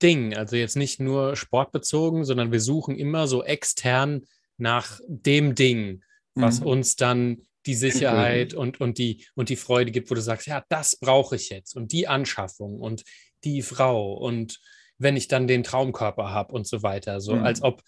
Ding. 0.01 0.35
Also 0.35 0.55
jetzt 0.55 0.75
nicht 0.75 0.99
nur 0.99 1.35
sportbezogen, 1.35 2.23
sondern 2.23 2.51
wir 2.51 2.61
suchen 2.61 2.95
immer 2.95 3.27
so 3.27 3.43
extern 3.43 4.25
nach 4.57 4.99
dem 5.07 5.55
Ding, 5.55 6.03
was 6.35 6.61
mhm. 6.61 6.67
uns 6.67 6.95
dann 6.95 7.41
die 7.65 7.75
Sicherheit 7.75 8.53
und, 8.53 8.79
und, 8.79 8.97
die, 8.97 9.25
und 9.35 9.49
die 9.49 9.55
Freude 9.55 9.91
gibt, 9.91 10.09
wo 10.09 10.15
du 10.15 10.21
sagst, 10.21 10.47
ja, 10.47 10.63
das 10.69 10.95
brauche 10.95 11.35
ich 11.35 11.49
jetzt 11.49 11.75
und 11.75 11.91
die 11.91 12.07
Anschaffung 12.07 12.79
und 12.79 13.03
die 13.43 13.61
Frau 13.61 14.13
und 14.13 14.59
wenn 14.97 15.17
ich 15.17 15.27
dann 15.27 15.47
den 15.47 15.63
Traumkörper 15.63 16.31
habe 16.31 16.53
und 16.53 16.65
so 16.65 16.81
weiter, 16.81 17.19
so 17.19 17.35
mhm. 17.35 17.43
als 17.43 17.61
ob 17.61 17.83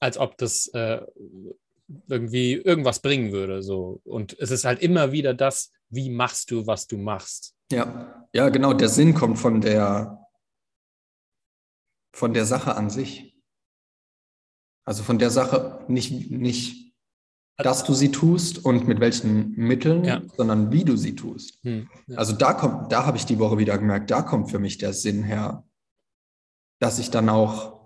als 0.00 0.16
ob 0.16 0.36
das 0.38 0.68
äh, 0.68 1.00
irgendwie 2.08 2.52
irgendwas 2.52 3.00
bringen 3.00 3.32
würde, 3.32 3.62
so 3.62 4.00
und 4.04 4.38
es 4.38 4.50
ist 4.50 4.64
halt 4.64 4.80
immer 4.82 5.12
wieder 5.12 5.34
das, 5.34 5.72
wie 5.88 6.10
machst 6.10 6.50
du, 6.50 6.66
was 6.66 6.86
du 6.86 6.98
machst. 6.98 7.54
Ja, 7.70 8.28
ja, 8.32 8.48
genau. 8.48 8.72
Der 8.72 8.88
Sinn 8.88 9.14
kommt 9.14 9.38
von 9.38 9.60
der 9.60 10.18
von 12.14 12.34
der 12.34 12.44
Sache 12.44 12.74
an 12.74 12.90
sich. 12.90 13.36
Also 14.84 15.02
von 15.02 15.18
der 15.18 15.30
Sache 15.30 15.84
nicht 15.88 16.30
nicht 16.30 16.88
dass 17.58 17.82
du 17.82 17.92
sie 17.92 18.12
tust 18.12 18.64
und 18.64 18.86
mit 18.86 19.00
welchen 19.00 19.50
Mitteln, 19.56 20.04
ja. 20.04 20.22
sondern 20.36 20.70
wie 20.70 20.84
du 20.84 20.96
sie 20.96 21.16
tust. 21.16 21.58
Hm, 21.64 21.88
ja. 22.06 22.16
Also 22.16 22.32
da 22.32 22.54
kommt, 22.54 22.92
da 22.92 23.04
habe 23.04 23.16
ich 23.16 23.26
die 23.26 23.40
Woche 23.40 23.58
wieder 23.58 23.76
gemerkt, 23.76 24.10
da 24.12 24.22
kommt 24.22 24.50
für 24.50 24.60
mich 24.60 24.78
der 24.78 24.92
Sinn 24.92 25.24
her, 25.24 25.64
dass 26.78 27.00
ich 27.00 27.10
dann 27.10 27.28
auch, 27.28 27.77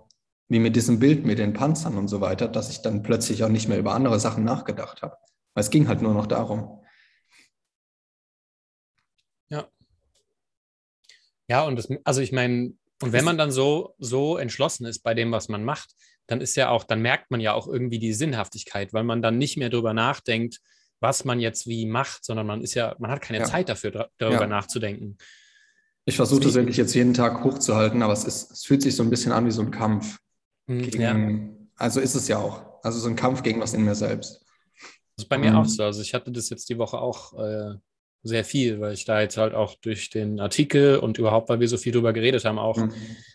wie 0.53 0.59
mit 0.59 0.75
diesem 0.75 0.99
Bild 0.99 1.25
mit 1.25 1.39
den 1.39 1.53
Panzern 1.53 1.97
und 1.97 2.07
so 2.07 2.21
weiter, 2.21 2.47
dass 2.47 2.69
ich 2.69 2.83
dann 2.83 3.01
plötzlich 3.01 3.43
auch 3.43 3.49
nicht 3.49 3.67
mehr 3.67 3.79
über 3.79 3.95
andere 3.95 4.19
Sachen 4.19 4.43
nachgedacht 4.43 5.01
habe. 5.01 5.17
Weil 5.55 5.63
es 5.63 5.71
ging 5.71 5.87
halt 5.87 6.03
nur 6.03 6.13
noch 6.13 6.27
darum. 6.27 6.79
Ja. 9.49 9.67
Ja, 11.49 11.63
und 11.63 11.75
das, 11.75 11.89
also 12.03 12.21
ich 12.21 12.31
meine, 12.31 12.73
und 13.01 13.13
wenn 13.13 13.25
man 13.25 13.39
dann 13.39 13.51
so, 13.51 13.95
so 13.97 14.37
entschlossen 14.37 14.85
ist 14.85 14.99
bei 14.99 15.15
dem, 15.15 15.31
was 15.31 15.49
man 15.49 15.63
macht, 15.63 15.95
dann 16.27 16.39
ist 16.39 16.55
ja 16.55 16.69
auch, 16.69 16.83
dann 16.83 17.01
merkt 17.01 17.31
man 17.31 17.41
ja 17.41 17.53
auch 17.53 17.67
irgendwie 17.67 17.97
die 17.97 18.13
Sinnhaftigkeit, 18.13 18.93
weil 18.93 19.03
man 19.03 19.23
dann 19.23 19.39
nicht 19.39 19.57
mehr 19.57 19.71
darüber 19.71 19.93
nachdenkt, 19.93 20.59
was 20.99 21.25
man 21.25 21.39
jetzt 21.39 21.65
wie 21.65 21.87
macht, 21.87 22.23
sondern 22.23 22.45
man 22.45 22.61
ist 22.61 22.75
ja, 22.75 22.95
man 22.99 23.09
hat 23.09 23.21
keine 23.21 23.39
ja. 23.39 23.45
Zeit 23.45 23.69
dafür, 23.69 24.09
darüber 24.19 24.41
ja. 24.41 24.47
nachzudenken. 24.47 25.17
Ich 26.05 26.15
versuche 26.15 26.41
das 26.41 26.53
wirklich 26.53 26.77
jetzt 26.77 26.93
jeden 26.93 27.15
Tag 27.15 27.43
hochzuhalten, 27.43 28.03
aber 28.03 28.13
es, 28.13 28.23
ist, 28.23 28.51
es 28.51 28.65
fühlt 28.65 28.83
sich 28.83 28.95
so 28.95 29.01
ein 29.01 29.09
bisschen 29.09 29.31
an 29.31 29.47
wie 29.47 29.51
so 29.51 29.63
ein 29.63 29.71
Kampf. 29.71 30.19
Hm, 30.67 30.81
gegen, 30.81 31.01
ja. 31.01 31.69
Also 31.77 31.99
ist 31.99 32.15
es 32.15 32.27
ja 32.27 32.37
auch. 32.37 32.61
Also 32.83 32.99
so 32.99 33.09
ein 33.09 33.15
Kampf 33.15 33.43
gegen 33.43 33.61
was 33.61 33.73
in 33.73 33.83
mir 33.83 33.95
selbst. 33.95 34.45
Das 35.15 35.25
ist 35.25 35.29
bei 35.29 35.37
mir 35.37 35.51
um, 35.51 35.57
auch 35.57 35.65
so. 35.65 35.83
Also 35.83 36.01
ich 36.01 36.13
hatte 36.13 36.31
das 36.31 36.49
jetzt 36.49 36.69
die 36.69 36.77
Woche 36.77 36.97
auch 36.97 37.33
äh, 37.39 37.75
sehr 38.23 38.45
viel, 38.45 38.79
weil 38.79 38.93
ich 38.93 39.05
da 39.05 39.21
jetzt 39.21 39.37
halt 39.37 39.53
auch 39.53 39.75
durch 39.75 40.09
den 40.09 40.39
Artikel 40.39 40.97
und 40.97 41.17
überhaupt, 41.17 41.49
weil 41.49 41.59
wir 41.59 41.67
so 41.67 41.77
viel 41.77 41.91
drüber 41.91 42.13
geredet 42.13 42.45
haben, 42.45 42.57
auch 42.57 42.77
mhm. 42.77 42.93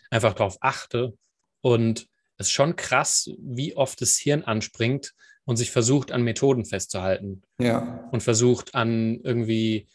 einfach 0.09 0.33
darauf 0.33 0.57
achte. 0.61 1.13
Und 1.61 2.07
es 2.37 2.47
ist 2.47 2.51
schon 2.51 2.75
krass, 2.75 3.29
wie 3.39 3.75
oft 3.75 4.01
das 4.01 4.17
Hirn 4.17 4.43
anspringt 4.43 5.13
und 5.45 5.57
sich 5.57 5.71
versucht, 5.71 6.11
an 6.11 6.23
Methoden 6.23 6.65
festzuhalten. 6.65 7.43
Ja. 7.59 8.07
Und 8.11 8.23
versucht 8.23 8.75
an 8.75 9.19
irgendwie, 9.23 9.87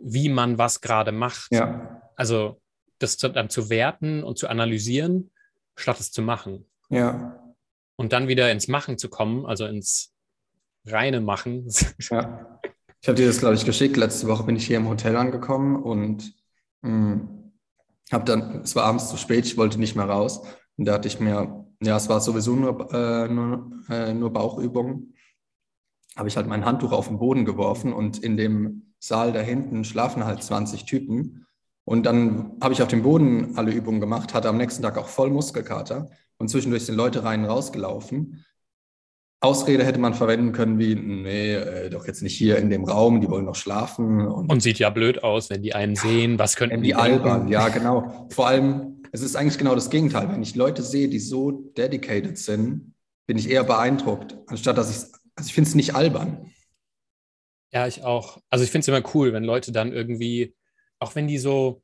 wie 0.00 0.28
man 0.28 0.58
was 0.58 0.80
gerade 0.80 1.12
macht. 1.12 1.52
Ja. 1.52 2.02
Also 2.16 2.60
das 2.98 3.16
dann 3.16 3.50
zu 3.50 3.70
werten 3.70 4.22
und 4.22 4.38
zu 4.38 4.48
analysieren, 4.48 5.30
statt 5.78 6.00
es 6.00 6.12
zu 6.12 6.22
machen. 6.22 6.66
Ja. 6.90 7.54
Und 7.96 8.12
dann 8.12 8.28
wieder 8.28 8.50
ins 8.52 8.68
Machen 8.68 8.98
zu 8.98 9.08
kommen, 9.08 9.46
also 9.46 9.66
ins 9.66 10.12
reine 10.86 11.20
Machen. 11.20 11.70
Ja. 12.10 12.60
Ich 13.00 13.08
habe 13.08 13.16
dir 13.16 13.28
das, 13.28 13.38
glaube 13.38 13.54
ich, 13.54 13.64
geschickt. 13.64 13.96
Letzte 13.96 14.26
Woche 14.26 14.42
bin 14.42 14.56
ich 14.56 14.66
hier 14.66 14.78
im 14.78 14.88
Hotel 14.88 15.14
angekommen 15.14 15.80
und 15.80 16.34
hm, 16.82 17.52
habe 18.10 18.24
dann, 18.24 18.62
es 18.62 18.74
war 18.74 18.84
abends 18.84 19.08
zu 19.08 19.16
spät, 19.16 19.46
ich 19.46 19.56
wollte 19.56 19.78
nicht 19.78 19.94
mehr 19.94 20.06
raus. 20.08 20.42
Und 20.76 20.84
da 20.84 20.94
hatte 20.94 21.06
ich 21.06 21.20
mir, 21.20 21.64
ja, 21.80 21.96
es 21.96 22.08
war 22.08 22.20
sowieso 22.20 22.56
nur, 22.56 22.92
äh, 22.92 23.28
nur, 23.28 23.70
äh, 23.88 24.12
nur 24.12 24.32
Bauchübungen, 24.32 25.14
habe 26.16 26.28
ich 26.28 26.36
halt 26.36 26.48
mein 26.48 26.64
Handtuch 26.64 26.90
auf 26.90 27.06
den 27.06 27.18
Boden 27.18 27.44
geworfen 27.44 27.92
und 27.92 28.18
in 28.18 28.36
dem 28.36 28.94
Saal 28.98 29.32
da 29.32 29.40
hinten 29.40 29.84
schlafen 29.84 30.24
halt 30.24 30.42
20 30.42 30.84
Typen. 30.84 31.46
Und 31.88 32.04
dann 32.04 32.52
habe 32.60 32.74
ich 32.74 32.82
auf 32.82 32.88
dem 32.88 33.02
Boden 33.02 33.56
alle 33.56 33.72
Übungen 33.72 33.98
gemacht, 33.98 34.34
hatte 34.34 34.50
am 34.50 34.58
nächsten 34.58 34.82
Tag 34.82 34.98
auch 34.98 35.08
voll 35.08 35.30
Muskelkater 35.30 36.10
und 36.36 36.50
zwischendurch 36.50 36.84
sind 36.84 36.96
Leute 36.96 37.24
rein 37.24 37.44
und 37.44 37.48
rausgelaufen. 37.48 38.44
Ausrede 39.40 39.86
hätte 39.86 39.98
man 39.98 40.12
verwenden 40.12 40.52
können 40.52 40.78
wie, 40.78 40.94
nee, 40.94 41.54
äh, 41.54 41.88
doch 41.88 42.06
jetzt 42.06 42.22
nicht 42.22 42.36
hier 42.36 42.58
in 42.58 42.68
dem 42.68 42.84
Raum, 42.84 43.22
die 43.22 43.30
wollen 43.30 43.46
noch 43.46 43.54
schlafen. 43.54 44.20
Und, 44.20 44.52
und 44.52 44.60
sieht 44.60 44.78
ja 44.78 44.90
blöd 44.90 45.24
aus, 45.24 45.48
wenn 45.48 45.62
die 45.62 45.74
einen 45.74 45.94
ja, 45.94 46.02
sehen, 46.02 46.38
was 46.38 46.56
könnten 46.56 46.82
die, 46.82 46.88
die 46.88 46.94
albern, 46.94 47.48
ja 47.48 47.70
genau. 47.70 48.28
Vor 48.28 48.48
allem, 48.48 49.02
es 49.12 49.22
ist 49.22 49.34
eigentlich 49.34 49.56
genau 49.56 49.74
das 49.74 49.88
Gegenteil. 49.88 50.28
Wenn 50.28 50.42
ich 50.42 50.54
Leute 50.56 50.82
sehe, 50.82 51.08
die 51.08 51.20
so 51.20 51.72
dedicated 51.74 52.36
sind, 52.36 52.92
bin 53.26 53.38
ich 53.38 53.48
eher 53.48 53.64
beeindruckt, 53.64 54.36
anstatt 54.46 54.76
dass 54.76 54.90
ich, 54.90 55.10
also 55.36 55.48
ich 55.48 55.54
finde 55.54 55.68
es 55.68 55.74
nicht 55.74 55.94
albern. 55.94 56.50
Ja, 57.72 57.86
ich 57.86 58.04
auch. 58.04 58.42
Also 58.50 58.62
ich 58.62 58.70
finde 58.70 58.82
es 58.82 58.88
immer 58.88 59.02
cool, 59.14 59.32
wenn 59.32 59.44
Leute 59.44 59.72
dann 59.72 59.90
irgendwie, 59.90 60.54
auch 60.98 61.14
wenn 61.14 61.28
die 61.28 61.38
so 61.38 61.82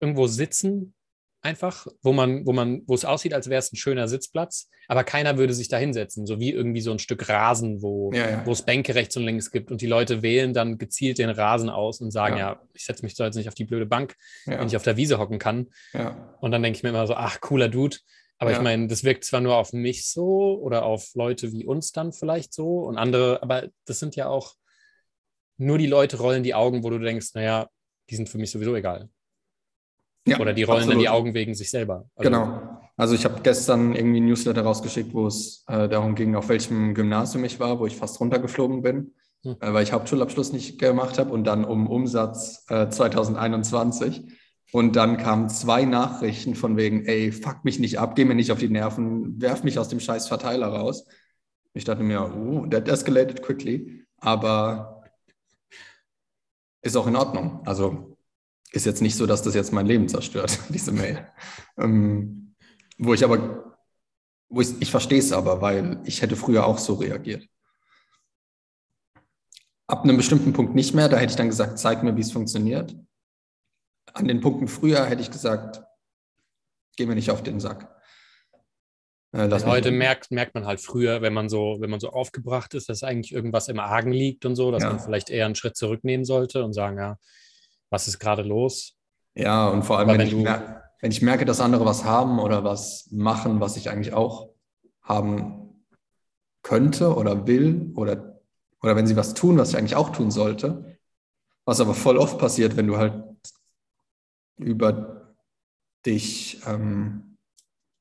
irgendwo 0.00 0.26
sitzen 0.26 0.94
einfach, 1.40 1.86
wo 2.02 2.12
man, 2.12 2.46
wo 2.46 2.52
man, 2.52 2.82
wo 2.86 2.94
es 2.94 3.04
aussieht, 3.04 3.32
als 3.32 3.48
wäre 3.48 3.60
es 3.60 3.72
ein 3.72 3.76
schöner 3.76 4.08
Sitzplatz, 4.08 4.68
aber 4.88 5.04
keiner 5.04 5.38
würde 5.38 5.54
sich 5.54 5.68
da 5.68 5.76
hinsetzen, 5.76 6.26
so 6.26 6.40
wie 6.40 6.50
irgendwie 6.50 6.80
so 6.80 6.90
ein 6.90 6.98
Stück 6.98 7.28
Rasen, 7.28 7.80
wo, 7.82 8.12
ja, 8.12 8.30
ja. 8.30 8.46
wo 8.46 8.52
es 8.52 8.62
Bänke 8.62 8.94
rechts 8.94 9.16
und 9.16 9.24
links 9.24 9.50
gibt 9.50 9.70
und 9.70 9.80
die 9.80 9.86
Leute 9.86 10.22
wählen 10.22 10.52
dann 10.52 10.78
gezielt 10.78 11.18
den 11.18 11.30
Rasen 11.30 11.70
aus 11.70 12.00
und 12.00 12.10
sagen, 12.10 12.36
ja, 12.36 12.52
ja 12.52 12.62
ich 12.74 12.84
setze 12.84 13.04
mich 13.04 13.14
da 13.14 13.26
jetzt 13.26 13.36
nicht 13.36 13.48
auf 13.48 13.54
die 13.54 13.64
blöde 13.64 13.86
Bank, 13.86 14.16
wenn 14.46 14.66
ich 14.66 14.76
auf 14.76 14.82
der 14.82 14.96
Wiese 14.96 15.18
hocken 15.18 15.38
kann. 15.38 15.68
Und 16.40 16.50
dann 16.50 16.62
denke 16.62 16.76
ich 16.76 16.82
mir 16.82 16.88
immer 16.90 17.06
so, 17.06 17.14
ach, 17.14 17.40
cooler 17.40 17.68
Dude. 17.68 17.96
Aber 18.40 18.52
ich 18.52 18.60
meine, 18.60 18.86
das 18.86 19.02
wirkt 19.02 19.24
zwar 19.24 19.40
nur 19.40 19.56
auf 19.56 19.72
mich 19.72 20.08
so 20.08 20.60
oder 20.60 20.84
auf 20.84 21.12
Leute 21.14 21.52
wie 21.52 21.66
uns 21.66 21.90
dann 21.90 22.12
vielleicht 22.12 22.54
so 22.54 22.84
und 22.84 22.96
andere, 22.96 23.42
aber 23.42 23.68
das 23.84 23.98
sind 23.98 24.14
ja 24.14 24.28
auch 24.28 24.54
nur 25.56 25.76
die 25.76 25.88
Leute 25.88 26.18
rollen 26.18 26.44
die 26.44 26.54
Augen, 26.54 26.84
wo 26.84 26.90
du 26.90 27.00
denkst, 27.00 27.34
naja, 27.34 27.68
die 28.10 28.16
sind 28.16 28.28
für 28.28 28.38
mich 28.38 28.50
sowieso 28.50 28.74
egal. 28.74 29.08
Ja, 30.26 30.38
Oder 30.40 30.52
die 30.52 30.62
rollen 30.62 30.78
absolut. 30.78 30.94
dann 30.94 31.00
die 31.00 31.08
Augen 31.08 31.34
wegen 31.34 31.54
sich 31.54 31.70
selber. 31.70 32.08
Also, 32.16 32.30
genau. 32.30 32.80
Also 32.96 33.14
ich 33.14 33.24
habe 33.24 33.40
gestern 33.42 33.94
irgendwie 33.94 34.20
ein 34.20 34.26
Newsletter 34.26 34.62
rausgeschickt, 34.62 35.14
wo 35.14 35.26
es 35.26 35.64
äh, 35.68 35.88
darum 35.88 36.14
ging, 36.14 36.34
auf 36.34 36.48
welchem 36.48 36.94
Gymnasium 36.94 37.44
ich 37.44 37.60
war, 37.60 37.78
wo 37.78 37.86
ich 37.86 37.96
fast 37.96 38.20
runtergeflogen 38.20 38.82
bin, 38.82 39.14
hm. 39.44 39.56
äh, 39.60 39.72
weil 39.72 39.84
ich 39.84 39.92
Hauptschulabschluss 39.92 40.52
nicht 40.52 40.78
gemacht 40.78 41.18
habe 41.18 41.30
und 41.32 41.44
dann 41.44 41.64
um 41.64 41.86
Umsatz 41.86 42.64
äh, 42.68 42.88
2021. 42.88 44.24
Und 44.72 44.96
dann 44.96 45.16
kamen 45.16 45.48
zwei 45.48 45.84
Nachrichten 45.84 46.54
von 46.54 46.76
wegen, 46.76 47.06
ey, 47.06 47.32
fuck 47.32 47.64
mich 47.64 47.78
nicht 47.78 47.98
ab, 47.98 48.14
geh 48.16 48.26
mir 48.26 48.34
nicht 48.34 48.52
auf 48.52 48.58
die 48.58 48.68
Nerven, 48.68 49.40
werf 49.40 49.64
mich 49.64 49.78
aus 49.78 49.88
dem 49.88 50.00
scheiß 50.00 50.28
Verteiler 50.28 50.66
raus. 50.66 51.06
Ich 51.72 51.84
dachte 51.84 52.02
mir, 52.02 52.34
oh, 52.36 52.66
that 52.66 52.86
escalated 52.88 53.40
quickly, 53.42 54.04
aber 54.18 54.97
ist 56.82 56.96
auch 56.96 57.06
in 57.06 57.16
Ordnung. 57.16 57.66
Also 57.66 58.16
ist 58.72 58.86
jetzt 58.86 59.02
nicht 59.02 59.16
so, 59.16 59.26
dass 59.26 59.42
das 59.42 59.54
jetzt 59.54 59.72
mein 59.72 59.86
Leben 59.86 60.08
zerstört, 60.08 60.58
diese 60.68 60.92
Mail. 60.92 61.26
Ähm, 61.76 62.54
wo 62.98 63.14
ich 63.14 63.24
aber, 63.24 63.78
wo 64.48 64.60
ich, 64.60 64.80
ich 64.80 64.90
verstehe 64.90 65.18
es 65.18 65.32
aber, 65.32 65.60
weil 65.60 66.00
ich 66.04 66.22
hätte 66.22 66.36
früher 66.36 66.66
auch 66.66 66.78
so 66.78 66.94
reagiert. 66.94 67.48
Ab 69.86 70.04
einem 70.04 70.18
bestimmten 70.18 70.52
Punkt 70.52 70.74
nicht 70.74 70.94
mehr, 70.94 71.08
da 71.08 71.16
hätte 71.16 71.30
ich 71.30 71.36
dann 71.36 71.48
gesagt, 71.48 71.78
zeig 71.78 72.02
mir, 72.02 72.16
wie 72.16 72.20
es 72.20 72.32
funktioniert. 72.32 72.94
An 74.12 74.28
den 74.28 74.40
Punkten 74.40 74.68
früher 74.68 75.04
hätte 75.06 75.22
ich 75.22 75.30
gesagt, 75.30 75.82
geh 76.96 77.06
mir 77.06 77.14
nicht 77.14 77.30
auf 77.30 77.42
den 77.42 77.60
Sack. 77.60 77.97
Äh, 79.32 79.50
heute 79.66 79.90
merkt, 79.90 80.30
merkt 80.30 80.54
man 80.54 80.64
halt 80.64 80.80
früher, 80.80 81.20
wenn 81.20 81.34
man 81.34 81.48
so, 81.48 81.76
wenn 81.80 81.90
man 81.90 82.00
so 82.00 82.10
aufgebracht 82.10 82.74
ist, 82.74 82.88
dass 82.88 83.02
eigentlich 83.02 83.32
irgendwas 83.32 83.68
im 83.68 83.78
Argen 83.78 84.12
liegt 84.12 84.46
und 84.46 84.56
so, 84.56 84.70
dass 84.70 84.82
ja. 84.82 84.90
man 84.90 85.00
vielleicht 85.00 85.28
eher 85.28 85.44
einen 85.46 85.54
Schritt 85.54 85.76
zurücknehmen 85.76 86.24
sollte 86.24 86.64
und 86.64 86.72
sagen, 86.72 86.96
ja, 86.96 87.18
was 87.90 88.08
ist 88.08 88.18
gerade 88.18 88.42
los? 88.42 88.94
Ja, 89.34 89.68
und 89.68 89.82
vor 89.82 89.98
allem, 89.98 90.08
wenn, 90.08 90.18
wenn, 90.18 90.26
ich 90.26 90.34
merke, 90.34 90.82
wenn 91.00 91.10
ich 91.10 91.22
merke, 91.22 91.44
dass 91.44 91.60
andere 91.60 91.84
was 91.84 92.04
haben 92.04 92.38
oder 92.38 92.64
was 92.64 93.08
machen, 93.10 93.60
was 93.60 93.76
ich 93.76 93.90
eigentlich 93.90 94.14
auch 94.14 94.50
haben 95.02 95.84
könnte 96.62 97.14
oder 97.14 97.46
will 97.46 97.92
oder, 97.94 98.40
oder 98.82 98.96
wenn 98.96 99.06
sie 99.06 99.16
was 99.16 99.34
tun, 99.34 99.58
was 99.58 99.70
ich 99.70 99.76
eigentlich 99.76 99.96
auch 99.96 100.10
tun 100.10 100.30
sollte, 100.30 100.98
was 101.64 101.80
aber 101.80 101.94
voll 101.94 102.16
oft 102.16 102.38
passiert, 102.38 102.76
wenn 102.76 102.86
du 102.86 102.96
halt 102.96 103.22
über 104.56 105.34
dich, 106.04 106.60
ähm, 106.66 107.27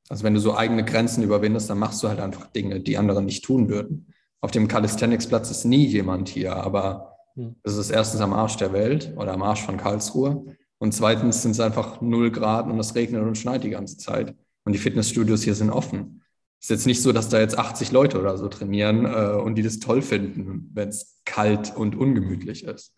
also 0.09 0.23
wenn 0.23 0.33
du 0.33 0.39
so 0.39 0.55
eigene 0.55 0.85
Grenzen 0.85 1.23
überwindest, 1.23 1.69
dann 1.69 1.79
machst 1.79 2.01
du 2.03 2.07
halt 2.07 2.19
einfach 2.19 2.47
Dinge, 2.47 2.79
die 2.79 2.97
andere 2.97 3.21
nicht 3.21 3.43
tun 3.43 3.69
würden. 3.69 4.13
Auf 4.41 4.51
dem 4.51 4.67
Calisthenics-Platz 4.67 5.51
ist 5.51 5.65
nie 5.65 5.85
jemand 5.85 6.29
hier, 6.29 6.55
aber 6.55 7.17
hm. 7.37 7.55
Das 7.63 7.77
ist 7.77 7.91
erstens 7.91 8.19
am 8.19 8.33
Arsch 8.33 8.57
der 8.57 8.73
Welt 8.73 9.13
oder 9.15 9.33
am 9.33 9.43
Arsch 9.43 9.63
von 9.63 9.77
Karlsruhe. 9.77 10.57
Und 10.79 10.93
zweitens 10.93 11.43
sind 11.43 11.51
es 11.51 11.59
einfach 11.59 12.01
null 12.01 12.31
Grad 12.31 12.67
und 12.67 12.79
es 12.79 12.95
regnet 12.95 13.21
und 13.21 13.37
schneit 13.37 13.63
die 13.63 13.69
ganze 13.69 13.97
Zeit. 13.97 14.35
Und 14.63 14.73
die 14.73 14.79
Fitnessstudios 14.79 15.43
hier 15.43 15.55
sind 15.55 15.69
offen. 15.69 16.23
Es 16.59 16.65
ist 16.65 16.69
jetzt 16.69 16.87
nicht 16.87 17.01
so, 17.01 17.13
dass 17.13 17.29
da 17.29 17.39
jetzt 17.39 17.57
80 17.57 17.91
Leute 17.91 18.19
oder 18.19 18.37
so 18.37 18.47
trainieren 18.47 19.05
äh, 19.05 19.39
und 19.39 19.55
die 19.55 19.61
das 19.61 19.79
toll 19.79 20.01
finden, 20.01 20.71
wenn 20.73 20.89
es 20.89 21.21
kalt 21.23 21.75
und 21.75 21.95
ungemütlich 21.95 22.63
ist. 22.63 22.95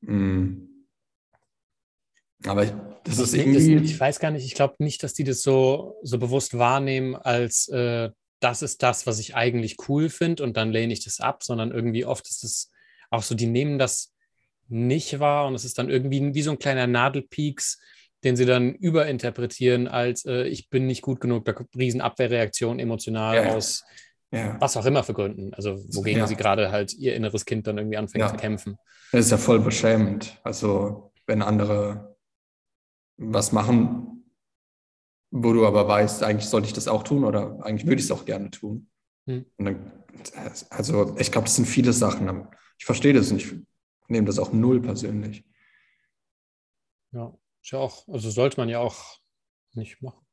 Mhm. 0.00 0.86
Aber 2.46 2.93
das 3.04 3.18
ist 3.18 3.34
irgendwie. 3.34 3.76
ich 3.76 4.00
weiß 4.00 4.18
gar 4.18 4.30
nicht, 4.30 4.44
ich 4.44 4.54
glaube 4.54 4.76
nicht, 4.78 5.02
dass 5.02 5.14
die 5.14 5.24
das 5.24 5.42
so, 5.42 5.96
so 6.02 6.18
bewusst 6.18 6.58
wahrnehmen, 6.58 7.14
als 7.14 7.68
äh, 7.68 8.10
das 8.40 8.62
ist 8.62 8.82
das, 8.82 9.06
was 9.06 9.18
ich 9.18 9.34
eigentlich 9.34 9.76
cool 9.88 10.08
finde 10.08 10.42
und 10.42 10.56
dann 10.56 10.70
lehne 10.70 10.92
ich 10.92 11.04
das 11.04 11.20
ab, 11.20 11.42
sondern 11.42 11.70
irgendwie 11.70 12.04
oft 12.04 12.28
ist 12.28 12.44
es 12.44 12.70
auch 13.10 13.22
so, 13.22 13.34
die 13.34 13.46
nehmen 13.46 13.78
das 13.78 14.12
nicht 14.68 15.20
wahr 15.20 15.46
und 15.46 15.54
es 15.54 15.64
ist 15.64 15.78
dann 15.78 15.90
irgendwie 15.90 16.34
wie 16.34 16.42
so 16.42 16.50
ein 16.50 16.58
kleiner 16.58 16.86
Nadelpieks, 16.86 17.80
den 18.24 18.36
sie 18.36 18.46
dann 18.46 18.74
überinterpretieren 18.74 19.86
als 19.86 20.24
äh, 20.24 20.44
ich 20.44 20.70
bin 20.70 20.86
nicht 20.86 21.02
gut 21.02 21.20
genug, 21.20 21.44
da 21.44 21.52
kommt 21.52 21.76
Riesenabwehrreaktion 21.76 22.78
emotional 22.78 23.36
ja, 23.36 23.54
aus 23.54 23.84
ja. 24.30 24.56
was 24.60 24.76
auch 24.76 24.86
immer 24.86 25.04
für 25.04 25.14
Gründen, 25.14 25.54
also 25.54 25.76
wogegen 25.94 26.20
ja. 26.20 26.26
sie 26.26 26.36
gerade 26.36 26.72
halt 26.72 26.94
ihr 26.94 27.14
inneres 27.14 27.44
Kind 27.44 27.66
dann 27.66 27.78
irgendwie 27.78 27.98
anfängt 27.98 28.28
zu 28.28 28.36
kämpfen. 28.36 28.78
Das 29.12 29.26
ist 29.26 29.30
ja 29.30 29.38
voll 29.38 29.60
beschämend, 29.60 30.40
also 30.42 31.12
wenn 31.26 31.42
andere 31.42 32.13
was 33.16 33.52
machen, 33.52 34.24
wo 35.30 35.52
du 35.52 35.66
aber 35.66 35.86
weißt, 35.88 36.22
eigentlich 36.22 36.48
sollte 36.48 36.68
ich 36.68 36.72
das 36.72 36.88
auch 36.88 37.02
tun 37.02 37.24
oder 37.24 37.64
eigentlich 37.64 37.86
würde 37.86 38.00
ich 38.00 38.06
es 38.06 38.12
auch 38.12 38.24
gerne 38.24 38.50
tun. 38.50 38.88
Hm. 39.26 39.44
Dann, 39.58 40.04
also 40.70 41.16
ich 41.18 41.32
glaube, 41.32 41.46
das 41.46 41.56
sind 41.56 41.66
viele 41.66 41.92
Sachen. 41.92 42.46
Ich 42.78 42.84
verstehe 42.84 43.12
das 43.12 43.30
nicht. 43.30 43.52
Ich 43.52 44.08
nehme 44.08 44.26
das 44.26 44.38
auch 44.38 44.52
null 44.52 44.80
persönlich. 44.80 45.44
Ja, 47.12 47.36
ist 47.62 47.70
ja 47.70 47.78
auch, 47.78 48.06
also 48.08 48.30
sollte 48.30 48.58
man 48.58 48.68
ja 48.68 48.80
auch 48.80 49.18
nicht 49.72 50.02
machen. 50.02 50.24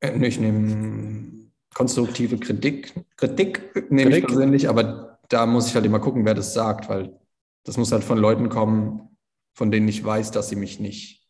Äh, 0.00 0.26
ich 0.26 0.38
nehme 0.38 1.50
konstruktive 1.74 2.38
Kritik, 2.38 2.94
Kritik 3.16 3.90
nehme 3.90 4.10
Kritik. 4.10 4.24
ich 4.24 4.26
persönlich, 4.26 4.68
aber 4.68 5.20
da 5.28 5.46
muss 5.46 5.68
ich 5.68 5.74
halt 5.74 5.86
immer 5.86 6.00
gucken, 6.00 6.24
wer 6.24 6.34
das 6.34 6.54
sagt, 6.54 6.88
weil 6.88 7.18
das 7.64 7.76
muss 7.76 7.92
halt 7.92 8.04
von 8.04 8.18
Leuten 8.18 8.48
kommen, 8.48 9.16
von 9.54 9.70
denen 9.70 9.88
ich 9.88 10.04
weiß, 10.04 10.30
dass 10.30 10.48
sie 10.48 10.56
mich 10.56 10.80
nicht 10.80 11.21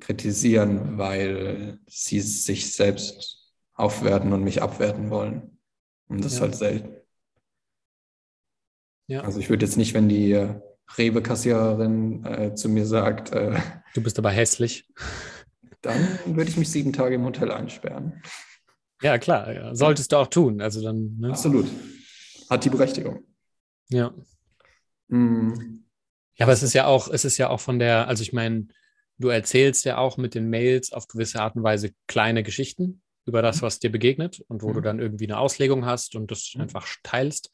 kritisieren, 0.00 0.98
weil 0.98 1.78
sie 1.86 2.20
sich 2.20 2.74
selbst 2.74 3.52
aufwerten 3.74 4.32
und 4.32 4.42
mich 4.42 4.62
abwerten 4.62 5.10
wollen. 5.10 5.58
Und 6.08 6.24
das 6.24 6.32
ja. 6.32 6.36
ist 6.38 6.42
halt 6.42 6.56
selten. 6.56 6.96
Ja. 9.06 9.22
Also 9.22 9.40
ich 9.40 9.48
würde 9.48 9.64
jetzt 9.64 9.76
nicht, 9.76 9.94
wenn 9.94 10.08
die 10.08 10.34
Rewe-Kassiererin 10.96 12.24
äh, 12.24 12.54
zu 12.54 12.68
mir 12.68 12.86
sagt, 12.86 13.32
äh, 13.32 13.58
du 13.94 14.02
bist 14.02 14.18
aber 14.18 14.30
hässlich, 14.30 14.88
dann 15.82 16.18
würde 16.26 16.50
ich 16.50 16.56
mich 16.56 16.70
sieben 16.70 16.92
Tage 16.92 17.14
im 17.14 17.24
Hotel 17.24 17.50
einsperren. 17.50 18.22
Ja, 19.02 19.18
klar, 19.18 19.52
ja. 19.52 19.74
solltest 19.74 20.12
du 20.12 20.16
auch 20.16 20.26
tun. 20.26 20.60
Also 20.60 20.82
dann, 20.82 21.16
ne? 21.18 21.30
Absolut. 21.30 21.66
Hat 22.50 22.64
die 22.64 22.70
Berechtigung. 22.70 23.24
Ja. 23.88 24.12
Mhm. 25.08 25.84
Ja, 26.34 26.46
aber 26.46 26.52
es 26.52 26.62
ist 26.62 26.74
ja 26.74 26.86
auch, 26.86 27.08
es 27.08 27.24
ist 27.24 27.38
ja 27.38 27.48
auch 27.48 27.60
von 27.60 27.78
der, 27.78 28.08
also 28.08 28.22
ich 28.22 28.32
meine, 28.32 28.68
du 29.18 29.28
erzählst 29.28 29.84
ja 29.84 29.98
auch 29.98 30.16
mit 30.16 30.34
den 30.34 30.48
Mails 30.50 30.92
auf 30.92 31.06
gewisse 31.08 31.40
Art 31.40 31.56
und 31.56 31.62
Weise 31.62 31.90
kleine 32.06 32.42
Geschichten. 32.42 33.02
über 33.26 33.42
das, 33.42 33.60
was 33.60 33.78
dir 33.78 33.92
begegnet 33.92 34.42
und 34.48 34.62
wo 34.62 34.70
Mhm. 34.70 34.72
du 34.74 34.80
dann 34.80 34.98
irgendwie 35.00 35.26
eine 35.26 35.38
Auslegung 35.38 35.84
hast 35.84 36.14
und 36.16 36.30
das 36.30 36.52
Mhm. 36.54 36.62
einfach 36.62 36.88
teilst. 37.02 37.50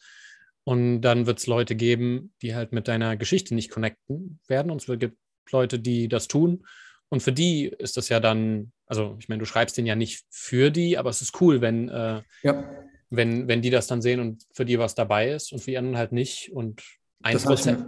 Und 0.62 1.00
dann 1.00 1.26
wird 1.26 1.40
es 1.40 1.48
Leute 1.48 1.74
geben, 1.74 2.32
die 2.42 2.54
halt 2.54 2.70
mit 2.72 2.86
deiner 2.86 3.16
Geschichte 3.16 3.56
nicht 3.56 3.70
connecten 3.72 4.38
werden. 4.46 4.70
Und 4.70 4.88
es 4.88 4.98
gibt 5.00 5.16
Leute, 5.50 5.80
die 5.80 6.06
das 6.06 6.28
tun. 6.28 6.64
Und 7.08 7.24
für 7.24 7.32
die 7.32 7.66
ist 7.66 7.96
das 7.96 8.08
ja 8.08 8.20
dann, 8.20 8.70
also 8.86 9.16
ich 9.18 9.28
meine, 9.28 9.40
du 9.40 9.46
schreibst 9.46 9.76
den 9.76 9.84
ja 9.84 9.96
nicht 9.96 10.24
für 10.30 10.70
die, 10.70 10.96
aber 10.96 11.10
es 11.10 11.20
ist 11.22 11.40
cool, 11.40 11.60
wenn, 11.60 11.88
äh, 11.88 12.22
Ja, 12.44 12.70
wenn, 13.10 13.48
wenn 13.48 13.60
die 13.60 13.70
das 13.70 13.88
dann 13.88 14.00
sehen 14.00 14.20
und 14.20 14.44
für 14.52 14.64
die 14.64 14.78
was 14.78 14.94
dabei 14.94 15.32
ist 15.32 15.52
und 15.52 15.58
für 15.58 15.72
die 15.72 15.78
anderen 15.78 15.98
halt 15.98 16.12
nicht. 16.12 16.52
Und 16.52 16.82
ein 17.24 17.32
das 17.32 17.42
ich, 17.42 17.48
Prozent. 17.48 17.80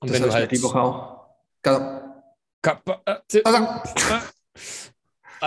Und 0.00 0.08
das 0.08 0.12
wenn 0.18 0.22
du 0.26 0.32
halt. 0.32 0.50
die 0.50 0.62
Woche 0.62 0.80
auch. 0.80 1.26
Ga- 1.62 2.07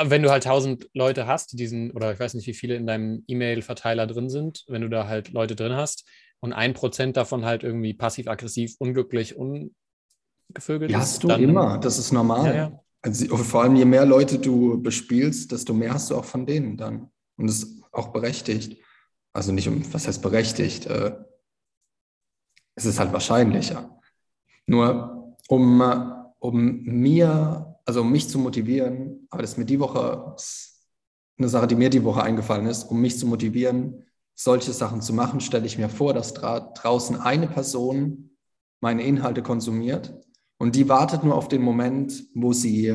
wenn 0.03 0.23
du 0.23 0.31
halt 0.31 0.43
tausend 0.43 0.89
Leute 0.93 1.27
hast, 1.27 1.51
die 1.51 1.57
diesen, 1.57 1.91
oder 1.91 2.13
ich 2.13 2.19
weiß 2.19 2.33
nicht, 2.33 2.47
wie 2.47 2.53
viele 2.53 2.75
in 2.75 2.87
deinem 2.87 3.23
E-Mail-Verteiler 3.27 4.07
drin 4.07 4.29
sind, 4.29 4.63
wenn 4.67 4.81
du 4.81 4.89
da 4.89 5.07
halt 5.07 5.31
Leute 5.31 5.55
drin 5.55 5.73
hast 5.73 6.07
und 6.39 6.53
ein 6.53 6.73
Prozent 6.73 7.17
davon 7.17 7.45
halt 7.45 7.63
irgendwie 7.63 7.93
passiv-aggressiv, 7.93 8.75
unglücklich, 8.79 9.35
ungevögelt 9.35 10.89
Die 10.89 10.93
ist, 10.93 10.99
hast 10.99 11.23
du 11.23 11.27
dann- 11.27 11.43
immer, 11.43 11.77
das 11.77 11.97
ist 11.99 12.11
normal. 12.11 12.45
Ja, 12.47 12.55
ja. 12.55 12.79
Also, 13.03 13.35
vor 13.37 13.63
allem, 13.63 13.75
je 13.75 13.85
mehr 13.85 14.05
Leute 14.05 14.37
du 14.37 14.79
bespielst, 14.81 15.51
desto 15.51 15.73
mehr 15.73 15.93
hast 15.93 16.11
du 16.11 16.15
auch 16.17 16.25
von 16.25 16.45
denen 16.45 16.77
dann. 16.77 17.09
Und 17.35 17.47
das 17.47 17.63
ist 17.63 17.83
auch 17.91 18.09
berechtigt. 18.09 18.79
Also 19.33 19.51
nicht 19.51 19.67
um, 19.67 19.91
was 19.93 20.07
heißt 20.07 20.21
berechtigt? 20.21 20.85
Äh, 20.85 21.15
es 22.75 22.85
ist 22.85 22.99
halt 22.99 23.11
wahrscheinlicher. 23.11 23.99
Nur 24.67 25.35
um, 25.47 25.81
äh, 25.81 26.20
um 26.41 26.81
mir, 26.83 27.77
also 27.85 28.01
um 28.01 28.11
mich 28.11 28.27
zu 28.27 28.39
motivieren, 28.39 29.27
aber 29.29 29.43
das 29.43 29.51
ist 29.51 29.57
mir 29.57 29.65
die 29.65 29.79
Woche 29.79 30.35
eine 31.37 31.49
Sache, 31.49 31.67
die 31.67 31.75
mir 31.75 31.91
die 31.91 32.03
Woche 32.03 32.23
eingefallen 32.23 32.65
ist, 32.65 32.85
um 32.85 32.99
mich 32.99 33.17
zu 33.17 33.27
motivieren, 33.27 34.03
solche 34.33 34.73
Sachen 34.73 35.01
zu 35.01 35.13
machen, 35.13 35.39
stelle 35.39 35.67
ich 35.67 35.77
mir 35.77 35.87
vor, 35.87 36.13
dass 36.13 36.33
dra 36.33 36.59
draußen 36.59 37.19
eine 37.19 37.47
Person 37.47 38.31
meine 38.79 39.03
Inhalte 39.03 39.43
konsumiert 39.43 40.19
und 40.57 40.75
die 40.75 40.89
wartet 40.89 41.23
nur 41.23 41.35
auf 41.35 41.47
den 41.47 41.61
Moment, 41.61 42.25
wo 42.33 42.53
sie, 42.53 42.91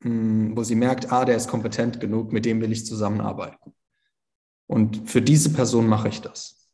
mh, 0.00 0.56
wo 0.56 0.64
sie 0.64 0.74
merkt, 0.74 1.12
ah, 1.12 1.24
der 1.24 1.36
ist 1.36 1.48
kompetent 1.48 2.00
genug, 2.00 2.32
mit 2.32 2.44
dem 2.44 2.60
will 2.60 2.72
ich 2.72 2.86
zusammenarbeiten. 2.86 3.72
Und 4.66 5.08
für 5.08 5.22
diese 5.22 5.52
Person 5.52 5.86
mache 5.86 6.08
ich 6.08 6.20
das. 6.20 6.68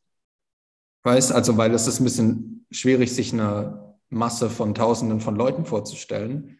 Weißt, 1.03 1.31
also, 1.31 1.57
weil 1.57 1.73
es 1.75 1.85
ist 1.85 1.99
ein 1.99 2.05
bisschen 2.05 2.65
schwierig, 2.71 3.13
sich 3.13 3.31
eine 3.31 3.84
Masse 4.09 4.49
von 4.49 4.75
Tausenden 4.75 5.19
von 5.19 5.35
Leuten 5.35 5.65
vorzustellen. 5.65 6.59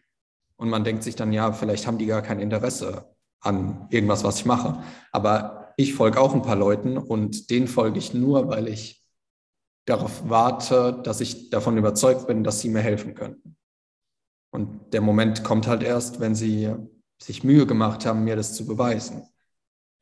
Und 0.56 0.68
man 0.68 0.84
denkt 0.84 1.02
sich 1.02 1.16
dann, 1.16 1.32
ja, 1.32 1.52
vielleicht 1.52 1.86
haben 1.86 1.98
die 1.98 2.06
gar 2.06 2.22
kein 2.22 2.40
Interesse 2.40 3.14
an 3.40 3.86
irgendwas, 3.90 4.24
was 4.24 4.40
ich 4.40 4.46
mache. 4.46 4.82
Aber 5.12 5.74
ich 5.76 5.94
folge 5.94 6.20
auch 6.20 6.34
ein 6.34 6.42
paar 6.42 6.56
Leuten 6.56 6.96
und 6.96 7.50
denen 7.50 7.68
folge 7.68 7.98
ich 7.98 8.14
nur, 8.14 8.48
weil 8.48 8.68
ich 8.68 9.04
darauf 9.84 10.28
warte, 10.28 11.00
dass 11.04 11.20
ich 11.20 11.50
davon 11.50 11.76
überzeugt 11.78 12.26
bin, 12.26 12.44
dass 12.44 12.60
sie 12.60 12.70
mir 12.70 12.80
helfen 12.80 13.14
könnten. 13.14 13.56
Und 14.50 14.92
der 14.94 15.00
Moment 15.00 15.44
kommt 15.44 15.66
halt 15.66 15.82
erst, 15.82 16.18
wenn 16.18 16.34
sie 16.34 16.74
sich 17.22 17.44
Mühe 17.44 17.66
gemacht 17.66 18.06
haben, 18.06 18.24
mir 18.24 18.36
das 18.36 18.54
zu 18.54 18.66
beweisen. 18.66 19.22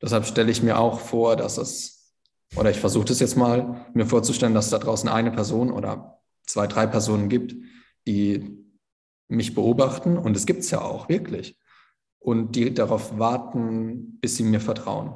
Deshalb 0.01 0.25
stelle 0.25 0.51
ich 0.51 0.63
mir 0.63 0.79
auch 0.79 0.99
vor, 0.99 1.35
dass 1.35 1.57
es, 1.57 2.13
oder 2.55 2.71
ich 2.71 2.79
versuche 2.79 3.05
das 3.05 3.19
jetzt 3.19 3.35
mal, 3.35 3.85
mir 3.93 4.05
vorzustellen, 4.05 4.53
dass 4.53 4.69
da 4.69 4.77
draußen 4.77 5.09
eine 5.09 5.31
Person 5.31 5.71
oder 5.71 6.14
zwei, 6.45 6.67
drei 6.67 6.87
Personen 6.87 7.29
gibt, 7.29 7.55
die 8.07 8.65
mich 9.27 9.55
beobachten. 9.55 10.17
Und 10.17 10.35
es 10.37 10.45
gibt 10.45 10.61
es 10.61 10.71
ja 10.71 10.81
auch, 10.81 11.09
wirklich. 11.09 11.57
Und 12.19 12.55
die 12.55 12.73
darauf 12.73 13.17
warten, 13.17 14.19
bis 14.19 14.37
sie 14.37 14.43
mir 14.43 14.59
vertrauen. 14.59 15.15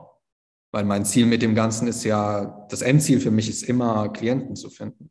Weil 0.71 0.85
mein 0.85 1.05
Ziel 1.05 1.25
mit 1.25 1.41
dem 1.41 1.55
Ganzen 1.55 1.87
ist 1.87 2.03
ja, 2.03 2.67
das 2.69 2.81
Endziel 2.81 3.19
für 3.19 3.31
mich 3.31 3.49
ist 3.49 3.63
immer, 3.63 4.09
Klienten 4.09 4.55
zu 4.55 4.69
finden. 4.69 5.09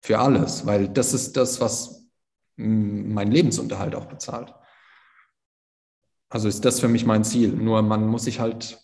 Für 0.00 0.18
alles, 0.18 0.66
weil 0.66 0.88
das 0.88 1.14
ist 1.14 1.36
das, 1.36 1.60
was 1.60 2.08
mm, 2.56 3.12
mein 3.12 3.30
Lebensunterhalt 3.30 3.94
auch 3.94 4.06
bezahlt. 4.06 4.52
Also 6.28 6.48
ist 6.48 6.64
das 6.64 6.80
für 6.80 6.88
mich 6.88 7.06
mein 7.06 7.24
Ziel. 7.24 7.52
Nur 7.52 7.82
man 7.82 8.08
muss 8.08 8.24
sich 8.24 8.40
halt 8.40 8.82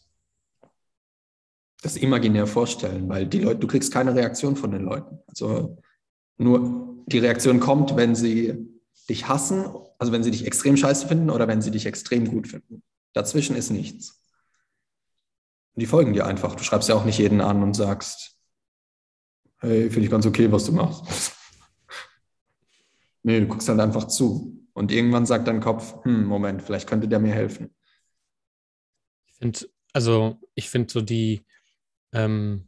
das 1.82 1.96
imaginär 1.96 2.46
vorstellen, 2.46 3.08
weil 3.08 3.26
die 3.26 3.40
Leute, 3.40 3.60
du 3.60 3.66
kriegst 3.66 3.92
keine 3.92 4.14
Reaktion 4.14 4.54
von 4.56 4.70
den 4.70 4.82
Leuten. 4.82 5.18
Also 5.26 5.78
nur 6.38 7.04
die 7.06 7.18
Reaktion 7.18 7.60
kommt, 7.60 7.96
wenn 7.96 8.14
sie 8.14 8.68
dich 9.08 9.28
hassen, 9.28 9.66
also 9.98 10.12
wenn 10.12 10.22
sie 10.22 10.30
dich 10.30 10.46
extrem 10.46 10.76
scheiße 10.76 11.08
finden 11.08 11.30
oder 11.30 11.48
wenn 11.48 11.62
sie 11.62 11.70
dich 11.70 11.86
extrem 11.86 12.28
gut 12.28 12.48
finden. 12.48 12.82
Dazwischen 13.12 13.56
ist 13.56 13.70
nichts. 13.70 14.22
Und 15.74 15.80
die 15.80 15.86
folgen 15.86 16.12
dir 16.12 16.26
einfach. 16.26 16.54
Du 16.54 16.62
schreibst 16.62 16.88
ja 16.88 16.94
auch 16.94 17.04
nicht 17.04 17.18
jeden 17.18 17.40
an 17.40 17.62
und 17.62 17.74
sagst, 17.74 18.36
hey, 19.58 19.90
finde 19.90 20.04
ich 20.04 20.10
ganz 20.10 20.26
okay, 20.26 20.50
was 20.52 20.64
du 20.64 20.72
machst. 20.72 21.32
nee, 23.22 23.40
du 23.40 23.46
guckst 23.46 23.68
halt 23.68 23.80
einfach 23.80 24.06
zu. 24.06 24.66
Und 24.72 24.92
irgendwann 24.92 25.26
sagt 25.26 25.48
dein 25.48 25.60
Kopf, 25.60 26.04
hm, 26.04 26.24
Moment, 26.24 26.62
vielleicht 26.62 26.88
könnte 26.88 27.08
der 27.08 27.18
mir 27.18 27.32
helfen. 27.32 27.74
Ich 29.26 29.34
finde, 29.34 29.68
also 29.92 30.38
ich 30.54 30.70
finde 30.70 30.92
so 30.92 31.00
die, 31.00 31.44
ähm, 32.12 32.67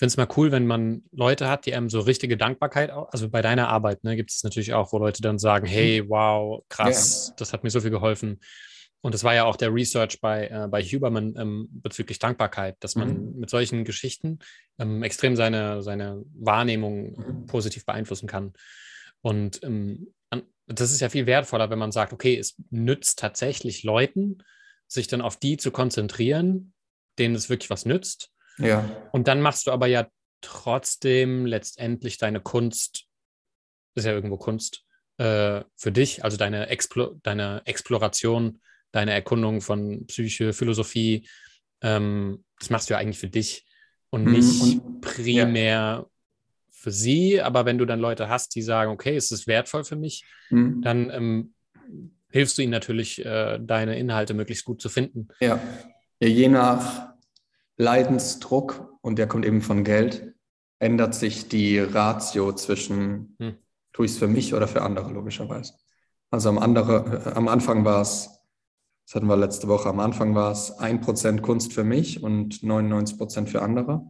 finde 0.00 0.12
es 0.12 0.16
mal 0.16 0.28
cool, 0.36 0.50
wenn 0.50 0.66
man 0.66 1.02
Leute 1.12 1.48
hat, 1.48 1.66
die 1.66 1.74
einem 1.74 1.90
so 1.90 2.00
richtige 2.00 2.36
Dankbarkeit, 2.36 2.90
also 2.90 3.28
bei 3.28 3.42
deiner 3.42 3.68
Arbeit, 3.68 4.02
ne, 4.02 4.16
gibt 4.16 4.30
es 4.30 4.42
natürlich 4.42 4.72
auch, 4.72 4.92
wo 4.92 4.98
Leute 4.98 5.20
dann 5.22 5.38
sagen, 5.38 5.66
hey, 5.66 6.08
wow, 6.08 6.64
krass, 6.70 7.32
das 7.36 7.52
hat 7.52 7.62
mir 7.64 7.70
so 7.70 7.80
viel 7.80 7.90
geholfen. 7.90 8.40
Und 9.02 9.14
das 9.14 9.24
war 9.24 9.34
ja 9.34 9.44
auch 9.44 9.56
der 9.56 9.72
Research 9.72 10.20
bei, 10.20 10.48
äh, 10.48 10.68
bei 10.68 10.82
Huberman 10.82 11.34
ähm, 11.36 11.68
bezüglich 11.70 12.18
Dankbarkeit, 12.18 12.76
dass 12.80 12.96
man 12.96 13.34
mit 13.36 13.50
solchen 13.50 13.84
Geschichten 13.84 14.38
ähm, 14.78 15.02
extrem 15.02 15.36
seine, 15.36 15.82
seine 15.82 16.22
Wahrnehmung 16.34 17.16
Mhm. 17.16 17.46
positiv 17.46 17.86
beeinflussen 17.86 18.26
kann. 18.26 18.54
Und 19.22 19.62
ähm, 19.62 20.12
das 20.66 20.92
ist 20.92 21.00
ja 21.00 21.08
viel 21.08 21.26
wertvoller, 21.26 21.68
wenn 21.70 21.78
man 21.78 21.92
sagt, 21.92 22.12
okay, 22.12 22.38
es 22.38 22.56
nützt 22.70 23.18
tatsächlich 23.18 23.82
Leuten, 23.82 24.38
sich 24.86 25.08
dann 25.08 25.20
auf 25.20 25.36
die 25.36 25.56
zu 25.56 25.70
konzentrieren, 25.70 26.72
denen 27.18 27.34
es 27.34 27.50
wirklich 27.50 27.70
was 27.70 27.84
nützt. 27.84 28.30
Ja, 28.60 29.08
Und 29.12 29.28
dann 29.28 29.40
machst 29.40 29.66
du 29.66 29.72
aber 29.72 29.86
ja 29.86 30.06
trotzdem 30.40 31.46
letztendlich 31.46 32.18
deine 32.18 32.40
Kunst, 32.40 33.06
ist 33.94 34.04
ja 34.04 34.12
irgendwo 34.12 34.36
Kunst, 34.36 34.84
äh, 35.18 35.62
für 35.76 35.92
dich, 35.92 36.24
also 36.24 36.36
deine, 36.36 36.68
Explo 36.68 37.18
deine 37.22 37.62
Exploration, 37.66 38.60
deine 38.92 39.12
Erkundung 39.12 39.60
von 39.60 40.06
Psyche, 40.06 40.52
Philosophie, 40.52 41.28
ähm, 41.82 42.44
das 42.58 42.70
machst 42.70 42.88
du 42.90 42.94
ja 42.94 42.98
eigentlich 43.00 43.18
für 43.18 43.28
dich 43.28 43.66
und 44.10 44.24
Mhm, 44.24 44.32
nicht 44.32 44.60
und- 44.60 45.00
primär 45.00 46.06
für 46.70 46.90
sie. 46.90 47.40
Aber 47.40 47.64
wenn 47.66 47.78
du 47.78 47.84
dann 47.84 48.00
Leute 48.00 48.28
hast, 48.28 48.54
die 48.54 48.62
sagen, 48.62 48.90
okay, 48.90 49.16
es 49.16 49.30
ist 49.30 49.46
wertvoll 49.46 49.84
für 49.84 49.96
mich, 49.96 50.24
hm, 50.48 50.82
dann 50.82 51.10
ähm, 51.10 51.54
hilfst 52.30 52.56
du 52.58 52.62
ihnen 52.62 52.70
natürlich, 52.70 53.24
äh, 53.24 53.58
deine 53.60 53.98
Inhalte 53.98 54.34
möglichst 54.34 54.64
gut 54.64 54.80
zu 54.80 54.88
finden. 54.88 55.28
ja. 55.40 55.60
ja. 56.20 56.28
Je 56.28 56.48
nach 56.48 57.09
Leidensdruck, 57.80 58.98
und 59.00 59.18
der 59.18 59.26
kommt 59.26 59.46
eben 59.46 59.62
von 59.62 59.84
Geld, 59.84 60.34
ändert 60.78 61.14
sich 61.14 61.48
die 61.48 61.78
Ratio 61.78 62.52
zwischen, 62.52 63.36
Hm. 63.38 63.56
tue 63.92 64.04
ich 64.04 64.12
es 64.12 64.18
für 64.18 64.28
mich 64.28 64.54
oder 64.54 64.68
für 64.68 64.82
andere, 64.82 65.10
logischerweise. 65.10 65.74
Also 66.30 66.50
am, 66.50 66.58
andere, 66.58 67.24
äh, 67.26 67.32
am 67.34 67.48
Anfang 67.48 67.84
war 67.84 68.02
es, 68.02 68.30
das 69.06 69.14
hatten 69.14 69.26
wir 69.26 69.36
letzte 69.36 69.66
Woche, 69.66 69.88
am 69.88 69.98
Anfang 69.98 70.34
war 70.34 70.52
es 70.52 70.78
1% 70.78 71.40
Kunst 71.40 71.72
für 71.72 71.82
mich 71.82 72.22
und 72.22 72.62
99% 72.62 73.48
für 73.48 73.62
andere. 73.62 74.06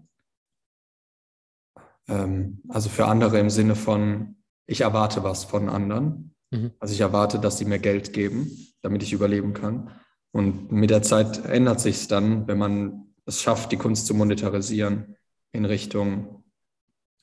Ähm, 2.08 2.62
also 2.68 2.88
für 2.88 3.06
andere 3.06 3.38
im 3.38 3.50
Sinne 3.50 3.76
von, 3.76 4.36
ich 4.66 4.82
erwarte 4.82 5.22
was 5.22 5.44
von 5.44 5.68
anderen. 5.68 6.34
Mhm. 6.50 6.72
Also 6.80 6.92
ich 6.92 7.00
erwarte, 7.00 7.38
dass 7.38 7.58
sie 7.58 7.64
mir 7.64 7.78
Geld 7.78 8.12
geben, 8.12 8.50
damit 8.82 9.02
ich 9.02 9.12
überleben 9.12 9.54
kann. 9.54 9.90
Und 10.32 10.70
mit 10.70 10.90
der 10.90 11.02
Zeit 11.02 11.44
ändert 11.46 11.80
sich 11.80 11.96
es 11.96 12.08
dann, 12.08 12.46
wenn 12.46 12.58
man 12.58 13.09
es 13.30 13.42
schafft, 13.42 13.72
die 13.72 13.76
Kunst 13.76 14.06
zu 14.06 14.14
monetarisieren 14.14 15.16
in 15.52 15.64
Richtung 15.64 16.44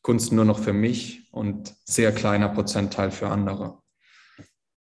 Kunst 0.02 0.32
nur 0.32 0.46
noch 0.46 0.60
für 0.60 0.74
mich 0.74 1.28
und 1.34 1.76
sehr 1.84 2.14
kleiner 2.14 2.48
Prozentteil 2.48 3.12
für 3.12 3.28
andere. 3.28 3.80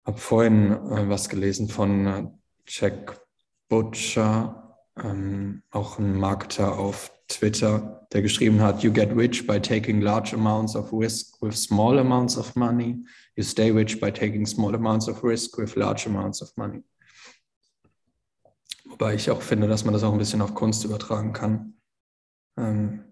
Habe 0.05 0.17
vorhin 0.17 0.71
äh, 0.71 1.09
was 1.09 1.28
gelesen 1.28 1.67
von 1.67 2.07
äh, 2.07 2.28
Jack 2.65 3.19
Butcher, 3.67 4.78
ähm, 4.97 5.63
auch 5.69 5.99
ein 5.99 6.17
Marketer 6.17 6.80
auf 6.80 7.11
Twitter, 7.28 8.07
der 8.13 8.21
geschrieben 8.21 8.61
hat, 8.61 8.84
You 8.84 8.91
get 8.93 9.13
rich 9.13 9.45
by 9.45 9.59
taking 9.59 9.99
large 9.99 10.34
amounts 10.34 10.78
of 10.78 10.93
risk 10.93 11.41
with 11.41 11.57
small 11.57 11.99
amounts 11.99 12.38
of 12.38 12.55
money. 12.55 13.03
You 13.36 13.43
stay 13.43 13.69
rich 13.69 13.99
by 13.99 14.11
taking 14.11 14.45
small 14.45 14.73
amounts 14.73 15.09
of 15.09 15.21
risk 15.25 15.57
with 15.57 15.75
large 15.75 16.07
amounts 16.07 16.41
of 16.41 16.55
money. 16.55 16.84
Wobei 18.99 19.13
ich 19.13 19.29
auch 19.29 19.43
finde, 19.43 19.67
dass 19.67 19.85
man 19.85 19.93
das 19.93 20.03
auch 20.03 20.11
ein 20.11 20.17
bisschen 20.17 20.41
auf 20.41 20.55
Kunst 20.55 20.83
übertragen 20.83 21.31
kann. 21.31 21.75
Ähm, 22.57 23.03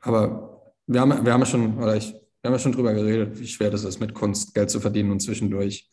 aber 0.00 0.74
wir 0.88 1.00
haben, 1.00 1.24
wir 1.24 1.32
haben 1.32 1.40
ja 1.40 1.46
schon, 1.46 1.78
oder 1.78 1.94
ich, 1.96 2.12
wir 2.12 2.48
haben 2.48 2.52
ja 2.54 2.58
schon 2.58 2.72
drüber 2.72 2.92
geredet, 2.92 3.38
wie 3.38 3.46
schwer 3.46 3.70
das 3.70 3.84
ist, 3.84 4.00
mit 4.00 4.14
Kunst 4.14 4.52
Geld 4.52 4.68
zu 4.68 4.80
verdienen 4.80 5.12
und 5.12 5.20
zwischendurch 5.20 5.88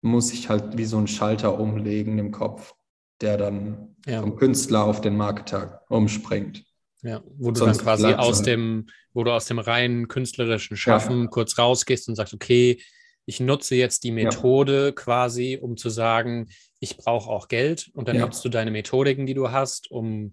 muss 0.00 0.32
ich 0.32 0.48
halt 0.48 0.78
wie 0.78 0.86
so 0.86 0.96
einen 0.96 1.08
Schalter 1.08 1.60
umlegen 1.60 2.18
im 2.18 2.30
Kopf, 2.32 2.74
der 3.20 3.36
dann 3.36 3.96
Ja. 4.06 4.22
vom 4.22 4.36
Künstler 4.36 4.84
auf 4.84 5.02
den 5.02 5.16
Marketer 5.18 5.82
umspringt. 5.90 6.64
Ja, 7.02 7.22
wo 7.36 7.50
du 7.50 7.58
Sonst 7.60 7.78
dann 7.78 7.84
quasi 7.84 8.06
aus 8.14 8.36
halt. 8.38 8.46
dem, 8.46 8.86
wo 9.12 9.24
du 9.24 9.32
aus 9.32 9.44
dem 9.44 9.58
reinen 9.58 10.08
künstlerischen 10.08 10.78
Schaffen 10.78 11.28
kurz 11.28 11.58
rausgehst 11.58 12.08
und 12.08 12.14
sagst, 12.14 12.32
okay, 12.32 12.80
ich 13.26 13.40
nutze 13.40 13.74
jetzt 13.74 14.04
die 14.04 14.12
Methode 14.12 14.92
quasi, 14.92 15.58
um 15.60 15.76
zu 15.76 15.90
sagen, 15.90 16.48
ich 16.80 16.96
brauche 16.96 17.28
auch 17.28 17.48
Geld 17.48 17.90
und 17.94 18.08
dann 18.08 18.16
Ja. 18.16 18.22
nutzt 18.26 18.44
du 18.44 18.48
deine 18.48 18.70
Methodiken, 18.70 19.26
die 19.26 19.34
du 19.34 19.50
hast, 19.50 19.90
um 19.90 20.32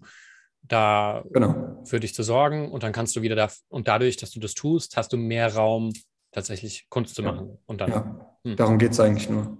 da 0.62 1.24
Genau. 1.32 1.82
für 1.84 2.00
dich 2.00 2.14
zu 2.14 2.22
sorgen 2.22 2.70
und 2.70 2.82
dann 2.82 2.92
kannst 2.92 3.14
du 3.16 3.22
wieder 3.22 3.36
da 3.36 3.50
und 3.68 3.88
dadurch, 3.88 4.16
dass 4.16 4.30
du 4.30 4.40
das 4.40 4.54
tust, 4.54 4.96
hast 4.96 5.12
du 5.12 5.16
mehr 5.16 5.54
Raum, 5.54 5.92
tatsächlich 6.32 6.86
Kunst 6.88 7.14
zu 7.14 7.22
Ja. 7.22 7.32
machen. 7.32 7.58
Und 7.66 7.80
dann, 7.80 7.90
Ja, 7.90 8.28
Hm. 8.44 8.56
darum 8.56 8.78
geht 8.78 8.92
es 8.92 9.00
eigentlich 9.00 9.28
nur. 9.28 9.58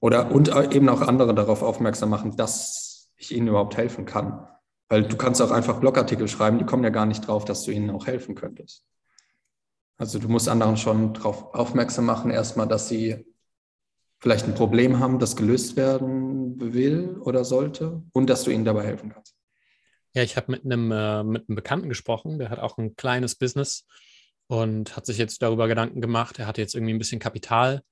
Oder 0.00 0.30
und 0.32 0.48
eben 0.74 0.88
auch 0.88 1.00
andere 1.02 1.34
darauf 1.34 1.62
aufmerksam 1.62 2.10
machen, 2.10 2.36
dass 2.36 3.10
ich 3.16 3.32
ihnen 3.32 3.48
überhaupt 3.48 3.76
helfen 3.76 4.04
kann. 4.04 4.46
Weil 4.88 5.04
du 5.04 5.16
kannst 5.16 5.40
auch 5.40 5.52
einfach 5.52 5.80
Blogartikel 5.80 6.28
schreiben, 6.28 6.58
die 6.58 6.64
kommen 6.64 6.82
ja 6.84 6.90
gar 6.90 7.06
nicht 7.06 7.26
drauf, 7.26 7.44
dass 7.44 7.62
du 7.64 7.70
ihnen 7.70 7.90
auch 7.90 8.06
helfen 8.06 8.34
könntest. 8.34 8.84
Also 9.98 10.18
du 10.18 10.28
musst 10.28 10.48
anderen 10.48 10.76
schon 10.76 11.14
darauf 11.14 11.54
aufmerksam 11.54 12.06
machen, 12.06 12.30
erstmal, 12.30 12.66
dass 12.66 12.88
sie 12.88 13.24
vielleicht 14.20 14.46
ein 14.46 14.54
Problem 14.54 14.98
haben, 15.00 15.18
das 15.18 15.36
gelöst 15.36 15.76
werden 15.76 16.60
will 16.60 17.16
oder 17.20 17.44
sollte 17.44 18.02
und 18.12 18.30
dass 18.30 18.44
du 18.44 18.50
ihnen 18.50 18.64
dabei 18.64 18.84
helfen 18.84 19.10
kannst. 19.10 19.36
Ja, 20.14 20.22
ich 20.22 20.36
habe 20.36 20.52
mit 20.52 20.64
einem, 20.64 20.92
äh, 20.92 21.24
mit 21.24 21.48
einem 21.48 21.56
Bekannten 21.56 21.88
gesprochen, 21.88 22.38
der 22.38 22.50
hat 22.50 22.58
auch 22.58 22.78
ein 22.78 22.96
kleines 22.96 23.34
Business 23.34 23.86
und 24.46 24.94
hat 24.96 25.06
sich 25.06 25.18
jetzt 25.18 25.42
darüber 25.42 25.68
Gedanken 25.68 26.00
gemacht. 26.00 26.38
Er 26.38 26.46
hatte 26.46 26.60
jetzt 26.60 26.74
irgendwie 26.74 26.92
ein 26.92 26.98
bisschen 26.98 27.18
Kapital 27.18 27.82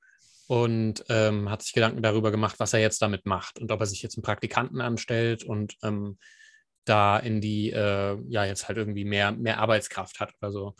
und 0.47 1.05
ähm, 1.09 1.49
hat 1.51 1.63
sich 1.63 1.73
Gedanken 1.73 2.03
darüber 2.03 2.31
gemacht, 2.31 2.57
was 2.59 2.75
er 2.75 2.81
jetzt 2.81 3.01
damit 3.03 3.25
macht 3.25 3.59
und 3.59 3.73
ob 3.73 3.81
er 3.81 3.87
sich 3.87 4.03
jetzt 4.03 4.17
einen 4.17 4.23
Praktikanten 4.23 4.81
anstellt 4.81 5.45
und 5.45 5.77
ähm, 5.83 6.19
da 6.85 7.19
in 7.19 7.41
die, 7.41 7.71
äh, 7.71 8.17
ja, 8.29 8.45
jetzt 8.45 8.69
halt 8.69 8.79
irgendwie 8.79 9.05
mehr, 9.05 9.33
mehr 9.33 9.59
Arbeitskraft 9.59 10.21
hat 10.21 10.33
oder 10.41 10.51
so. 10.51 10.75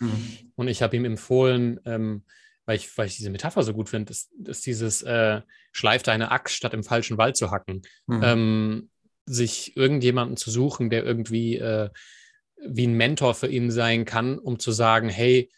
Und 0.57 0.69
ich 0.69 0.83
habe 0.83 0.97
ihm 0.97 1.05
empfohlen, 1.05 1.81
ähm, 1.85 2.25
weil, 2.67 2.77
ich, 2.77 2.97
weil 2.97 3.07
ich 3.07 3.17
diese 3.17 3.31
Metapher 3.31 3.63
so 3.63 3.73
gut 3.75 3.89
finde, 3.89 4.11
ist, 4.11 4.31
ist 4.45 4.67
dieses 4.67 5.03
äh, 5.03 5.41
Schleif 5.73 6.03
deine 6.03 6.31
Axt, 6.31 6.55
statt 6.57 6.75
im 6.75 6.85
falschen 6.85 7.19
Wald 7.19 7.37
zu 7.37 7.51
hacken 7.51 7.83
Mhm. 8.07 8.23
ähm, 8.23 8.91
sich 9.27 9.77
irgendjemanden 9.77 10.37
zu 10.37 10.51
suchen, 10.51 10.91
der 10.91 11.05
irgendwie 11.05 11.57
äh, 11.57 11.91
wie 12.67 12.87
ein 12.87 12.95
Mentor 12.95 13.35
für 13.35 13.47
ihn 13.49 13.71
sein 13.71 14.05
kann, 14.05 14.39
um 14.39 14.59
zu 14.59 14.73
sagen, 14.73 15.09
hey, 15.09 15.51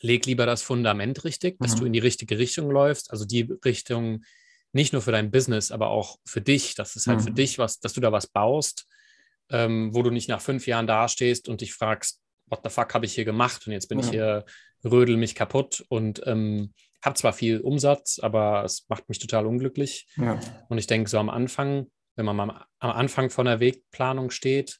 leg 0.00 0.24
lieber 0.26 0.46
das 0.46 0.62
Fundament 0.62 1.24
richtig, 1.24 1.58
dass 1.60 1.74
Mhm. 1.74 1.78
du 1.78 1.84
in 1.86 1.92
die 1.92 1.98
richtige 1.98 2.38
Richtung 2.38 2.70
läufst, 2.70 3.10
also 3.10 3.24
die 3.24 3.42
Richtung 3.64 4.24
nicht 4.72 4.92
nur 4.92 5.02
für 5.02 5.12
dein 5.12 5.30
Business, 5.30 5.70
aber 5.72 5.88
auch 5.90 6.18
für 6.24 6.40
dich, 6.40 6.74
dass 6.74 6.96
es 6.96 7.06
halt 7.06 7.20
Mhm. 7.20 7.24
für 7.24 7.30
dich 7.32 7.58
was, 7.58 7.80
dass 7.80 7.92
du 7.92 8.00
da 8.00 8.12
was 8.12 8.28
baust, 8.28 8.86
ähm, 9.50 9.94
wo 9.94 10.02
du 10.02 10.10
nicht 10.10 10.28
nach 10.28 10.40
fünf 10.40 10.66
Jahren 10.66 10.86
dastehst 10.86 11.48
und 11.48 11.60
dich 11.60 11.74
fragst, 11.74 12.20
what 12.46 12.60
the 12.64 12.70
fuck 12.70 12.94
habe 12.94 13.06
ich 13.06 13.14
hier 13.14 13.24
gemacht 13.24 13.66
und 13.66 13.72
jetzt 13.72 13.88
bin 13.88 13.98
ich 14.00 14.06
Ja. 14.06 14.12
hier, 14.12 14.44
rödel 14.84 15.16
mich 15.16 15.34
kaputt 15.34 15.84
und 15.88 16.22
ähm, 16.26 16.72
habe 17.04 17.14
zwar 17.14 17.32
viel 17.32 17.60
Umsatz, 17.60 18.18
aber 18.18 18.64
es 18.64 18.86
macht 18.88 19.08
mich 19.08 19.18
total 19.18 19.46
unglücklich. 19.46 20.06
ja. 20.16 20.38
Und 20.68 20.78
ich 20.78 20.86
denke, 20.86 21.08
so 21.10 21.18
am 21.18 21.30
Anfang, 21.30 21.86
wenn 22.16 22.26
man 22.26 22.36
mal 22.36 22.64
am 22.78 22.90
Anfang 22.90 23.30
von 23.30 23.46
der 23.46 23.60
Wegplanung 23.60 24.30
steht 24.30 24.78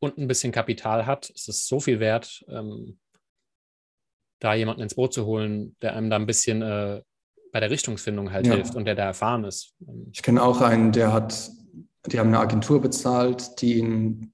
und 0.00 0.18
ein 0.18 0.26
bisschen 0.28 0.52
Kapital 0.52 1.06
hat, 1.06 1.30
ist 1.30 1.48
es 1.48 1.66
so 1.66 1.78
viel 1.80 2.00
wert, 2.00 2.44
ähm, 2.48 2.98
da 4.40 4.54
jemanden 4.54 4.82
ins 4.82 4.94
Boot 4.96 5.12
zu 5.14 5.24
holen, 5.26 5.76
der 5.82 5.94
einem 5.94 6.10
da 6.10 6.16
ein 6.16 6.26
bisschen 6.26 6.62
äh, 6.62 7.02
bei 7.52 7.60
der 7.60 7.70
Richtungsfindung 7.70 8.32
halt 8.32 8.46
Ja. 8.46 8.54
hilft 8.54 8.74
und 8.74 8.84
der 8.86 8.94
da 8.94 9.04
erfahren 9.04 9.44
ist. 9.44 9.74
Ich 10.12 10.22
kenne 10.22 10.42
auch 10.42 10.60
einen, 10.62 10.90
der 10.92 11.12
hat, 11.12 11.50
die 12.06 12.18
haben 12.18 12.28
eine 12.28 12.40
Agentur 12.40 12.80
bezahlt, 12.80 13.60
die 13.60 13.78
ihn, 13.78 14.32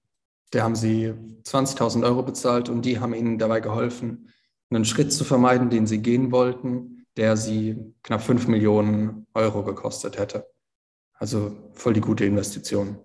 der 0.52 0.64
haben 0.64 0.76
sie 0.76 1.12
20.000 1.44 2.04
Euro 2.04 2.22
bezahlt 2.22 2.68
und 2.68 2.82
die 2.82 3.00
haben 3.00 3.14
ihnen 3.14 3.38
dabei 3.38 3.60
geholfen, 3.60 4.30
einen 4.70 4.84
Schritt 4.84 5.12
zu 5.12 5.24
vermeiden, 5.24 5.70
den 5.70 5.86
sie 5.86 6.00
gehen 6.00 6.32
wollten, 6.32 7.06
der 7.16 7.36
sie 7.36 7.76
knapp 8.02 8.22
5 8.22 8.48
Millionen 8.48 9.26
Euro 9.34 9.64
gekostet 9.64 10.18
hätte. 10.18 10.46
Also 11.14 11.56
voll 11.72 11.94
die 11.94 12.00
gute 12.00 12.24
Investition. 12.24 12.98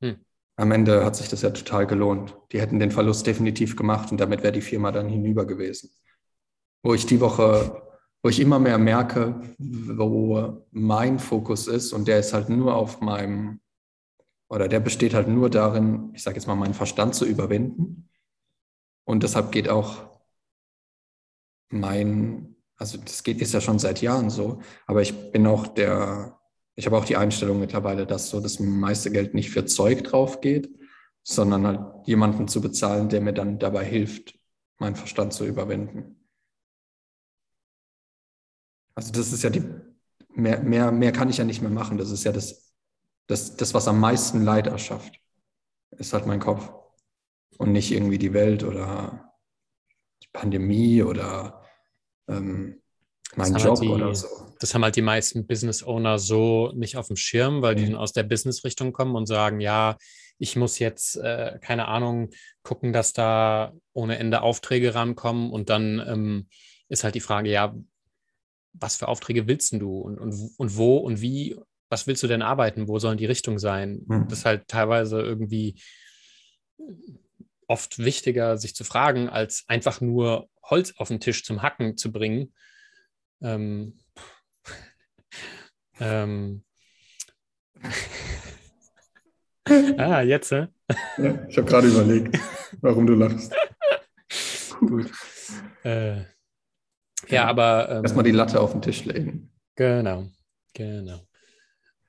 Hm. 0.00 0.16
Am 0.56 0.72
Ende 0.72 1.04
hat 1.04 1.16
sich 1.16 1.28
das 1.28 1.42
ja 1.42 1.50
total 1.50 1.86
gelohnt. 1.86 2.36
Die 2.52 2.60
hätten 2.60 2.78
den 2.78 2.90
Verlust 2.90 3.26
definitiv 3.26 3.76
gemacht 3.76 4.10
und 4.10 4.18
damit 4.18 4.42
wäre 4.42 4.52
die 4.52 4.62
Firma 4.62 4.90
dann 4.90 5.08
hinüber 5.08 5.44
gewesen. 5.44 5.90
Wo 6.82 6.94
ich 6.94 7.04
die 7.04 7.20
Woche, 7.20 7.82
wo 8.22 8.30
ich 8.30 8.40
immer 8.40 8.58
mehr 8.58 8.78
merke, 8.78 9.40
wo 9.58 10.66
mein 10.70 11.18
Fokus 11.18 11.68
ist 11.68 11.92
und 11.92 12.08
der 12.08 12.20
ist 12.20 12.32
halt 12.32 12.48
nur 12.48 12.74
auf 12.74 13.02
meinem, 13.02 13.60
oder 14.48 14.68
der 14.68 14.80
besteht 14.80 15.14
halt 15.14 15.28
nur 15.28 15.50
darin, 15.50 16.10
ich 16.14 16.22
sage 16.22 16.36
jetzt 16.36 16.46
mal, 16.46 16.54
meinen 16.54 16.74
Verstand 16.74 17.14
zu 17.14 17.24
überwinden. 17.24 18.08
Und 19.04 19.22
deshalb 19.22 19.52
geht 19.52 19.68
auch 19.68 20.20
mein, 21.70 22.56
also 22.76 22.98
das 22.98 23.22
geht, 23.22 23.40
ist 23.40 23.54
ja 23.54 23.60
schon 23.60 23.78
seit 23.78 24.02
Jahren 24.02 24.30
so, 24.30 24.60
aber 24.86 25.02
ich 25.02 25.32
bin 25.32 25.46
auch 25.46 25.66
der, 25.66 26.38
ich 26.74 26.86
habe 26.86 26.96
auch 26.96 27.04
die 27.04 27.16
Einstellung 27.16 27.58
mittlerweile, 27.58 28.06
dass 28.06 28.28
so 28.28 28.40
das 28.40 28.60
meiste 28.60 29.10
Geld 29.10 29.34
nicht 29.34 29.50
für 29.50 29.64
Zeug 29.64 30.04
drauf 30.04 30.40
geht, 30.40 30.70
sondern 31.22 31.66
halt 31.66 32.06
jemanden 32.06 32.46
zu 32.46 32.60
bezahlen, 32.60 33.08
der 33.08 33.20
mir 33.20 33.32
dann 33.32 33.58
dabei 33.58 33.84
hilft, 33.84 34.38
meinen 34.78 34.94
Verstand 34.94 35.32
zu 35.32 35.44
überwinden. 35.44 36.28
Also 38.94 39.12
das 39.12 39.32
ist 39.32 39.42
ja 39.42 39.50
die, 39.50 39.62
mehr, 40.30 40.60
mehr, 40.60 40.92
mehr 40.92 41.12
kann 41.12 41.28
ich 41.28 41.38
ja 41.38 41.44
nicht 41.44 41.62
mehr 41.62 41.70
machen. 41.70 41.98
Das 41.98 42.10
ist 42.10 42.24
ja 42.24 42.32
das, 42.32 42.65
das, 43.26 43.56
das, 43.56 43.74
was 43.74 43.88
am 43.88 44.00
meisten 44.00 44.42
Leid 44.44 44.66
erschafft, 44.66 45.20
ist 45.98 46.12
halt 46.12 46.26
mein 46.26 46.40
Kopf. 46.40 46.70
Und 47.58 47.72
nicht 47.72 47.90
irgendwie 47.90 48.18
die 48.18 48.34
Welt 48.34 48.64
oder 48.64 49.32
die 50.22 50.28
Pandemie 50.32 51.02
oder 51.02 51.62
ähm, 52.28 52.82
mein 53.34 53.52
Das 53.54 53.64
haben 53.64 53.68
Job 53.68 53.78
halt 53.78 53.88
die- 53.88 53.92
oder 53.92 54.14
so. 54.14 54.26
Das 54.60 54.74
haben 54.74 54.84
halt 54.84 54.96
die 54.96 55.02
meisten 55.02 55.46
Business 55.46 55.82
Owner 55.82 56.18
so 56.18 56.72
nicht 56.74 56.96
auf 56.96 57.06
dem 57.08 57.16
Schirm, 57.16 57.62
weil 57.62 57.74
die 57.74 57.82
Nee. 57.82 57.90
dann 57.90 57.96
aus 57.98 58.12
der 58.12 58.22
Business-Richtung 58.24 58.92
kommen 58.92 59.14
und 59.16 59.26
sagen, 59.26 59.60
ja, 59.60 59.96
ich 60.38 60.56
muss 60.56 60.78
jetzt, 60.78 61.16
äh, 61.16 61.58
keine 61.62 61.88
Ahnung, 61.88 62.30
gucken, 62.62 62.92
dass 62.92 63.12
da 63.14 63.72
ohne 63.92 64.18
Ende 64.18 64.42
Aufträge 64.42 64.94
rankommen 64.94 65.50
und 65.50 65.70
dann 65.70 66.02
ähm, 66.06 66.48
ist 66.88 67.04
halt 67.04 67.14
die 67.14 67.20
Frage, 67.20 67.50
ja, 67.50 67.74
was 68.74 68.96
für 68.96 69.08
Aufträge 69.08 69.46
willst 69.46 69.72
denn 69.72 69.80
du 69.80 69.98
und, 69.98 70.18
und, 70.18 70.50
und 70.58 70.76
wo 70.76 70.98
und 70.98 71.20
wie, 71.22 71.58
was 71.88 72.06
willst 72.06 72.22
du 72.22 72.26
denn 72.26 72.42
arbeiten, 72.42 72.88
wo 72.88 72.98
sollen 72.98 73.18
die 73.18 73.26
Richtungen 73.26 73.58
sein? 73.58 74.04
Hm. 74.08 74.28
Das 74.28 74.40
ist 74.40 74.44
halt 74.44 74.68
teilweise 74.68 75.20
irgendwie 75.20 75.80
oft 77.68 77.98
wichtiger, 77.98 78.56
sich 78.58 78.74
zu 78.74 78.84
fragen, 78.84 79.28
als 79.28 79.64
einfach 79.68 80.00
nur 80.00 80.48
Holz 80.62 80.94
auf 80.96 81.08
den 81.08 81.20
Tisch 81.20 81.44
zum 81.44 81.62
Hacken 81.62 81.96
zu 81.96 82.12
bringen. 82.12 82.52
Ähm, 83.40 83.98
ähm, 86.00 86.64
ah, 89.98 90.22
jetzt, 90.22 90.52
äh? 90.52 90.68
Ja, 91.18 91.46
ich 91.48 91.56
habe 91.56 91.68
gerade 91.68 91.88
überlegt, 91.88 92.38
warum 92.80 93.06
du 93.06 93.14
lachst. 93.14 93.52
Gut. 94.80 95.10
Äh, 95.82 96.22
ja, 97.28 97.46
aber 97.46 97.88
ähm, 97.90 98.04
Erstmal 98.04 98.24
die 98.24 98.30
Latte 98.30 98.60
auf 98.60 98.72
den 98.72 98.82
Tisch 98.82 99.04
legen. 99.04 99.50
Genau, 99.74 100.28
genau. 100.72 101.20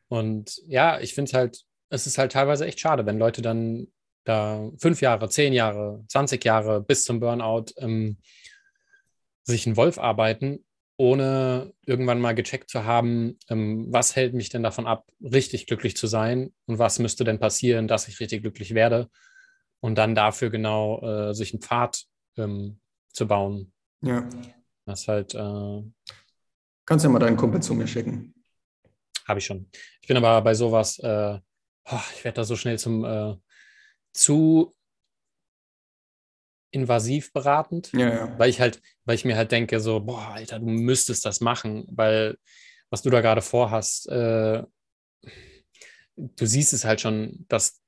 Und 0.10 0.62
ja, 0.68 1.00
ich 1.00 1.14
finde 1.14 1.30
es 1.30 1.34
halt, 1.34 1.64
es 1.90 2.08
ist 2.08 2.18
halt 2.18 2.32
teilweise 2.32 2.66
echt 2.66 2.80
schade, 2.80 3.06
wenn 3.06 3.20
Leute 3.20 3.42
dann 3.42 3.88
da 4.24 4.70
fünf 4.78 5.02
Jahre, 5.02 5.30
zehn 5.30 5.54
Jahre, 5.54 6.04
20 6.10 6.44
Jahre 6.44 6.82
bis 6.82 7.06
zum 7.06 7.20
Burnout 7.20 7.66
ähm, 7.78 8.18
sich 9.44 9.66
einen 9.66 9.78
Wolf 9.78 9.98
arbeiten, 9.98 10.66
ohne 10.98 11.74
irgendwann 11.86 12.20
mal 12.20 12.36
gecheckt 12.36 12.70
zu 12.70 12.84
haben, 12.84 13.38
ähm, 13.50 13.88
was 13.90 14.16
hält 14.16 14.34
mich 14.34 14.50
denn 14.50 14.64
davon 14.64 14.88
ab, 14.88 15.06
richtig 15.22 15.68
glücklich 15.68 15.96
zu 15.96 16.08
sein 16.08 16.54
und 16.66 16.80
was 16.80 17.00
müsste 17.00 17.24
denn 17.24 17.40
passieren, 17.40 17.88
dass 17.88 18.08
ich 18.08 18.20
richtig 18.20 18.42
glücklich 18.42 18.74
werde 18.74 19.10
und 19.80 19.96
dann 19.98 20.16
dafür 20.16 20.50
genau 20.50 21.02
äh, 21.02 21.34
sich 21.34 21.54
einen 21.54 21.62
Pfad 21.62 22.04
ähm, 22.36 22.80
zu 23.14 23.28
bauen. 23.28 23.72
Ja. 24.02 24.28
Das 24.86 25.08
halt 25.08 25.36
äh, 25.36 25.82
Kannst 26.86 27.04
ja 27.04 27.10
mal 27.10 27.20
deinen 27.20 27.38
Kumpel 27.38 27.62
zu 27.62 27.74
mir 27.74 27.88
schicken. 27.88 28.34
Habe 29.28 29.40
ich 29.40 29.46
schon. 29.46 29.70
Ich 30.02 30.08
bin 30.08 30.18
aber 30.18 30.42
bei 30.42 30.54
sowas, 30.54 31.00
äh, 31.00 31.40
oh, 31.90 32.00
ich 32.16 32.24
werde 32.24 32.38
da 32.38 32.44
so 32.44 32.56
schnell 32.56 32.80
zum 32.80 33.04
äh, 33.04 33.36
zu 34.14 34.74
invasiv 36.72 37.34
beratend, 37.34 37.92
Ja, 37.94 38.10
ja. 38.10 38.40
weil 38.40 38.50
ich 38.50 38.60
halt, 38.60 38.82
weil 39.06 39.16
ich 39.16 39.26
mir 39.26 39.38
halt 39.38 39.52
denke, 39.52 39.80
so, 39.80 40.00
boah, 40.02 40.30
Alter, 40.30 40.60
du 40.60 40.66
müsstest 40.66 41.26
das 41.26 41.42
machen, 41.42 41.86
weil 41.90 42.38
was 42.90 43.02
du 43.02 43.10
da 43.10 43.22
gerade 43.22 43.42
vorhast, 43.42 44.08
äh, 44.10 44.64
du 46.16 46.46
siehst 46.46 46.74
es 46.74 46.86
halt 46.86 47.02
schon, 47.02 47.46
dass 47.48 47.82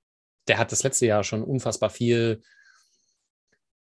der 0.47 0.57
hat 0.57 0.71
das 0.71 0.83
letzte 0.83 1.05
Jahr 1.05 1.23
schon 1.23 1.43
unfassbar 1.43 1.89
viel 1.89 2.41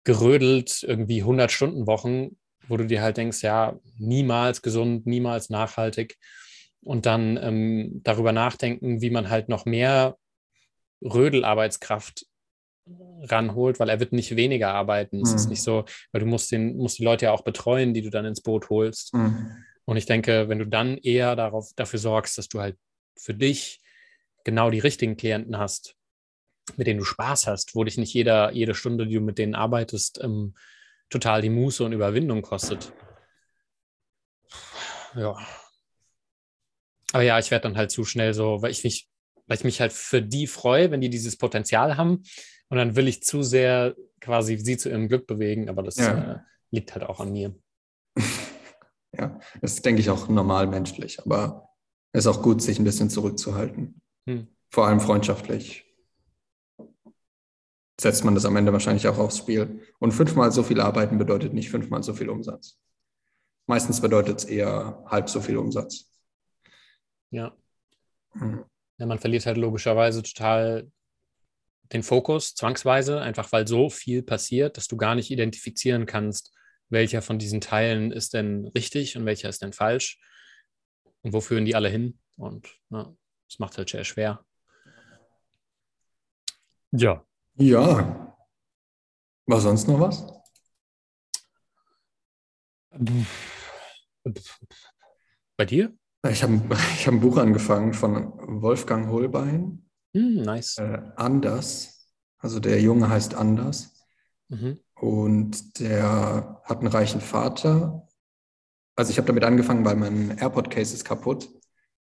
gerödelt, 0.05 0.83
irgendwie 0.83 1.21
100 1.21 1.51
Stunden 1.51 1.87
Wochen, 1.87 2.37
wo 2.67 2.77
du 2.77 2.87
dir 2.87 3.03
halt 3.03 3.17
denkst, 3.17 3.43
ja, 3.43 3.79
niemals 3.99 4.63
gesund, 4.63 5.07
niemals 5.07 5.51
nachhaltig. 5.51 6.17
Und 6.83 7.07
dann 7.07 7.37
ähm, 7.37 8.01
darüber 8.05 8.33
nachdenken, 8.33 9.01
wie 9.01 9.11
man 9.11 9.29
halt 9.31 9.49
noch 9.49 9.65
mehr 9.67 10.17
Rödelarbeitskraft 11.03 12.27
ranholt, 13.23 13.81
weil 13.81 13.89
er 13.89 14.01
wird 14.01 14.13
nicht 14.13 14.37
weniger 14.37 14.73
arbeiten. 14.73 15.21
Es 15.21 15.35
ist 15.35 15.45
Mhm. 15.47 15.51
nicht 15.51 15.63
so, 15.63 15.85
weil 16.13 16.21
du 16.21 16.27
musst 16.27 16.51
den, 16.53 16.77
musst 16.77 16.99
die 16.99 17.05
Leute 17.05 17.27
ja 17.27 17.33
auch 17.33 17.43
betreuen, 17.43 17.93
die 17.93 18.03
du 18.03 18.11
dann 18.11 18.25
ins 18.25 18.41
Boot 18.41 18.71
holst. 18.71 19.13
Mhm. 19.15 19.65
Und 19.85 19.97
ich 19.97 20.07
denke, 20.07 20.49
wenn 20.49 20.59
du 20.59 20.67
dann 20.67 20.97
eher 20.99 21.37
darauf, 21.37 21.73
dafür 21.75 21.99
sorgst, 21.99 22.39
dass 22.39 22.49
du 22.49 22.61
halt 22.61 22.77
für 23.17 23.35
dich 23.35 23.81
genau 24.45 24.71
die 24.71 24.79
richtigen 24.79 25.17
Klienten 25.17 25.59
hast, 25.59 25.97
mit 26.77 26.87
denen 26.87 26.99
du 27.01 27.05
Spaß 27.05 27.47
hast, 27.47 27.75
wo 27.75 27.85
dich 27.85 27.99
nicht 27.99 28.15
jeder, 28.15 28.53
jede 28.53 28.75
Stunde, 28.75 29.07
die 29.07 29.15
du 29.15 29.21
mit 29.21 29.39
denen 29.39 29.55
arbeitest, 29.55 30.23
ähm, 30.23 30.55
total 31.11 31.43
die 31.43 31.51
Muße 31.51 31.85
und 31.85 31.93
Überwindung 31.93 32.43
kostet. 32.43 32.93
Ja. 35.15 35.37
Aber 37.13 37.23
ja, 37.23 37.39
ich 37.39 37.51
werde 37.51 37.63
dann 37.65 37.77
halt 37.77 37.91
zu 37.91 38.05
schnell 38.05 38.35
so, 38.35 38.63
weil 38.63 38.71
ich 38.71 38.85
mich, 38.85 39.09
weil 39.47 39.57
ich 39.57 39.65
mich 39.65 39.81
halt 39.81 39.93
für 39.93 40.21
die 40.23 40.47
freue, 40.47 40.91
wenn 40.91 41.01
die 41.01 41.11
dieses 41.11 41.37
Potenzial 41.37 41.97
haben. 41.97 42.23
Und 42.69 42.77
dann 42.77 42.97
will 42.97 43.09
ich 43.09 43.23
zu 43.23 43.43
sehr 43.43 43.95
quasi 44.21 44.59
sie 44.59 44.77
zu 44.77 44.91
ihrem 44.91 45.09
Glück 45.09 45.27
bewegen, 45.27 45.69
aber 45.69 45.83
das 45.83 45.97
Ja. 45.97 46.33
äh, 46.33 46.39
liegt 46.71 46.93
halt 46.95 47.05
auch 47.05 47.21
an 47.21 47.33
mir. 47.33 47.55
Ja, 49.17 49.41
das 49.63 49.73
ist, 49.73 49.87
denke 49.87 50.03
ich, 50.03 50.11
auch 50.11 50.29
normal 50.29 50.67
menschlich, 50.67 51.19
aber 51.25 51.71
es 52.13 52.25
ist 52.25 52.27
auch 52.27 52.43
gut, 52.43 52.61
sich 52.61 52.79
ein 52.79 52.85
bisschen 52.85 53.09
zurückzuhalten. 53.09 54.03
Hm. 54.29 54.49
Vor 54.71 54.87
allem 54.87 55.01
freundschaftlich. 55.01 55.87
Setzt 58.01 58.25
man 58.25 58.35
das 58.35 58.45
am 58.45 58.55
Ende 58.55 58.73
wahrscheinlich 58.73 59.09
auch 59.09 59.19
aufs 59.19 59.39
Spiel. 59.39 59.81
Und 59.99 60.13
fünfmal 60.13 60.53
so 60.53 60.63
viel 60.63 60.81
arbeiten 60.81 61.19
bedeutet 61.19 61.53
nicht 61.55 61.71
fünfmal 61.71 62.03
so 62.03 62.13
viel 62.13 62.29
Umsatz. 62.29 62.79
Meistens 63.67 64.01
bedeutet 64.01 64.39
es 64.39 64.45
eher 64.45 65.03
halb 65.07 65.29
so 65.31 65.41
viel 65.41 65.57
Umsatz. 65.57 66.08
Ja. 67.31 67.57
Hm. 68.33 68.65
Ja, 68.99 69.07
man 69.07 69.19
verliert 69.19 69.47
halt 69.47 69.57
logischerweise 69.57 70.23
total 70.23 70.91
den 71.93 72.03
Fokus, 72.03 72.55
zwangsweise, 72.55 73.21
einfach 73.21 73.51
weil 73.53 73.67
so 73.67 73.89
viel 73.89 74.23
passiert, 74.23 74.77
dass 74.77 74.89
du 74.89 74.97
gar 74.97 75.15
nicht 75.15 75.31
identifizieren 75.31 76.05
kannst, 76.07 76.53
welcher 76.91 77.23
von 77.23 77.39
diesen 77.39 77.61
Teilen 77.61 78.13
ist 78.13 78.35
denn 78.35 78.67
richtig 78.69 79.17
und 79.17 79.25
welcher 79.25 79.49
ist 79.49 79.63
denn 79.63 79.73
falsch 79.73 80.21
und 81.23 81.33
wo 81.33 81.41
führen 81.41 81.65
die 81.65 81.75
alle 81.75 81.89
hin. 81.89 82.19
Und 82.37 82.69
ja, 82.91 83.15
das 83.49 83.59
macht 83.59 83.79
halt 83.79 83.89
sehr 83.89 84.05
schwer. 84.05 84.45
Ja. 86.93 87.25
Ja. 87.57 88.37
War 89.47 89.61
sonst 89.61 89.89
noch 89.89 90.01
was? 90.01 90.27
Bei 95.57 95.65
dir? 95.65 95.97
Ich 96.27 96.43
habe 96.43 96.61
ich 96.95 97.07
hab 97.07 97.15
ein 97.15 97.21
Buch 97.21 97.37
angefangen 97.37 97.95
von 97.95 98.33
Wolfgang 98.63 99.09
Holbein. 99.09 99.85
Hm, 100.15 100.43
nice. 100.43 100.79
Äh, 100.79 101.03
Anders. 101.17 102.13
Also 102.39 102.61
der 102.61 102.81
Junge 102.81 103.09
heißt 103.09 103.35
Anders. 103.35 104.07
Mhm. 104.49 104.79
Und 104.95 105.81
der 105.81 106.61
hat 106.65 106.79
einen 106.79 106.89
reichen 106.89 107.21
Vater. 107.21 108.09
Also 108.97 109.11
ich 109.11 109.19
habe 109.19 109.27
damit 109.27 109.45
angefangen, 109.45 109.85
weil 109.85 109.97
mein 109.97 110.39
AirPod-Case 110.39 110.95
ist 110.95 111.05
kaputt. 111.05 111.49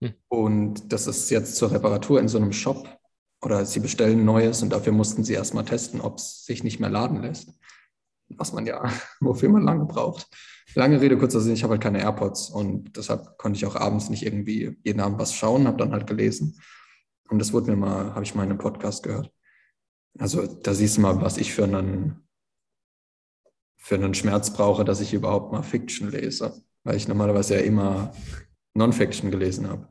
Hm. 0.01 0.13
Und 0.29 0.93
das 0.93 1.07
ist 1.07 1.29
jetzt 1.29 1.57
zur 1.57 1.71
Reparatur 1.71 2.19
in 2.21 2.29
so 2.29 2.37
einem 2.37 2.53
Shop. 2.53 2.87
Oder 3.41 3.65
sie 3.65 3.81
bestellen 3.81 4.23
Neues 4.23 4.63
und 4.63 4.69
dafür 4.69 4.93
mussten 4.93 5.23
sie 5.23 5.33
erstmal 5.33 5.65
testen, 5.65 5.99
ob 5.99 6.17
es 6.17 6.45
sich 6.45 6.63
nicht 6.63 6.79
mehr 6.79 6.89
laden 6.89 7.21
lässt. 7.21 7.49
Was 8.29 8.53
man 8.53 8.65
ja, 8.65 8.91
wofür 9.19 9.49
man 9.49 9.63
lange 9.63 9.85
braucht. 9.85 10.27
Lange 10.73 10.99
Rede, 10.99 11.17
kurzer 11.17 11.39
Sinn, 11.39 11.53
ich 11.53 11.63
habe 11.63 11.73
halt 11.73 11.83
keine 11.83 11.99
AirPods 12.01 12.49
und 12.49 12.97
deshalb 12.97 13.37
konnte 13.37 13.57
ich 13.57 13.65
auch 13.65 13.75
abends 13.75 14.09
nicht 14.09 14.25
irgendwie 14.25 14.77
jeden 14.83 14.99
Abend 14.99 15.19
was 15.19 15.33
schauen, 15.33 15.67
habe 15.67 15.77
dann 15.77 15.93
halt 15.93 16.07
gelesen. 16.07 16.59
Und 17.29 17.39
das 17.39 17.53
wurde 17.53 17.71
mir 17.71 17.77
mal, 17.77 18.13
habe 18.13 18.23
ich 18.23 18.35
mal 18.35 18.43
in 18.43 18.49
einem 18.49 18.59
Podcast 18.59 19.03
gehört. 19.03 19.31
Also 20.19 20.45
da 20.47 20.73
siehst 20.73 20.97
du 20.97 21.01
mal, 21.01 21.21
was 21.21 21.37
ich 21.37 21.53
für 21.53 21.63
einen, 21.63 22.27
für 23.77 23.95
einen 23.95 24.13
Schmerz 24.13 24.51
brauche, 24.51 24.85
dass 24.85 25.01
ich 25.01 25.13
überhaupt 25.13 25.51
mal 25.51 25.63
Fiction 25.63 26.11
lese, 26.11 26.61
weil 26.83 26.97
ich 26.97 27.07
normalerweise 27.07 27.55
ja 27.55 27.61
immer 27.61 28.13
Non-Fiction 28.73 29.31
gelesen 29.31 29.69
habe. 29.69 29.87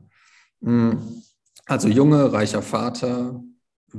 Mm, 0.61 1.21
Also 1.65 1.87
junge, 1.87 2.31
reicher 2.31 2.61
Vater 2.61 3.43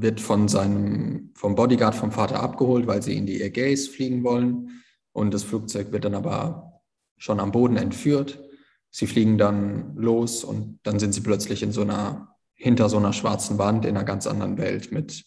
wird 0.03 0.21
von 0.21 0.49
seinem, 0.49 1.31
vom 1.35 1.55
Bodyguard 1.55 1.95
vom 1.95 2.13
Vater 2.13 2.41
abgeholt, 2.41 2.87
weil 2.87 3.03
sie 3.03 3.17
in 3.17 3.27
die 3.27 3.43
Ägäis 3.43 3.89
fliegen 3.89 4.25
wollen. 4.25 4.83
Und 5.13 5.33
das 5.33 5.45
Flugzeug 5.45 5.93
wird 5.93 6.05
dann 6.05 6.15
aber 6.15 6.83
schon 7.17 7.41
am 7.41 7.53
Boden 7.53 7.77
entführt. 7.77 8.43
Sie 8.91 9.07
fliegen 9.07 9.39
dann 9.39 9.97
los 9.97 10.45
und 10.45 10.81
dann 10.83 10.99
sind 10.99 11.13
sie 11.13 11.21
plötzlich 11.21 11.63
in 11.63 11.73
so 11.73 11.83
einer, 11.83 12.37
hinter 12.55 12.89
so 12.89 12.97
einer 12.97 13.13
schwarzen 13.13 13.59
Wand 13.59 13.85
in 13.85 13.97
einer 13.97 14.05
ganz 14.05 14.27
anderen 14.27 14.59
Welt 14.59 14.93
mit 14.93 15.25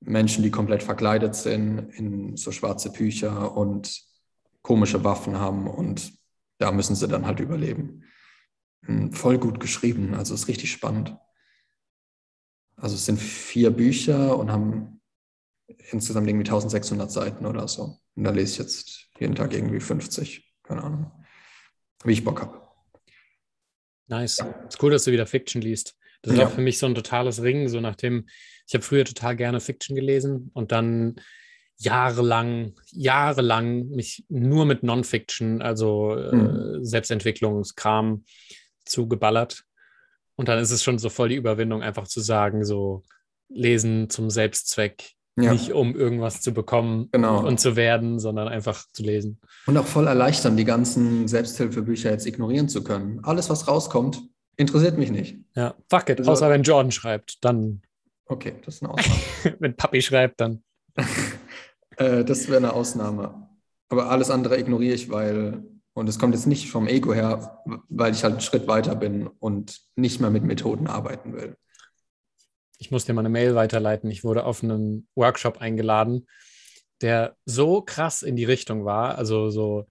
Menschen, 0.00 0.42
die 0.42 0.50
komplett 0.50 0.82
verkleidet 0.82 1.34
sind, 1.34 1.90
in 1.94 2.36
so 2.36 2.52
schwarze 2.52 2.90
Bücher 2.92 3.56
und 3.56 4.02
komische 4.62 5.04
Waffen 5.04 5.38
haben 5.38 5.66
und 5.68 6.12
da 6.58 6.72
müssen 6.72 6.96
sie 6.96 7.08
dann 7.08 7.26
halt 7.26 7.40
überleben. 7.40 8.02
Hm, 8.82 9.12
Voll 9.12 9.38
gut 9.38 9.60
geschrieben, 9.60 10.14
also 10.14 10.34
ist 10.34 10.48
richtig 10.48 10.72
spannend. 10.72 11.16
Also 12.76 12.94
es 12.94 13.06
sind 13.06 13.18
vier 13.18 13.70
Bücher 13.70 14.36
und 14.38 14.50
haben 14.52 15.00
insgesamt 15.90 16.28
irgendwie 16.28 16.44
1600 16.44 17.10
Seiten 17.10 17.46
oder 17.46 17.66
so. 17.68 17.98
Und 18.14 18.24
da 18.24 18.30
lese 18.30 18.52
ich 18.52 18.58
jetzt 18.58 19.08
jeden 19.18 19.34
Tag 19.34 19.52
irgendwie 19.54 19.80
50, 19.80 20.52
keine 20.62 20.82
Ahnung, 20.82 21.10
wie 22.04 22.12
ich 22.12 22.24
Bock 22.24 22.40
habe. 22.42 22.62
Nice. 24.08 24.44
Ist 24.68 24.82
cool, 24.82 24.92
dass 24.92 25.04
du 25.04 25.12
wieder 25.12 25.26
Fiction 25.26 25.60
liest. 25.62 25.96
Das 26.22 26.32
ist 26.34 26.38
Ja. 26.38 26.46
auch 26.46 26.50
für 26.52 26.60
mich 26.60 26.78
so 26.78 26.86
ein 26.86 26.94
totales 26.94 27.42
Ring, 27.42 27.68
so 27.68 27.80
nachdem, 27.80 28.26
ich 28.66 28.74
habe 28.74 28.84
früher 28.84 29.04
total 29.04 29.36
gerne 29.36 29.60
Fiction 29.60 29.96
gelesen 29.96 30.50
und 30.54 30.72
dann 30.72 31.16
jahrelang, 31.78 32.74
jahrelang 32.92 33.88
mich 33.88 34.24
nur 34.28 34.64
mit 34.64 34.82
Non-Fiction, 34.82 35.60
also 35.62 36.16
Mhm. 36.32 36.80
äh, 36.80 36.84
Selbstentwicklungskram 36.84 38.24
zugeballert. 38.84 39.64
Und 40.36 40.48
dann 40.48 40.58
ist 40.58 40.70
es 40.70 40.82
schon 40.82 40.98
so 40.98 41.08
voll 41.08 41.30
die 41.30 41.36
Überwindung, 41.36 41.82
einfach 41.82 42.06
zu 42.06 42.20
sagen, 42.20 42.64
so 42.64 43.02
lesen 43.48 44.10
zum 44.10 44.28
Selbstzweck, 44.30 45.12
Ja. 45.38 45.52
nicht 45.52 45.72
um 45.72 45.94
irgendwas 45.96 46.40
zu 46.42 46.52
bekommen 46.52 47.08
Genau. 47.12 47.46
und 47.46 47.58
zu 47.60 47.76
werden, 47.76 48.18
sondern 48.18 48.48
einfach 48.48 48.84
zu 48.92 49.02
lesen. 49.02 49.40
Und 49.66 49.76
auch 49.76 49.86
voll 49.86 50.06
erleichtern, 50.06 50.56
die 50.56 50.64
ganzen 50.64 51.26
Selbsthilfebücher 51.28 52.10
jetzt 52.10 52.26
ignorieren 52.26 52.68
zu 52.68 52.82
können. 52.84 53.20
Alles, 53.24 53.48
was 53.50 53.68
rauskommt, 53.68 54.22
interessiert 54.56 54.98
mich 54.98 55.10
nicht. 55.10 55.36
Ja, 55.54 55.74
fuck 55.90 56.08
it, 56.10 56.18
Also- 56.20 56.32
außer 56.32 56.50
wenn 56.50 56.62
Jordan 56.62 56.90
schreibt, 56.92 57.44
dann, 57.44 57.82
Okay, 58.28 58.54
das 58.64 58.76
ist 58.76 58.82
eine 58.82 58.92
Ausnahme. 58.92 59.20
wenn 59.60 59.76
Papi 59.76 60.02
schreibt, 60.02 60.40
dann. 60.40 60.62
äh, 61.96 62.24
das 62.24 62.48
wäre 62.48 62.56
eine 62.58 62.72
Ausnahme. 62.72 63.48
Aber 63.88 64.10
alles 64.10 64.30
andere 64.30 64.58
ignoriere 64.58 64.94
ich, 64.94 65.10
weil, 65.10 65.62
und 65.96 66.08
es 66.08 66.18
kommt 66.18 66.34
jetzt 66.34 66.46
nicht 66.46 66.70
vom 66.70 66.86
Ego 66.86 67.14
her, 67.14 67.62
weil 67.88 68.12
ich 68.12 68.22
halt 68.22 68.34
einen 68.34 68.40
Schritt 68.42 68.68
weiter 68.68 68.94
bin 68.94 69.26
und 69.26 69.80
nicht 69.96 70.20
mehr 70.20 70.30
mit 70.30 70.44
Methoden 70.44 70.86
arbeiten 70.86 71.32
will. 71.32 71.56
ich 72.78 72.90
muss 72.90 73.06
dir 73.06 73.14
mal 73.14 73.22
eine 73.22 73.30
Mail 73.30 73.54
weiterleiten. 73.54 74.10
Ich 74.10 74.22
wurde 74.22 74.44
auf 74.44 74.62
einen 74.62 75.08
Workshop 75.14 75.62
eingeladen, 75.62 76.26
der 77.00 77.36
so 77.46 77.80
krass 77.80 78.22
in 78.22 78.36
die 78.36 78.44
Richtung 78.44 78.84
war, 78.84 79.16
also 79.16 79.48
so 79.48 79.86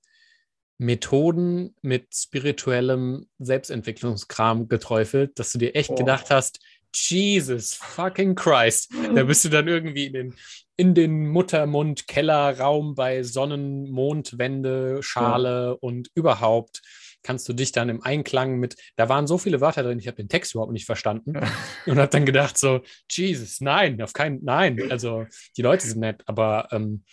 Methoden 0.78 1.74
mit 1.82 2.14
spirituellem 2.14 3.28
Selbstentwicklungskram 3.40 4.68
geträufelt, 4.68 5.40
dass 5.40 5.52
du 5.52 5.58
dir 5.58 5.76
echt 5.76 5.90
Oh. 5.92 5.96
gedacht 5.96 6.30
hast, 6.30 6.60
Jesus 6.96 7.74
fucking 7.74 8.36
Christ, 8.36 8.92
da 9.14 9.24
bist 9.24 9.46
du 9.46 9.50
dann 9.50 9.68
irgendwie 9.68 10.06
in 10.06 10.14
den, 10.14 10.36
in 10.78 10.94
den 10.94 11.28
Muttermund-Kellerraum 11.30 12.96
bei 12.96 13.24
Sonnen, 13.24 13.90
Mond, 13.90 14.38
Wände, 14.38 15.02
Schale 15.02 15.78
und 15.78 16.10
überhaupt 16.16 16.82
kannst 17.26 17.50
du 17.50 17.54
dich 17.54 17.72
dann 17.72 17.90
im 17.90 18.04
Einklang 18.04 18.60
mit, 18.60 18.76
da 18.96 19.10
waren 19.10 19.26
so 19.26 19.38
viele 19.38 19.60
Wörter 19.60 19.84
drin, 19.84 20.00
ich 20.00 20.08
habe 20.08 20.18
den 20.18 20.30
Text 20.30 20.54
überhaupt 20.54 20.72
nicht 20.72 20.86
verstanden 20.86 21.34
und 21.86 21.98
habe 21.98 22.10
dann 22.10 22.26
gedacht 22.26 22.58
so, 22.58 22.82
Jesus, 23.10 23.62
nein, 23.62 24.02
auf 24.02 24.14
keinen, 24.14 24.44
nein, 24.44 24.92
also 24.92 25.26
die 25.58 25.64
Leute 25.64 25.88
sind 25.88 26.00
nett, 26.00 26.22
aber 26.28 26.68
ähm, 26.72 27.04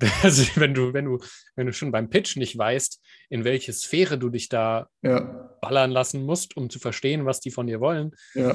also 0.22 0.44
wenn 0.56 0.74
du, 0.74 0.92
wenn 0.92 1.06
du, 1.06 1.18
wenn 1.56 1.66
du 1.66 1.72
schon 1.72 1.90
beim 1.90 2.10
Pitch 2.10 2.36
nicht 2.36 2.56
weißt, 2.58 3.00
in 3.30 3.44
welche 3.44 3.72
Sphäre 3.72 4.18
du 4.18 4.28
dich 4.28 4.48
da 4.48 4.88
Ja, 5.00 5.20
ballern 5.62 5.90
lassen 5.90 6.24
musst, 6.24 6.56
um 6.56 6.68
zu 6.68 6.78
verstehen, 6.78 7.24
was 7.24 7.40
die 7.40 7.50
von 7.50 7.66
dir 7.66 7.80
wollen, 7.80 8.10
ja, 8.34 8.54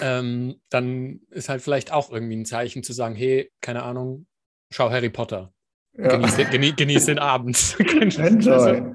ähm, 0.00 0.60
dann 0.70 1.20
ist 1.30 1.48
halt 1.48 1.62
vielleicht 1.62 1.92
auch 1.92 2.10
irgendwie 2.10 2.36
ein 2.36 2.46
Zeichen 2.46 2.82
zu 2.82 2.92
sagen, 2.92 3.14
hey, 3.14 3.50
keine 3.60 3.82
Ahnung, 3.82 4.26
schau 4.70 4.90
Harry 4.90 5.10
Potter. 5.10 5.52
ja. 5.96 6.08
Genieß, 6.08 6.36
den, 6.36 6.50
genie, 6.50 6.72
genieß 6.74 7.06
den 7.06 7.18
Abend. 7.18 7.76
Enjoy. 8.18 8.94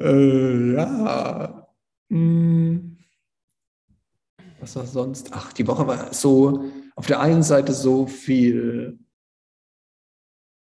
Äh, 0.00 0.74
ja. 0.74 1.68
Hm. 2.10 2.98
Was 4.60 4.76
war 4.76 4.86
sonst? 4.86 5.30
Ach, 5.32 5.52
die 5.52 5.66
Woche 5.66 5.86
war 5.86 6.12
so 6.14 6.70
auf 6.94 7.06
der 7.06 7.20
einen 7.20 7.42
Seite 7.42 7.72
so 7.72 8.06
viel, 8.06 8.98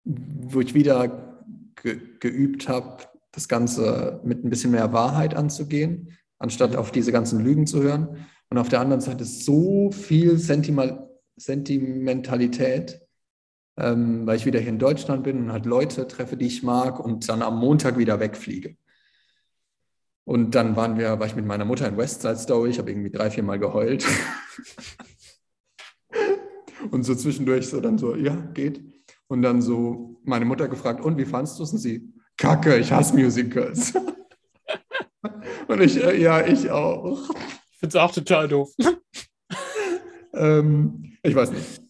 wo 0.04 0.60
ich 0.60 0.74
wieder 0.74 1.42
ge 1.76 2.00
geübt 2.18 2.68
habe, 2.68 3.04
das 3.32 3.48
Ganze 3.48 4.20
mit 4.24 4.44
ein 4.44 4.50
bisschen 4.50 4.70
mehr 4.70 4.92
Wahrheit 4.92 5.34
anzugehen, 5.34 6.16
anstatt 6.44 6.76
auf 6.76 6.92
diese 6.92 7.10
ganzen 7.10 7.40
Lügen 7.40 7.66
zu 7.66 7.82
hören. 7.82 8.26
Und 8.50 8.58
auf 8.58 8.68
der 8.68 8.80
anderen 8.80 9.00
Seite 9.00 9.24
so 9.24 9.90
viel 9.90 10.38
Sentimal 10.38 11.10
Sentimentalität, 11.36 13.00
ähm, 13.76 14.24
weil 14.24 14.36
ich 14.36 14.46
wieder 14.46 14.60
hier 14.60 14.68
in 14.68 14.78
Deutschland 14.78 15.24
bin 15.24 15.38
und 15.38 15.52
halt 15.52 15.66
Leute 15.66 16.06
treffe, 16.06 16.36
die 16.36 16.46
ich 16.46 16.62
mag 16.62 17.00
und 17.00 17.28
dann 17.28 17.42
am 17.42 17.58
Montag 17.58 17.98
wieder 17.98 18.20
wegfliege. 18.20 18.76
Und 20.24 20.54
dann 20.54 20.76
waren 20.76 20.96
wir, 20.96 21.18
war 21.18 21.26
ich 21.26 21.34
mit 21.34 21.44
meiner 21.44 21.64
Mutter 21.64 21.88
in 21.88 21.96
Westside 21.96 22.36
Story, 22.36 22.70
ich 22.70 22.78
habe 22.78 22.90
irgendwie 22.90 23.10
drei, 23.10 23.30
vier 23.30 23.42
Mal 23.42 23.58
geheult. 23.58 24.06
und 26.92 27.02
so 27.02 27.16
zwischendurch 27.16 27.66
so 27.66 27.80
dann 27.80 27.98
so, 27.98 28.14
ja, 28.14 28.36
geht. 28.36 28.80
Und 29.26 29.42
dann 29.42 29.60
so 29.60 30.20
meine 30.22 30.44
Mutter 30.44 30.68
gefragt, 30.68 31.00
und 31.00 31.18
wie 31.18 31.24
fandest 31.24 31.58
du 31.58 31.64
es? 31.64 31.72
Und 31.72 31.78
sie, 31.78 32.12
Kacke, 32.36 32.76
ich 32.76 32.92
hasse 32.92 33.16
Musicals. 33.16 33.92
und 35.68 35.80
ich, 35.80 36.02
äh, 36.02 36.20
ja, 36.20 36.46
ich 36.46 36.70
auch. 36.70 37.28
Ich 37.72 37.78
finde 37.78 37.88
es 37.88 37.96
auch 37.96 38.12
total 38.12 38.48
doof. 38.48 38.70
ähm, 40.34 41.16
ich 41.22 41.34
weiß 41.34 41.50
nicht. 41.52 41.82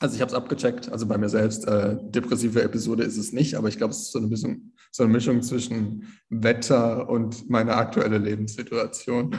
Also 0.00 0.16
ich 0.16 0.20
habe 0.20 0.28
es 0.28 0.34
abgecheckt, 0.34 0.90
also 0.90 1.06
bei 1.06 1.16
mir 1.16 1.28
selbst. 1.28 1.66
Äh, 1.66 1.96
depressive 2.02 2.62
Episode 2.62 3.04
ist 3.04 3.16
es 3.16 3.32
nicht, 3.32 3.54
aber 3.54 3.68
ich 3.68 3.78
glaube, 3.78 3.92
es 3.92 4.02
ist 4.02 4.12
so 4.12 4.18
eine, 4.18 4.28
Mischung, 4.28 4.72
so 4.90 5.04
eine 5.04 5.12
Mischung 5.12 5.42
zwischen 5.42 6.12
Wetter 6.28 7.08
und 7.08 7.48
meine 7.48 7.74
aktuelle 7.74 8.18
Lebenssituation. 8.18 9.34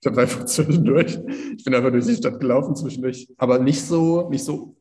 Ich 0.00 0.06
habe 0.06 0.20
einfach 0.20 0.44
zwischendurch, 0.44 1.18
ich 1.56 1.64
bin 1.64 1.74
einfach 1.74 1.90
durch 1.90 2.06
die 2.06 2.16
Stadt 2.16 2.40
gelaufen 2.40 2.76
zwischendurch, 2.76 3.28
aber 3.36 3.58
nicht 3.58 3.84
so, 3.84 4.28
nicht 4.28 4.44
so, 4.44 4.76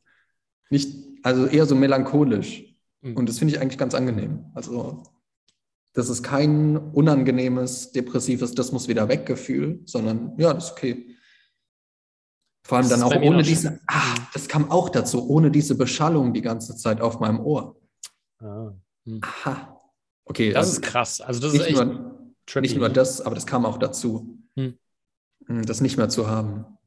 nicht, 0.70 0.96
also 1.24 1.46
eher 1.46 1.66
so 1.66 1.76
melancholisch. 1.76 2.76
Mhm. 3.02 3.16
Und 3.16 3.30
das 3.30 3.40
finde 3.40 3.56
ich 3.56 3.62
eigentlich 3.62 3.78
ganz 3.78 3.96
angenehm. 3.96 4.46
Also 4.54 5.04
das 5.98 6.10
ist 6.10 6.22
kein 6.22 6.78
unangenehmes, 6.78 7.92
depressives, 7.92 8.54
das 8.54 8.72
muss 8.72 8.88
wieder 8.88 9.10
weg 9.10 9.26
Gefühl, 9.26 9.82
sondern 9.86 10.38
ja, 10.38 10.54
das 10.54 10.66
ist 10.66 10.72
okay. 10.74 11.18
Vor 12.64 12.78
allem 12.78 12.88
dann 12.88 13.02
auch 13.02 13.16
ohne 13.16 13.42
diese, 13.42 13.80
ah, 13.88 14.16
das 14.32 14.48
kam 14.48 14.70
auch 14.70 14.90
dazu, 14.90 15.28
ohne 15.28 15.50
diese 15.50 15.74
Beschallung 15.74 16.36
die 16.36 16.44
ganze 16.44 16.76
Zeit 16.76 17.02
auf 17.02 17.20
meinem 17.20 17.40
Ohr. 17.40 17.82
Ah, 18.38 18.74
hm. 19.06 19.22
Aha. 19.24 19.82
Okay. 20.26 20.52
Das 20.52 20.68
also 20.68 20.74
ist 20.74 20.82
krass. 20.84 21.20
Also 21.20 21.40
das 21.42 21.56
ist 21.56 21.66
echt 21.66 21.76
nur, 21.76 22.32
nicht 22.62 22.78
nur 22.78 22.90
das, 22.90 23.20
aber 23.20 23.34
das 23.34 23.48
kam 23.48 23.66
auch 23.66 23.80
dazu, 23.80 24.38
hm. 24.56 24.78
hm. 25.48 25.66
das 25.66 25.82
nicht 25.82 25.98
mehr 25.98 26.10
zu 26.10 26.28
haben. 26.28 26.78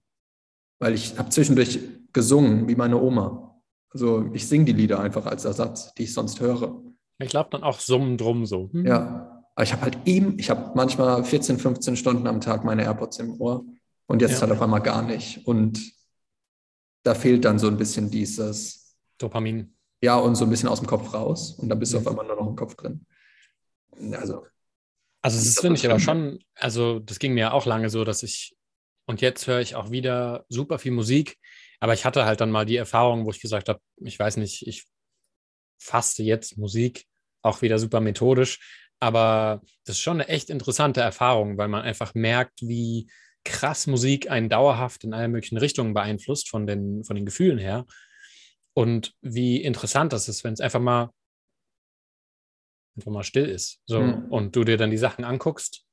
Weil 0.78 0.94
ich 0.94 1.18
habe 1.18 1.30
zwischendurch 1.30 1.80
gesungen, 2.12 2.68
wie 2.68 2.76
meine 2.76 3.00
Oma. 3.00 3.60
Also 3.92 4.30
ich 4.34 4.46
singe 4.46 4.66
die 4.66 4.72
Lieder 4.72 5.00
einfach 5.00 5.26
als 5.26 5.44
Ersatz, 5.44 5.94
die 5.94 6.04
ich 6.04 6.14
sonst 6.14 6.38
höre. 6.38 6.80
Ich 7.20 7.30
glaube 7.30 7.50
dann 7.50 7.62
auch 7.62 7.80
summen 7.80 8.16
drum 8.16 8.46
so. 8.46 8.70
Hm. 8.72 8.86
Ja, 8.86 9.44
aber 9.54 9.62
ich 9.62 9.72
habe 9.72 9.82
halt 9.82 9.98
eben, 10.06 10.38
ich 10.38 10.48
habe 10.50 10.72
manchmal 10.74 11.22
14, 11.22 11.58
15 11.58 11.96
Stunden 11.96 12.26
am 12.26 12.40
Tag 12.40 12.64
meine 12.64 12.82
AirPods 12.84 13.18
im 13.18 13.40
Ohr. 13.40 13.64
Und 14.06 14.22
jetzt 14.22 14.32
ja. 14.32 14.40
halt 14.40 14.52
auf 14.52 14.62
einmal 14.62 14.80
gar 14.80 15.02
nicht. 15.02 15.46
Und 15.46 15.92
da 17.04 17.14
fehlt 17.14 17.44
dann 17.44 17.58
so 17.58 17.68
ein 17.68 17.76
bisschen 17.76 18.10
dieses 18.10 18.96
Dopamin. 19.18 19.76
Ja, 20.02 20.16
und 20.16 20.34
so 20.34 20.44
ein 20.44 20.50
bisschen 20.50 20.68
aus 20.68 20.80
dem 20.80 20.88
Kopf 20.88 21.12
raus. 21.12 21.52
Und 21.52 21.68
dann 21.68 21.78
bist 21.78 21.92
du 21.92 21.98
auf 21.98 22.08
einmal 22.08 22.26
nur 22.26 22.36
noch 22.36 22.48
im 22.48 22.56
Kopf 22.56 22.74
drin. 22.74 23.06
Also. 24.12 24.46
Also, 25.22 25.38
das 25.38 25.60
finde 25.60 25.78
ich 25.78 25.84
aber 25.84 26.00
schon, 26.00 26.38
also, 26.54 26.98
das 26.98 27.18
ging 27.18 27.34
mir 27.34 27.52
auch 27.52 27.66
lange 27.66 27.90
so, 27.90 28.04
dass 28.04 28.22
ich, 28.22 28.56
und 29.06 29.20
jetzt 29.20 29.46
höre 29.46 29.60
ich 29.60 29.74
auch 29.74 29.90
wieder 29.90 30.46
super 30.48 30.78
viel 30.78 30.92
Musik. 30.92 31.36
Aber 31.78 31.92
ich 31.92 32.06
hatte 32.06 32.24
halt 32.24 32.40
dann 32.40 32.50
mal 32.50 32.64
die 32.64 32.76
Erfahrung, 32.76 33.26
wo 33.26 33.30
ich 33.30 33.40
gesagt 33.40 33.68
habe, 33.68 33.80
ich 33.96 34.18
weiß 34.18 34.38
nicht, 34.38 34.66
ich 34.66 34.86
faste 35.78 36.22
jetzt 36.22 36.56
Musik 36.56 37.06
auch 37.42 37.62
wieder 37.62 37.78
super 37.78 38.00
methodisch. 38.00 38.60
Aber 39.00 39.62
das 39.84 39.96
ist 39.96 40.02
schon 40.02 40.20
eine 40.20 40.28
echt 40.28 40.50
interessante 40.50 41.00
Erfahrung, 41.00 41.56
weil 41.56 41.68
man 41.68 41.82
einfach 41.82 42.14
merkt, 42.14 42.60
wie 42.62 43.10
krass 43.44 43.86
Musik 43.86 44.30
einen 44.30 44.50
dauerhaft 44.50 45.04
in 45.04 45.14
allen 45.14 45.32
möglichen 45.32 45.56
Richtungen 45.56 45.94
beeinflusst, 45.94 46.50
von 46.50 46.66
den, 46.66 47.04
von 47.04 47.16
den 47.16 47.24
Gefühlen 47.24 47.58
her. 47.58 47.86
Und 48.74 49.14
wie 49.22 49.62
interessant 49.62 50.12
das 50.12 50.28
ist, 50.28 50.44
wenn 50.44 50.52
es 50.52 50.60
einfach 50.60 50.80
mal 50.80 51.10
einfach 52.96 53.12
mal 53.12 53.22
still 53.22 53.46
ist. 53.46 53.80
So, 53.86 54.00
mhm. 54.00 54.26
und 54.30 54.56
du 54.56 54.64
dir 54.64 54.76
dann 54.76 54.90
die 54.90 54.98
Sachen 54.98 55.24
anguckst 55.24 55.84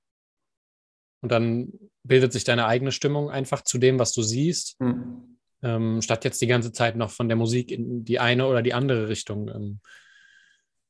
und 1.21 1.31
dann 1.31 1.71
bildet 2.03 2.33
sich 2.33 2.43
deine 2.43 2.65
eigene 2.65 2.91
Stimmung 2.91 3.29
einfach 3.29 3.61
zu 3.63 3.77
dem, 3.77 3.99
was 3.99 4.13
du 4.13 4.21
siehst, 4.21 4.79
mhm. 4.79 5.39
ähm, 5.61 6.01
statt 6.01 6.25
jetzt 6.25 6.41
die 6.41 6.47
ganze 6.47 6.71
Zeit 6.71 6.95
noch 6.95 7.11
von 7.11 7.27
der 7.27 7.37
Musik 7.37 7.71
in 7.71 8.03
die 8.03 8.19
eine 8.19 8.47
oder 8.47 8.61
die 8.61 8.73
andere 8.73 9.07
Richtung. 9.09 9.47
Ähm. 9.49 9.79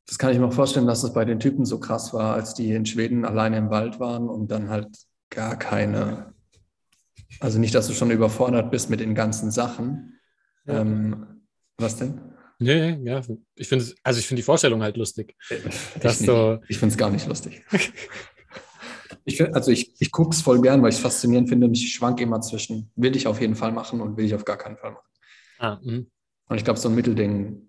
Das 0.08 0.18
kann 0.18 0.32
ich 0.32 0.40
mir 0.40 0.52
vorstellen, 0.52 0.88
dass 0.88 1.04
es 1.04 1.14
bei 1.14 1.26
den 1.26 1.40
Typen 1.40 1.66
so 1.66 1.80
krass 1.80 2.14
war, 2.14 2.34
als 2.34 2.54
die 2.54 2.72
in 2.72 2.86
Schweden 2.86 3.26
alleine 3.26 3.58
im 3.58 3.70
Wald 3.70 4.00
waren 4.00 4.30
und 4.30 4.50
dann 4.50 4.70
halt 4.70 4.88
gar 5.30 5.58
keine 5.58 6.34
also 7.40 7.60
nicht, 7.60 7.76
dass 7.76 7.88
du 7.88 7.94
schon 7.94 8.12
überfordert 8.12 8.72
bist 8.72 8.90
mit 8.90 9.00
den 9.00 9.16
ganzen 9.16 9.52
Sachen. 9.52 10.20
Ja. 10.66 10.82
Ähm, 10.82 11.44
was 11.78 11.98
denn? 11.98 12.20
Nee, 12.60 12.98
ja, 13.04 13.22
ich 13.56 13.68
finde 13.68 13.86
also 14.04 14.20
ich 14.20 14.26
finde 14.26 14.40
die 14.40 14.46
Vorstellung 14.46 14.82
halt 14.82 14.98
lustig. 14.98 15.36
Äh, 15.50 15.58
ich, 15.68 16.18
so 16.18 16.60
ich 16.68 16.80
finde 16.80 16.94
es 16.94 16.98
gar 16.98 17.12
nicht 17.12 17.28
lustig. 17.28 17.64
ich 19.26 19.38
find, 19.38 19.54
also 19.54 19.70
ich, 19.70 19.94
ich 20.00 20.12
gucke 20.12 20.32
es 20.32 20.42
voll 20.42 20.60
gern, 20.62 20.82
weil 20.82 20.90
ich 20.90 20.96
es 20.96 21.02
faszinierend 21.02 21.50
finde 21.50 21.68
und 21.68 21.74
ich 21.76 21.94
schwanke 21.94 22.24
immer 22.24 22.42
zwischen, 22.42 22.92
will 22.96 23.16
ich 23.16 23.28
auf 23.28 23.40
jeden 23.40 23.56
Fall 23.56 23.72
machen 23.72 24.02
und 24.02 24.18
will 24.18 24.26
ich 24.26 24.34
auf 24.34 24.44
gar 24.44 24.58
keinen 24.58 24.78
Fall 24.78 24.92
machen. 24.92 25.06
Ah, 25.60 25.80
mhm. 25.84 26.10
und 26.50 26.58
ich 26.58 26.64
glaube, 26.64 26.80
so 26.80 26.90
ein 26.90 26.96
Mittelding 26.96 27.67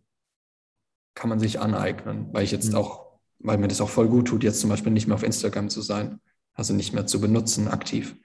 kann 1.18 1.28
man 1.28 1.40
sich 1.40 1.60
aneignen, 1.60 2.28
weil 2.32 2.44
ich 2.44 2.50
jetzt 2.50 2.70
mhm. 2.70 2.76
auch, 2.76 3.18
weil 3.38 3.58
mir 3.58 3.68
das 3.68 3.80
auch 3.80 3.90
voll 3.90 4.08
gut 4.08 4.28
tut, 4.28 4.42
jetzt 4.42 4.60
zum 4.60 4.70
Beispiel 4.70 4.92
nicht 4.92 5.06
mehr 5.06 5.16
auf 5.16 5.22
Instagram 5.22 5.68
zu 5.68 5.82
sein, 5.82 6.20
also 6.54 6.72
nicht 6.72 6.92
mehr 6.92 7.06
zu 7.06 7.20
benutzen 7.20 7.68
aktiv. 7.68 8.16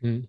Mhm 0.00 0.28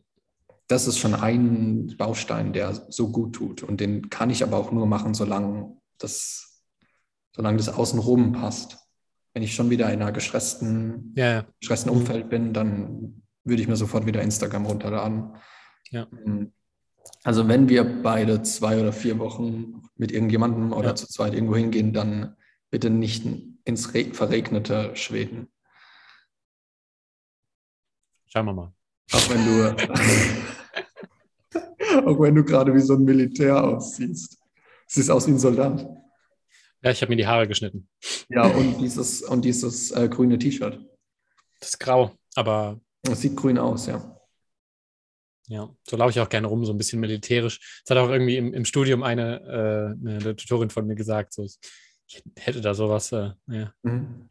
das 0.70 0.86
ist 0.86 1.00
schon 1.00 1.16
ein 1.16 1.96
Baustein, 1.98 2.54
der 2.54 2.74
so 2.90 3.12
gut 3.12 3.34
tut. 3.36 3.64
Und 3.64 3.82
den 3.82 4.10
kann 4.12 4.30
ich 4.30 4.44
aber 4.44 4.58
auch 4.58 4.72
nur 4.72 4.86
machen, 4.86 5.16
solange 5.16 5.76
das, 5.98 6.64
solange 7.36 7.58
das 7.58 7.70
außenrum 7.70 8.34
passt. 8.34 8.78
Wenn 9.34 9.42
ich 9.42 9.56
schon 9.56 9.72
wieder 9.72 9.92
in 9.92 10.02
einer 10.02 10.12
gestressten, 10.12 11.14
ja, 11.16 11.32
ja. 11.32 11.46
gestressten 11.60 11.92
mhm. 11.92 12.00
Umfeld 12.00 12.30
bin, 12.30 12.54
dann 12.54 13.24
würde 13.44 13.64
ich 13.64 13.68
mir 13.68 13.78
sofort 13.78 14.06
wieder 14.06 14.22
Instagram 14.22 14.68
runterladen. 14.68 15.36
Ja. 15.90 16.08
Mhm. 16.12 16.54
Also 17.24 17.48
wenn 17.48 17.70
wir 17.70 17.84
beide 17.84 18.42
zwei 18.44 18.80
oder 18.80 18.94
vier 18.94 19.20
Wochen 19.20 19.82
mit 19.96 20.12
irgendjemandem 20.12 20.74
oder 20.74 20.90
ja. 20.90 20.96
zu 20.96 21.08
zweit 21.08 21.34
irgendwo 21.34 21.56
hingehen, 21.56 21.94
dann 21.94 22.36
bitte 22.70 22.90
nicht 22.90 23.26
ins 23.66 23.88
verregnete 23.88 24.96
Schweden. 24.96 25.48
Schauen 28.28 28.46
wir 28.46 28.54
mal. 28.54 28.74
Auch 29.12 29.30
wenn 29.30 29.46
du 29.46 29.76
Auch 32.06 32.20
wenn 32.20 32.36
du 32.36 32.44
gerade 32.44 32.74
wie 32.74 32.80
so 32.80 32.94
ein 32.94 33.04
Militär 33.04 33.64
aussiehst. 33.64 34.38
Siehst 34.88 35.12
aus 35.12 35.28
wie 35.28 35.32
ein 35.32 35.40
Soldat. 35.40 35.88
Ja, 36.82 36.92
ich 36.92 37.02
habe 37.02 37.10
mir 37.10 37.18
die 37.18 37.28
Haare 37.28 37.48
geschnitten. 37.48 37.90
Ja, 38.30 38.44
und 38.48 38.78
dieses, 38.80 39.22
und 39.22 39.44
dieses 39.44 39.92
äh, 39.92 40.08
grüne 40.08 40.40
T-Shirt. 40.40 40.80
Das 41.60 41.70
ist 41.70 41.80
grau, 41.80 42.12
aber. 42.36 42.80
Das 43.04 43.22
sieht 43.22 43.36
grün 43.36 43.58
aus, 43.58 43.88
ja. 43.88 44.19
Ja, 45.50 45.68
so 45.84 45.98
laufe 45.98 46.12
ich 46.12 46.20
auch 46.20 46.30
gerne 46.30 46.46
rum, 46.46 46.64
so 46.64 46.72
ein 46.72 46.78
bisschen 46.78 47.00
militärisch. 47.00 47.82
Es 47.84 47.90
hat 47.90 47.98
auch 47.98 48.10
irgendwie 48.10 48.38
im, 48.38 48.54
im 48.54 48.66
Studium 48.66 49.02
eine, 49.02 49.98
äh, 50.04 50.08
eine 50.08 50.36
Tutorin 50.36 50.70
von 50.70 50.86
mir 50.86 50.94
gesagt, 50.94 51.34
so, 51.34 51.44
ich 51.44 52.24
hätte 52.38 52.62
da 52.62 52.76
sowas. 52.76 53.12
Äh, 53.12 53.32
ja. 53.48 53.74
Mhm. 53.82 54.30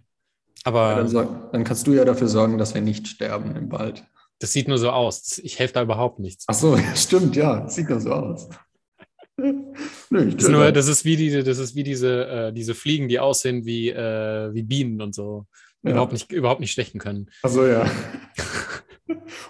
Aber. 0.62 1.02
Ja, 1.02 1.04
dann, 1.04 1.50
dann 1.52 1.64
kannst 1.64 1.86
du 1.88 1.92
ja 1.92 2.04
dafür 2.04 2.28
sorgen, 2.28 2.56
dass 2.56 2.74
wir 2.74 2.82
nicht 2.82 3.08
sterben 3.08 3.56
im 3.56 3.70
Wald. 3.72 4.04
Das 4.38 4.52
sieht 4.52 4.68
nur 4.68 4.78
so 4.78 4.90
aus. 4.90 5.38
Ich 5.38 5.58
helfe 5.58 5.74
da 5.74 5.82
überhaupt 5.82 6.20
nichts. 6.20 6.44
Ach 6.46 6.54
so, 6.54 6.78
stimmt, 6.94 7.34
ja. 7.34 7.60
Das 7.60 7.74
sieht 7.74 7.88
nur 7.88 8.00
so 8.00 8.12
aus. 8.12 8.48
Nö, 9.36 10.30
das, 10.30 10.44
ist 10.44 10.48
nur, 10.48 10.70
das 10.72 10.88
ist 10.88 11.04
wie 11.04 11.16
diese, 11.16 11.42
das 11.42 11.58
ist 11.58 11.74
wie 11.74 11.84
diese, 11.84 12.26
äh, 12.28 12.52
diese 12.52 12.74
Fliegen, 12.74 13.08
die 13.08 13.18
aussehen 13.18 13.64
wie, 13.64 13.88
äh, 13.88 14.54
wie 14.54 14.62
Bienen 14.62 15.00
und 15.00 15.14
so. 15.14 15.46
Ja. 15.82 15.92
Überhaupt, 15.92 16.12
nicht, 16.12 16.32
überhaupt 16.32 16.60
nicht 16.60 16.72
stechen 16.72 17.00
können. 17.00 17.30
Ach 17.42 17.50
so, 17.50 17.66
ja. 17.66 17.88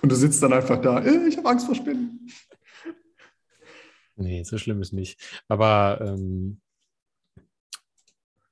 und 0.03 0.11
du 0.11 0.17
sitzt 0.17 0.43
dann 0.43 0.53
einfach 0.53 0.81
da, 0.81 1.01
äh, 1.01 1.29
ich 1.29 1.37
habe 1.37 1.49
Angst 1.49 1.67
vor 1.67 1.75
Spinnen. 1.75 2.29
Nee, 4.17 4.43
so 4.43 4.59
schlimm 4.59 4.83
ist 4.83 4.93
nicht. 4.93 5.21
Aber 5.47 6.01
ähm, 6.01 6.61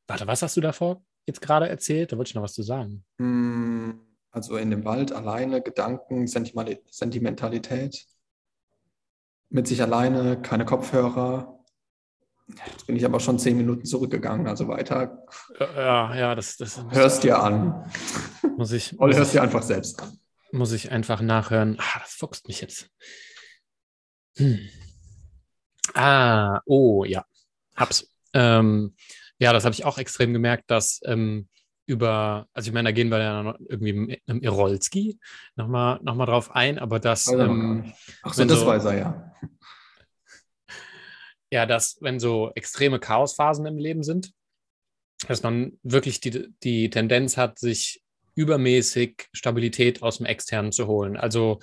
warte, 0.06 0.26
was 0.26 0.42
hast 0.42 0.56
du 0.56 0.60
davor 0.60 1.02
jetzt 1.26 1.40
gerade 1.40 1.68
erzählt? 1.68 2.12
Da 2.12 2.16
wollte 2.16 2.28
ich 2.28 2.34
noch 2.34 2.42
was 2.42 2.54
zu 2.54 2.62
sagen. 2.62 3.04
Hm. 3.18 4.00
Also 4.30 4.56
in 4.58 4.70
dem 4.70 4.84
Wald 4.84 5.12
alleine, 5.12 5.62
Gedanken, 5.62 6.26
Sentimentalität. 6.26 8.06
Mit 9.48 9.66
sich 9.66 9.80
alleine, 9.82 10.40
keine 10.42 10.64
Kopfhörer. 10.64 11.64
Jetzt 12.48 12.86
bin 12.86 12.96
ich 12.96 13.04
aber 13.04 13.18
schon 13.18 13.38
zehn 13.38 13.56
Minuten 13.56 13.84
zurückgegangen, 13.84 14.46
also 14.46 14.68
weiter. 14.68 15.24
Ja, 15.58 16.14
ja, 16.14 16.34
das. 16.34 16.58
das 16.58 16.84
hörst 16.90 17.24
dir 17.24 17.42
an. 17.42 17.90
Muss 18.56 18.72
ich. 18.72 18.98
Oder 19.00 19.16
hörst 19.16 19.34
dir 19.34 19.42
einfach 19.42 19.62
selbst 19.62 20.00
an. 20.02 20.18
Muss 20.56 20.72
ich 20.72 20.90
einfach 20.90 21.20
nachhören. 21.20 21.76
Ah, 21.78 22.00
das 22.00 22.14
fuchst 22.14 22.48
mich 22.48 22.62
jetzt. 22.62 22.88
Hm. 24.38 24.58
Ah, 25.92 26.60
oh, 26.64 27.04
ja. 27.04 27.26
Hab's. 27.76 28.10
Ähm, 28.32 28.94
ja, 29.38 29.52
das 29.52 29.66
habe 29.66 29.74
ich 29.74 29.84
auch 29.84 29.98
extrem 29.98 30.32
gemerkt, 30.32 30.70
dass 30.70 31.00
ähm, 31.04 31.48
über, 31.84 32.48
also 32.54 32.68
ich 32.68 32.74
meine, 32.74 32.88
da 32.88 32.92
gehen 32.92 33.10
wir 33.10 33.18
ja 33.18 33.42
noch 33.42 33.58
irgendwie 33.60 34.22
im 34.24 34.40
Irolski 34.42 35.18
nochmal 35.56 36.00
noch 36.02 36.14
mal 36.14 36.24
drauf 36.24 36.50
ein, 36.54 36.78
aber 36.78 37.00
das. 37.00 37.26
Ähm, 37.28 37.92
Ach 38.22 38.32
so, 38.32 38.44
das 38.46 38.60
so, 38.60 38.66
weiß 38.66 38.86
er 38.86 38.98
ja. 38.98 39.32
Ja, 41.52 41.66
dass, 41.66 41.98
wenn 42.00 42.18
so 42.18 42.50
extreme 42.54 42.98
Chaosphasen 42.98 43.66
im 43.66 43.76
Leben 43.76 44.02
sind, 44.02 44.32
dass 45.28 45.42
man 45.42 45.78
wirklich 45.82 46.20
die, 46.20 46.48
die 46.62 46.90
Tendenz 46.90 47.36
hat, 47.36 47.58
sich 47.58 48.02
übermäßig 48.36 49.28
Stabilität 49.32 50.02
aus 50.02 50.18
dem 50.18 50.26
Externen 50.26 50.70
zu 50.70 50.86
holen. 50.86 51.16
Also 51.16 51.58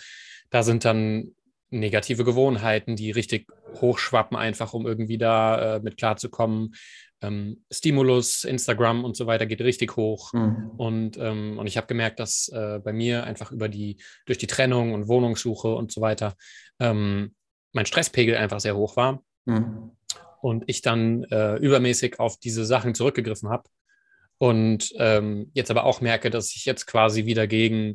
da 0.50 0.64
sind 0.64 0.84
dann 0.84 1.34
negative 1.70 2.24
Gewohnheiten, 2.24 2.96
die 2.96 3.12
richtig 3.12 3.48
hochschwappen, 3.82 4.38
einfach 4.38 4.74
um 4.74 4.86
irgendwie 4.86 5.18
da 5.18 5.76
äh, 5.76 5.80
mit 5.80 5.98
klarzukommen. 5.98 6.76
Ähm, 7.22 7.64
Stimulus, 7.72 8.44
Instagram 8.44 9.04
und 9.04 9.16
so 9.16 9.26
weiter 9.26 9.46
geht 9.46 9.62
richtig 9.62 9.96
hoch. 9.96 10.34
Mhm. 10.34 10.72
Und, 10.78 11.18
ähm, 11.18 11.58
und 11.58 11.68
ich 11.68 11.78
habe 11.78 11.88
gemerkt, 11.88 12.20
dass 12.20 12.50
äh, 12.50 12.80
bei 12.84 12.94
mir 12.94 13.24
einfach 13.24 13.52
über 13.52 13.70
die, 13.70 13.98
durch 14.26 14.38
die 14.38 14.48
Trennung 14.48 14.94
und 14.94 15.08
Wohnungssuche 15.08 15.74
und 15.74 15.92
so 15.92 16.02
weiter 16.02 16.36
ähm, 16.80 17.34
mein 17.72 17.86
Stresspegel 17.86 18.38
einfach 18.38 18.60
sehr 18.60 18.76
hoch 18.76 18.96
war. 18.96 19.24
Mhm. 19.46 19.92
Und 20.42 20.66
ich 20.68 20.82
dann 20.82 21.24
äh, 21.26 21.56
übermäßig 21.56 22.20
auf 22.20 22.38
diese 22.38 22.66
Sachen 22.66 22.94
zurückgegriffen 22.94 23.50
habe. 23.50 23.64
Und 24.44 24.94
ähm, 24.98 25.52
jetzt 25.54 25.72
aber 25.72 25.86
auch 25.86 26.02
merke, 26.02 26.30
dass 26.30 26.54
ich 26.54 26.66
jetzt 26.66 26.86
quasi 26.86 27.26
wieder 27.26 27.48
gegen 27.48 27.92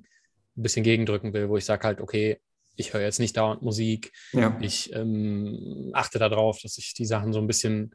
ein 0.56 0.62
bisschen 0.62 0.82
gegendrücken 0.82 1.34
will, 1.34 1.50
wo 1.50 1.58
ich 1.58 1.66
sage 1.66 1.86
halt, 1.86 2.00
okay, 2.00 2.40
ich 2.74 2.94
höre 2.94 3.02
jetzt 3.02 3.20
nicht 3.20 3.36
dauernd 3.36 3.60
Musik. 3.60 4.14
Ja. 4.32 4.56
Ich 4.62 4.90
ähm, 4.94 5.90
achte 5.92 6.18
darauf, 6.18 6.58
dass 6.62 6.78
ich 6.78 6.94
die 6.94 7.04
Sachen 7.04 7.34
so 7.34 7.38
ein 7.38 7.46
bisschen 7.46 7.94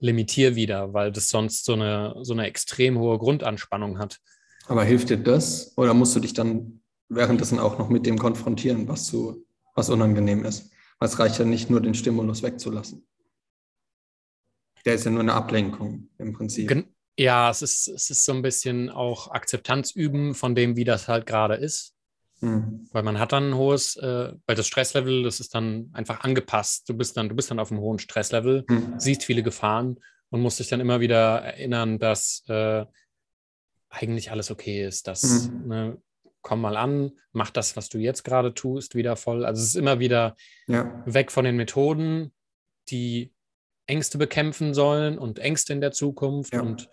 limitiere 0.00 0.56
wieder, 0.56 0.92
weil 0.92 1.12
das 1.12 1.28
sonst 1.28 1.64
so 1.64 1.74
eine, 1.74 2.16
so 2.22 2.32
eine 2.32 2.48
extrem 2.48 2.98
hohe 2.98 3.20
Grundanspannung 3.20 4.00
hat. 4.00 4.18
Aber 4.66 4.82
hilft 4.82 5.10
dir 5.10 5.18
das? 5.18 5.72
Oder 5.76 5.94
musst 5.94 6.16
du 6.16 6.18
dich 6.18 6.32
dann 6.32 6.80
währenddessen 7.08 7.60
auch 7.60 7.78
noch 7.78 7.88
mit 7.88 8.04
dem 8.04 8.18
konfrontieren, 8.18 8.88
was, 8.88 9.06
zu, 9.06 9.46
was 9.76 9.90
unangenehm 9.90 10.44
ist? 10.44 10.72
Weil 10.98 11.08
es 11.08 11.20
reicht 11.20 11.38
ja 11.38 11.44
nicht 11.44 11.70
nur, 11.70 11.80
den 11.80 11.94
Stimulus 11.94 12.42
wegzulassen. 12.42 13.06
Der 14.84 14.94
ist 14.94 15.04
ja 15.04 15.12
nur 15.12 15.20
eine 15.20 15.34
Ablenkung 15.34 16.08
im 16.18 16.32
Prinzip. 16.32 16.66
Gen 16.66 16.92
ja, 17.18 17.50
es 17.50 17.62
ist, 17.62 17.88
es 17.88 18.10
ist 18.10 18.24
so 18.24 18.32
ein 18.32 18.42
bisschen 18.42 18.90
auch 18.90 19.30
Akzeptanz 19.30 19.92
üben 19.92 20.34
von 20.34 20.54
dem, 20.54 20.76
wie 20.76 20.84
das 20.84 21.08
halt 21.08 21.26
gerade 21.26 21.54
ist. 21.54 21.94
Mhm. 22.40 22.88
Weil 22.90 23.02
man 23.02 23.18
hat 23.18 23.32
dann 23.32 23.50
ein 23.50 23.56
hohes, 23.56 23.96
äh, 23.96 24.32
weil 24.46 24.56
das 24.56 24.66
Stresslevel, 24.66 25.22
das 25.22 25.38
ist 25.38 25.54
dann 25.54 25.90
einfach 25.92 26.20
angepasst. 26.20 26.88
Du 26.88 26.94
bist 26.94 27.16
dann, 27.16 27.28
du 27.28 27.36
bist 27.36 27.50
dann 27.50 27.60
auf 27.60 27.70
einem 27.70 27.80
hohen 27.80 27.98
Stresslevel, 27.98 28.64
mhm. 28.68 28.94
siehst 28.98 29.24
viele 29.24 29.42
Gefahren 29.42 30.00
und 30.30 30.40
musst 30.40 30.58
dich 30.58 30.68
dann 30.68 30.80
immer 30.80 31.00
wieder 31.00 31.40
erinnern, 31.42 31.98
dass 31.98 32.42
äh, 32.48 32.84
eigentlich 33.90 34.30
alles 34.30 34.50
okay 34.50 34.84
ist. 34.84 35.06
Dass, 35.06 35.50
mhm. 35.50 35.68
ne, 35.68 36.02
komm 36.40 36.62
mal 36.62 36.76
an, 36.76 37.12
mach 37.32 37.50
das, 37.50 37.76
was 37.76 37.88
du 37.88 37.98
jetzt 37.98 38.24
gerade 38.24 38.54
tust, 38.54 38.94
wieder 38.94 39.16
voll. 39.16 39.44
Also 39.44 39.62
es 39.62 39.68
ist 39.68 39.76
immer 39.76 40.00
wieder 40.00 40.36
ja. 40.66 41.02
weg 41.06 41.30
von 41.30 41.44
den 41.44 41.56
Methoden, 41.56 42.32
die 42.88 43.32
Ängste 43.86 44.18
bekämpfen 44.18 44.74
sollen 44.74 45.18
und 45.18 45.38
Ängste 45.38 45.72
in 45.72 45.80
der 45.80 45.92
Zukunft 45.92 46.54
ja. 46.54 46.62
und 46.62 46.88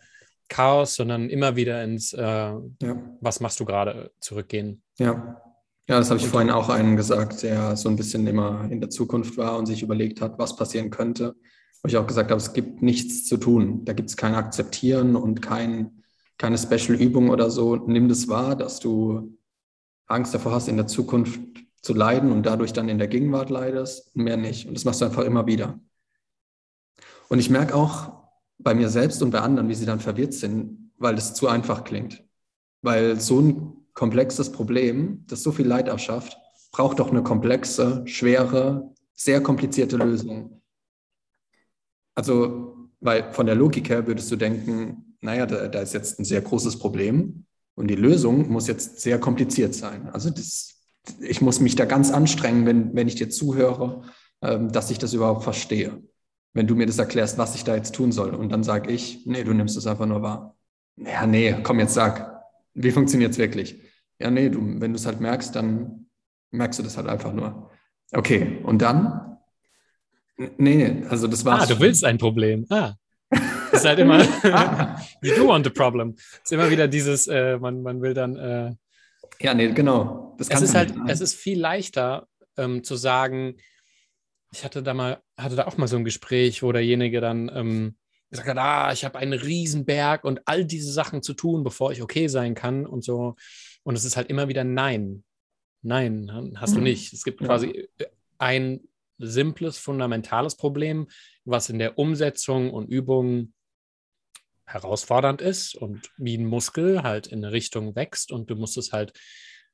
Chaos, 0.50 0.96
sondern 0.96 1.30
immer 1.30 1.56
wieder 1.56 1.84
ins, 1.84 2.14
äh, 2.14 2.22
ja. 2.22 2.62
was 3.22 3.40
machst 3.40 3.60
du 3.60 3.66
gerade, 3.66 4.12
zurückgehen. 4.20 4.82
Ja. 4.98 5.42
Ja, 5.88 5.98
das 5.98 6.12
habe 6.12 6.20
ich 6.20 6.28
vorhin 6.28 6.52
auch 6.52 6.70
einen 6.70 6.96
gesagt, 6.98 7.42
der 7.42 7.76
so 7.76 7.90
ein 7.90 7.96
bisschen 7.96 8.28
immer 8.28 8.68
in 8.70 8.80
der 8.80 8.92
Zukunft 8.92 9.38
war 9.38 9.58
und 9.58 9.66
sich 9.66 9.82
überlegt 9.82 10.22
hat, 10.22 10.38
was 10.38 10.56
passieren 10.56 10.92
könnte. 10.92 11.36
Wo 11.82 11.88
ich 11.88 11.98
auch 11.98 12.06
gesagt 12.06 12.30
habe, 12.30 12.40
es 12.40 12.54
gibt 12.54 12.84
nichts 12.84 13.26
zu 13.26 13.38
tun. 13.38 13.86
Da 13.86 13.94
gibt 13.94 14.10
es 14.10 14.16
kein 14.16 14.36
Akzeptieren 14.36 15.16
und 15.16 15.42
kein, 15.42 16.04
keine 16.38 16.60
Special-Übung 16.60 17.30
oder 17.30 17.50
so. 17.50 17.76
Nimm 17.76 18.08
das 18.08 18.28
wahr, 18.28 18.56
dass 18.56 18.80
du 18.80 19.36
Angst 20.06 20.34
davor 20.36 20.52
hast, 20.52 20.68
in 20.68 20.78
der 20.78 20.86
Zukunft 20.86 21.40
zu 21.82 21.96
leiden 21.96 22.32
und 22.32 22.46
dadurch 22.46 22.72
dann 22.72 22.88
in 22.88 23.00
der 23.00 23.08
Gegenwart 23.08 23.50
leidest, 23.50 24.16
mehr 24.16 24.38
nicht. 24.38 24.68
Und 24.68 24.76
das 24.76 24.86
machst 24.86 25.02
du 25.02 25.06
einfach 25.06 25.24
immer 25.24 25.48
wieder. 25.48 25.80
Und 27.30 27.40
ich 27.40 27.50
merke 27.50 27.74
auch, 27.74 28.19
bei 28.60 28.74
mir 28.74 28.90
selbst 28.90 29.24
und 29.24 29.32
bei 29.32 29.40
anderen, 29.40 29.70
wie 29.70 29.76
sie 29.76 29.86
dann 29.86 30.00
verwirrt 30.00 30.34
sind, 30.34 30.92
weil 30.98 31.16
es 31.16 31.34
zu 31.34 31.48
einfach 31.48 31.84
klingt. 31.84 32.24
Weil 32.82 33.20
so 33.20 33.40
ein 33.40 33.74
komplexes 33.94 34.52
Problem, 34.52 35.24
das 35.28 35.44
so 35.44 35.52
viel 35.52 35.68
Leid 35.68 35.88
erschafft, 35.88 36.38
braucht 36.72 37.00
doch 37.00 37.10
eine 37.10 37.24
komplexe, 37.24 38.04
schwere, 38.06 38.94
sehr 39.16 39.42
komplizierte 39.42 39.98
Lösung. 39.98 40.62
Also, 42.16 42.90
weil 43.00 43.32
von 43.34 43.46
der 43.46 43.56
Logik 43.56 43.90
her 43.90 44.06
würdest 44.06 44.30
du 44.32 44.36
denken, 44.36 45.16
naja, 45.22 45.46
da, 45.46 45.68
da 45.68 45.82
ist 45.82 45.94
jetzt 45.94 46.20
ein 46.20 46.26
sehr 46.26 46.42
großes 46.42 46.80
Problem 46.80 47.46
und 47.76 47.88
die 47.88 47.96
Lösung 47.96 48.50
muss 48.50 48.68
jetzt 48.68 49.00
sehr 49.00 49.20
kompliziert 49.20 49.74
sein. 49.74 50.10
Also 50.10 50.30
das, 50.30 50.82
ich 51.22 51.42
muss 51.42 51.60
mich 51.62 51.76
da 51.76 51.86
ganz 51.86 52.12
anstrengen, 52.12 52.66
wenn, 52.66 52.96
wenn 52.96 53.08
ich 53.08 53.16
dir 53.16 53.30
zuhöre, 53.30 54.02
ähm, 54.42 54.72
dass 54.72 54.92
ich 54.92 54.98
das 54.98 55.14
überhaupt 55.14 55.44
verstehe 55.44 56.02
wenn 56.54 56.68
du 56.68 56.76
mir 56.76 56.86
das 56.86 57.00
erklärst, 57.00 57.38
was 57.38 57.56
ich 57.56 57.64
da 57.64 57.76
jetzt 57.76 57.96
tun 57.96 58.12
soll. 58.12 58.34
Und 58.34 58.50
dann 58.50 58.64
sage 58.64 58.92
ich, 58.92 59.26
nee, 59.26 59.44
du 59.44 59.54
nimmst 59.54 59.78
es 59.78 59.88
einfach 59.88 60.06
nur 60.06 60.22
wahr. 60.22 60.56
Ja, 60.98 61.26
nee, 61.26 61.56
komm 61.64 61.80
jetzt 61.80 61.94
sag, 61.94 62.44
wie 62.74 62.92
funktioniert 62.92 63.32
es 63.32 63.38
wirklich? 63.38 63.82
Ja, 64.20 64.30
nee, 64.32 64.50
du, 64.50 64.60
wenn 64.60 64.92
du 64.92 64.98
es 64.98 65.06
halt 65.06 65.22
merkst, 65.22 65.56
dann 65.56 66.08
merkst 66.52 66.80
du 66.80 66.84
das 66.84 66.98
halt 66.98 67.08
einfach 67.08 67.34
nur. 67.34 67.70
Okay, 68.12 68.60
und 68.64 68.82
dann? 68.82 69.38
Nee, 70.58 71.04
also 71.10 71.28
das 71.28 71.46
war's. 71.46 71.64
Ah, 71.64 71.74
du 71.74 71.80
willst 71.80 72.04
ein 72.04 72.18
Problem. 72.18 72.66
Ah. 72.70 72.94
Das 73.30 73.82
ist 73.82 73.86
halt 73.86 74.00
immer, 74.00 74.20
you 75.22 75.36
do 75.36 75.48
want 75.48 75.68
a 75.68 75.70
problem. 75.70 76.16
Es 76.18 76.40
ist 76.46 76.52
immer 76.52 76.72
wieder 76.72 76.88
dieses, 76.88 77.28
äh, 77.28 77.58
man, 77.58 77.82
man 77.82 78.02
will 78.02 78.14
dann. 78.14 78.36
Äh, 78.36 78.76
ja, 79.40 79.54
nee, 79.54 79.72
genau. 79.72 80.36
Das 80.38 80.50
es 80.50 80.62
ist 80.62 80.76
halt, 80.76 80.94
es 81.08 81.22
ist 81.22 81.36
viel 81.36 81.60
leichter 81.60 82.28
ähm, 82.58 82.84
zu 82.84 82.96
sagen, 82.96 83.56
ich 84.52 84.64
hatte 84.64 84.84
da 84.84 84.94
mal, 84.94 85.22
hatte 85.38 85.56
da 85.56 85.68
auch 85.68 85.78
mal 85.78 85.88
so 85.88 85.98
ein 85.98 86.06
Gespräch, 86.06 86.64
wo 86.64 86.72
derjenige 86.72 87.22
dann 87.22 87.52
ähm, 87.54 87.98
gesagt 88.30 88.48
hat, 88.50 88.58
ah, 88.58 88.92
ich 88.92 89.06
habe 89.06 89.18
einen 89.18 89.34
Riesenberg 89.34 90.24
und 90.24 90.42
all 90.46 90.66
diese 90.66 90.92
Sachen 90.92 91.22
zu 91.22 91.34
tun, 91.34 91.64
bevor 91.64 91.92
ich 91.92 92.02
okay 92.02 92.28
sein 92.28 92.56
kann 92.56 92.86
und 92.86 93.04
so. 93.04 93.36
Und 93.84 93.96
es 93.96 94.06
ist 94.06 94.18
halt 94.18 94.30
immer 94.30 94.48
wieder 94.48 94.64
Nein. 94.64 95.24
Nein, 95.82 96.58
hast 96.58 96.76
du 96.76 96.80
mhm. 96.80 96.86
nicht. 96.86 97.14
Es 97.14 97.24
gibt 97.24 97.40
quasi 97.40 97.88
ein 98.38 98.82
simples, 99.18 99.78
fundamentales 99.78 100.56
Problem, 100.56 101.08
was 101.46 101.70
in 101.70 101.80
der 101.80 101.98
Umsetzung 101.98 102.72
und 102.72 102.88
Übung 102.88 103.54
herausfordernd 104.66 105.42
ist 105.42 105.76
und 105.76 106.12
wie 106.18 106.38
ein 106.38 106.46
Muskel 106.46 107.04
halt 107.04 107.28
in 107.28 107.44
eine 107.44 107.54
Richtung 107.54 107.96
wächst 107.96 108.32
und 108.32 108.50
du 108.50 108.56
musst 108.56 108.78
es 108.78 108.92
halt 108.92 109.14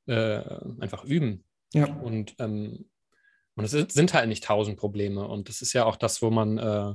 äh, 0.06 0.42
einfach 0.80 1.04
üben. 1.04 1.44
Ja. 1.74 1.86
Und 1.86 2.34
ähm, 2.38 2.88
und 3.56 3.64
es 3.64 3.70
sind 3.70 4.12
halt 4.12 4.28
nicht 4.28 4.44
tausend 4.44 4.76
Probleme. 4.76 5.26
Und 5.26 5.48
das 5.48 5.62
ist 5.62 5.72
ja 5.72 5.86
auch 5.86 5.96
das, 5.96 6.20
wo 6.20 6.30
man 6.30 6.58
äh, 6.58 6.94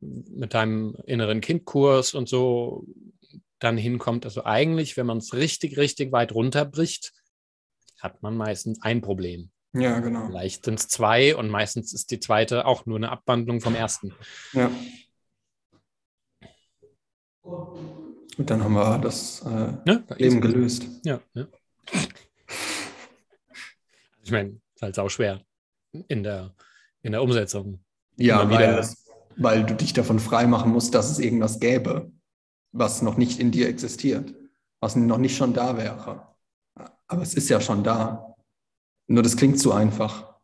mit 0.00 0.54
deinem 0.54 0.96
inneren 1.04 1.40
Kindkurs 1.40 2.14
und 2.14 2.28
so 2.28 2.86
dann 3.58 3.76
hinkommt. 3.76 4.24
Also 4.24 4.44
eigentlich, 4.44 4.96
wenn 4.96 5.06
man 5.06 5.18
es 5.18 5.34
richtig, 5.34 5.76
richtig 5.76 6.12
weit 6.12 6.32
runterbricht, 6.32 7.12
hat 7.98 8.22
man 8.22 8.36
meistens 8.36 8.80
ein 8.82 9.00
Problem. 9.00 9.50
Ja, 9.72 9.98
genau. 9.98 10.26
Vielleicht 10.26 10.64
sind 10.64 10.78
es 10.78 10.86
zwei 10.86 11.34
und 11.34 11.48
meistens 11.48 11.92
ist 11.92 12.12
die 12.12 12.20
zweite 12.20 12.64
auch 12.64 12.86
nur 12.86 12.96
eine 12.96 13.10
Abwandlung 13.10 13.60
vom 13.60 13.74
ersten. 13.74 14.14
Ja. 14.52 14.70
Und 17.42 18.48
dann 18.50 18.62
haben 18.62 18.74
wir 18.74 18.98
das 18.98 19.42
äh, 19.44 19.72
ja, 19.86 20.02
Leben 20.16 20.40
gelöst. 20.40 20.86
Ja, 21.04 21.20
ja. 21.34 21.48
Ich 24.22 24.32
meine, 24.32 24.60
ist 24.74 24.82
halt 24.82 24.98
auch 24.98 25.08
schwer 25.08 25.42
in 25.92 26.22
der, 26.22 26.54
in 27.02 27.12
der 27.12 27.22
Umsetzung. 27.22 27.84
Ja, 28.16 28.48
weil, 28.50 28.86
weil 29.36 29.64
du 29.64 29.74
dich 29.74 29.92
davon 29.92 30.18
freimachen 30.18 30.72
musst, 30.72 30.94
dass 30.94 31.10
es 31.10 31.18
irgendwas 31.18 31.60
gäbe, 31.60 32.10
was 32.72 33.02
noch 33.02 33.16
nicht 33.16 33.38
in 33.40 33.50
dir 33.50 33.68
existiert, 33.68 34.34
was 34.80 34.96
noch 34.96 35.18
nicht 35.18 35.36
schon 35.36 35.54
da 35.54 35.76
wäre. 35.76 36.34
Aber 37.06 37.22
es 37.22 37.34
ist 37.34 37.48
ja 37.48 37.60
schon 37.60 37.84
da. 37.84 38.34
Nur 39.06 39.22
das 39.22 39.36
klingt 39.36 39.58
zu 39.58 39.72
einfach. 39.72 40.34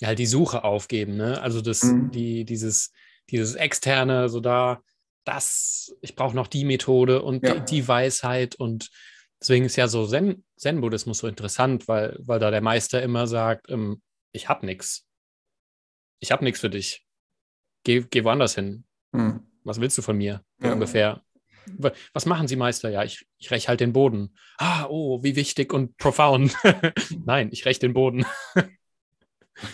Ja, 0.00 0.08
halt 0.08 0.18
die 0.18 0.26
Suche 0.26 0.64
aufgeben, 0.64 1.16
ne? 1.16 1.40
Also 1.40 1.62
das, 1.62 1.82
mhm. 1.82 2.10
die, 2.10 2.44
dieses, 2.44 2.92
dieses 3.30 3.54
externe, 3.54 4.28
so 4.28 4.40
da, 4.40 4.82
das, 5.24 5.96
ich 6.02 6.14
brauche 6.14 6.36
noch 6.36 6.46
die 6.46 6.64
Methode 6.64 7.22
und 7.22 7.42
ja. 7.42 7.54
die, 7.54 7.64
die, 7.64 7.88
Weisheit 7.88 8.54
und 8.54 8.90
deswegen 9.40 9.64
ist 9.64 9.76
ja 9.76 9.88
so 9.88 10.06
Zen, 10.06 10.44
Zen-Buddhismus 10.56 11.18
so 11.18 11.26
interessant, 11.26 11.88
weil, 11.88 12.16
weil 12.20 12.38
da 12.38 12.50
der 12.50 12.60
Meister 12.60 13.02
immer 13.02 13.26
sagt, 13.26 13.70
ähm, 13.70 14.02
ich 14.32 14.48
habe 14.48 14.66
nichts. 14.66 15.06
Ich 16.20 16.32
habe 16.32 16.44
nichts 16.44 16.60
für 16.60 16.70
dich. 16.70 17.06
Geh, 17.84 18.04
geh 18.10 18.24
woanders 18.24 18.54
hin. 18.54 18.84
Hm. 19.12 19.40
Was 19.64 19.80
willst 19.80 19.98
du 19.98 20.02
von 20.02 20.16
mir? 20.16 20.44
Ja. 20.60 20.72
Ungefähr. 20.72 21.22
Was 22.12 22.26
machen 22.26 22.46
Sie, 22.46 22.54
Meister? 22.54 22.90
Ja, 22.90 23.02
ich, 23.02 23.26
ich 23.38 23.50
räche 23.50 23.68
halt 23.68 23.80
den 23.80 23.92
Boden. 23.92 24.36
Ah, 24.58 24.86
oh, 24.88 25.22
wie 25.24 25.34
wichtig 25.34 25.72
und 25.72 25.96
profound. 25.96 26.56
Nein, 27.24 27.48
ich 27.50 27.64
räche 27.64 27.80
den 27.80 27.92
Boden. 27.92 28.24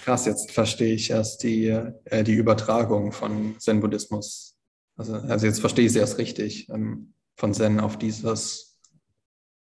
Krass, 0.04 0.26
jetzt 0.26 0.52
verstehe 0.52 0.94
ich 0.94 1.10
erst 1.10 1.42
die, 1.42 1.66
äh, 1.66 2.24
die 2.24 2.34
Übertragung 2.34 3.12
von 3.12 3.58
Zen-Buddhismus. 3.58 4.56
Also, 4.96 5.14
also 5.14 5.46
jetzt 5.46 5.60
verstehe 5.60 5.84
ich 5.84 5.90
es 5.90 5.96
erst 5.96 6.18
richtig. 6.18 6.68
Ähm, 6.70 7.14
von 7.36 7.52
Zen 7.52 7.80
auf 7.80 7.98
dieses 7.98 8.78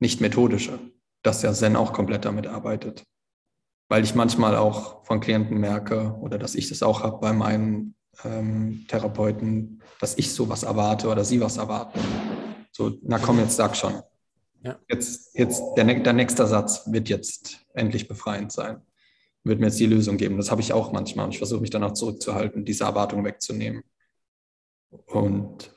nicht-methodische, 0.01 0.79
dass 1.23 1.43
ja 1.43 1.53
Zen 1.53 1.77
auch 1.77 1.93
komplett 1.93 2.25
damit 2.25 2.47
arbeitet. 2.47 3.05
Weil 3.89 4.03
ich 4.03 4.15
manchmal 4.15 4.57
auch 4.57 5.05
von 5.05 5.21
Klienten 5.21 5.59
merke 5.59 6.17
oder 6.21 6.39
dass 6.39 6.55
ich 6.55 6.69
das 6.69 6.83
auch 6.83 7.03
habe 7.03 7.19
bei 7.19 7.33
meinen 7.33 7.95
ähm, 8.25 8.85
Therapeuten, 8.89 9.83
dass 10.01 10.19
ich 10.19 10.33
sowas 10.33 10.63
erwarte 10.63 11.09
oder 11.09 11.25
sie 11.25 11.41
was 11.41 11.57
erwarten. 11.57 12.01
So, 12.73 12.93
na 13.03 13.19
komm, 13.19 13.39
jetzt 13.39 13.57
sag 13.57 13.77
schon. 13.77 14.03
Ja. 14.63 14.79
Jetzt, 14.89 15.39
jetzt 15.39 15.63
der, 15.77 15.85
der 15.85 16.13
nächste 16.13 16.47
Satz 16.47 16.91
wird 16.91 17.09
jetzt 17.09 17.65
endlich 17.75 18.09
befreiend 18.09 18.53
sein. 18.53 18.83
Wird 19.45 19.61
mir 19.61 19.67
jetzt 19.67 19.79
die 19.79 19.87
Lösung 19.87 20.17
geben. 20.17 20.37
Das 20.37 20.51
habe 20.51 20.61
ich 20.61 20.73
auch 20.73 20.93
manchmal 20.93 21.27
und 21.27 21.33
ich 21.33 21.39
versuche 21.39 21.61
mich 21.61 21.71
dann 21.71 21.85
auch 21.85 21.93
zurückzuhalten, 21.93 22.65
diese 22.65 22.85
Erwartung 22.85 23.25
wegzunehmen. 23.25 23.85
Und, 25.07 25.73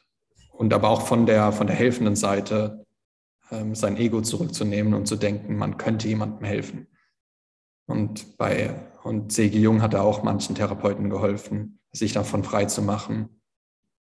und 0.53 0.73
aber 0.73 0.89
auch 0.89 1.03
von 1.03 1.25
der, 1.25 1.51
von 1.51 1.67
der 1.67 1.75
helfenden 1.75 2.15
Seite 2.15 2.85
ähm, 3.51 3.75
sein 3.75 3.97
Ego 3.97 4.21
zurückzunehmen 4.21 4.93
und 4.93 5.07
zu 5.07 5.15
denken, 5.15 5.55
man 5.55 5.77
könnte 5.77 6.07
jemandem 6.07 6.45
helfen. 6.45 6.87
Und 7.89 8.37
bei 8.37 8.75
und 9.03 9.33
Segi 9.33 9.59
Jung 9.59 9.81
hat 9.81 9.93
da 9.93 10.01
auch 10.01 10.21
manchen 10.21 10.55
Therapeuten 10.55 11.09
geholfen, 11.09 11.79
sich 11.91 12.13
davon 12.13 12.43
frei 12.43 12.65
zu 12.65 12.83
machen, 12.83 13.41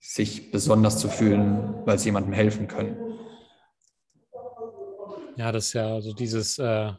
sich 0.01 0.51
besonders 0.51 0.99
zu 0.99 1.09
fühlen, 1.09 1.87
weil 1.87 1.99
sie 1.99 2.07
jemandem 2.07 2.33
helfen 2.33 2.67
können. 2.67 2.97
Ja, 5.37 5.53
das 5.53 5.67
ist 5.67 5.73
ja 5.75 6.01
so 6.01 6.13
dieses, 6.13 6.59
äh, 6.59 6.93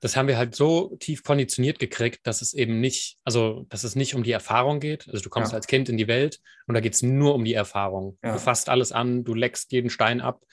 das 0.00 0.16
haben 0.16 0.28
wir 0.28 0.36
halt 0.36 0.54
so 0.54 0.96
tief 1.00 1.24
konditioniert 1.24 1.80
gekriegt, 1.80 2.20
dass 2.26 2.42
es 2.42 2.54
eben 2.54 2.80
nicht, 2.80 3.18
also 3.24 3.66
dass 3.68 3.82
es 3.82 3.96
nicht 3.96 4.14
um 4.14 4.22
die 4.22 4.32
Erfahrung 4.32 4.78
geht. 4.78 5.08
Also 5.08 5.24
du 5.24 5.30
kommst 5.30 5.50
ja. 5.50 5.56
als 5.56 5.66
Kind 5.66 5.88
in 5.88 5.96
die 5.96 6.06
Welt 6.06 6.40
und 6.68 6.74
da 6.74 6.80
geht 6.80 6.94
es 6.94 7.02
nur 7.02 7.34
um 7.34 7.44
die 7.44 7.54
Erfahrung. 7.54 8.18
Ja. 8.22 8.34
Du 8.34 8.38
fasst 8.38 8.68
alles 8.68 8.92
an, 8.92 9.24
du 9.24 9.34
leckst 9.34 9.72
jeden 9.72 9.90
Stein 9.90 10.20
ab 10.20 10.44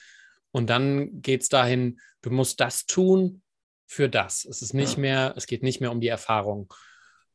und 0.50 0.70
dann 0.70 1.22
geht 1.22 1.42
es 1.42 1.48
dahin, 1.48 2.00
du 2.22 2.30
musst 2.30 2.58
das 2.60 2.86
tun 2.86 3.42
für 3.86 4.08
das. 4.08 4.44
Es 4.44 4.62
ist 4.62 4.74
nicht 4.74 4.94
ja. 4.94 5.00
mehr, 5.00 5.34
es 5.36 5.46
geht 5.46 5.62
nicht 5.62 5.80
mehr 5.80 5.90
um 5.90 6.00
die 6.00 6.08
Erfahrung. 6.08 6.72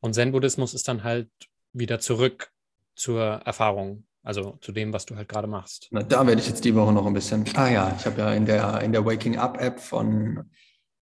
Und 0.00 0.14
Zen-Buddhismus 0.14 0.74
ist 0.74 0.88
dann 0.88 1.04
halt 1.04 1.30
wieder 1.72 1.98
zurück 2.00 2.50
zur 2.94 3.22
Erfahrung, 3.22 4.04
also 4.22 4.58
zu 4.60 4.72
dem, 4.72 4.92
was 4.92 5.06
du 5.06 5.16
halt 5.16 5.28
gerade 5.28 5.48
machst. 5.48 5.88
Na, 5.90 6.02
da 6.02 6.26
werde 6.26 6.40
ich 6.40 6.48
jetzt 6.48 6.64
die 6.64 6.74
Woche 6.74 6.92
noch 6.92 7.06
ein 7.06 7.14
bisschen. 7.14 7.44
Ah 7.56 7.70
ja, 7.70 7.96
ich 7.98 8.04
habe 8.04 8.20
ja 8.20 8.34
in 8.34 8.46
der, 8.46 8.80
in 8.82 8.92
der 8.92 9.04
Waking 9.04 9.38
Up 9.38 9.60
App 9.60 9.80
von 9.80 10.50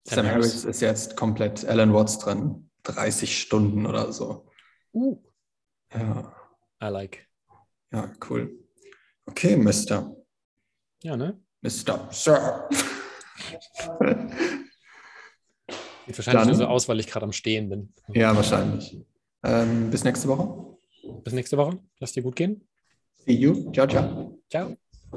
Sam, 0.04 0.26
Harris. 0.26 0.32
Harris 0.34 0.66
ist 0.66 0.82
jetzt 0.82 1.16
komplett 1.16 1.66
Alan 1.66 1.94
Watts 1.94 2.20
drin. 2.20 2.70
30 2.84 3.40
Stunden 3.40 3.86
oder 3.86 4.12
so. 4.12 4.48
Uh. 4.94 5.18
Ja. 5.94 6.34
I 6.82 6.88
like. 6.88 7.26
Ja, 7.92 8.12
cool. 8.30 8.52
Okay, 9.26 9.56
Mister. 9.56 10.16
Ja, 11.02 11.16
ne? 11.16 11.40
Mr. 11.62 12.10
Sir. 12.12 12.68
Sieht 16.08 16.18
wahrscheinlich 16.18 16.48
nur 16.48 16.56
so 16.56 16.66
aus, 16.66 16.90
weil 16.90 17.00
ich 17.00 17.08
gerade 17.08 17.26
am 17.26 17.32
Stehen 17.32 17.70
bin. 17.70 17.94
Ja, 18.14 18.36
wahrscheinlich. 18.36 18.98
Ähm, 19.44 19.90
bis 19.90 20.04
nächste 20.04 20.28
Woche. 20.28 20.78
Bis 21.24 21.34
nächste 21.34 21.58
Woche. 21.58 21.80
Lass 22.00 22.14
dir 22.14 22.24
gut 22.24 22.36
gehen. 22.36 22.68
See 23.26 23.34
you. 23.34 23.72
Ciao, 23.72 23.88
ciao. 23.88 24.38
Ciao. 24.50 24.76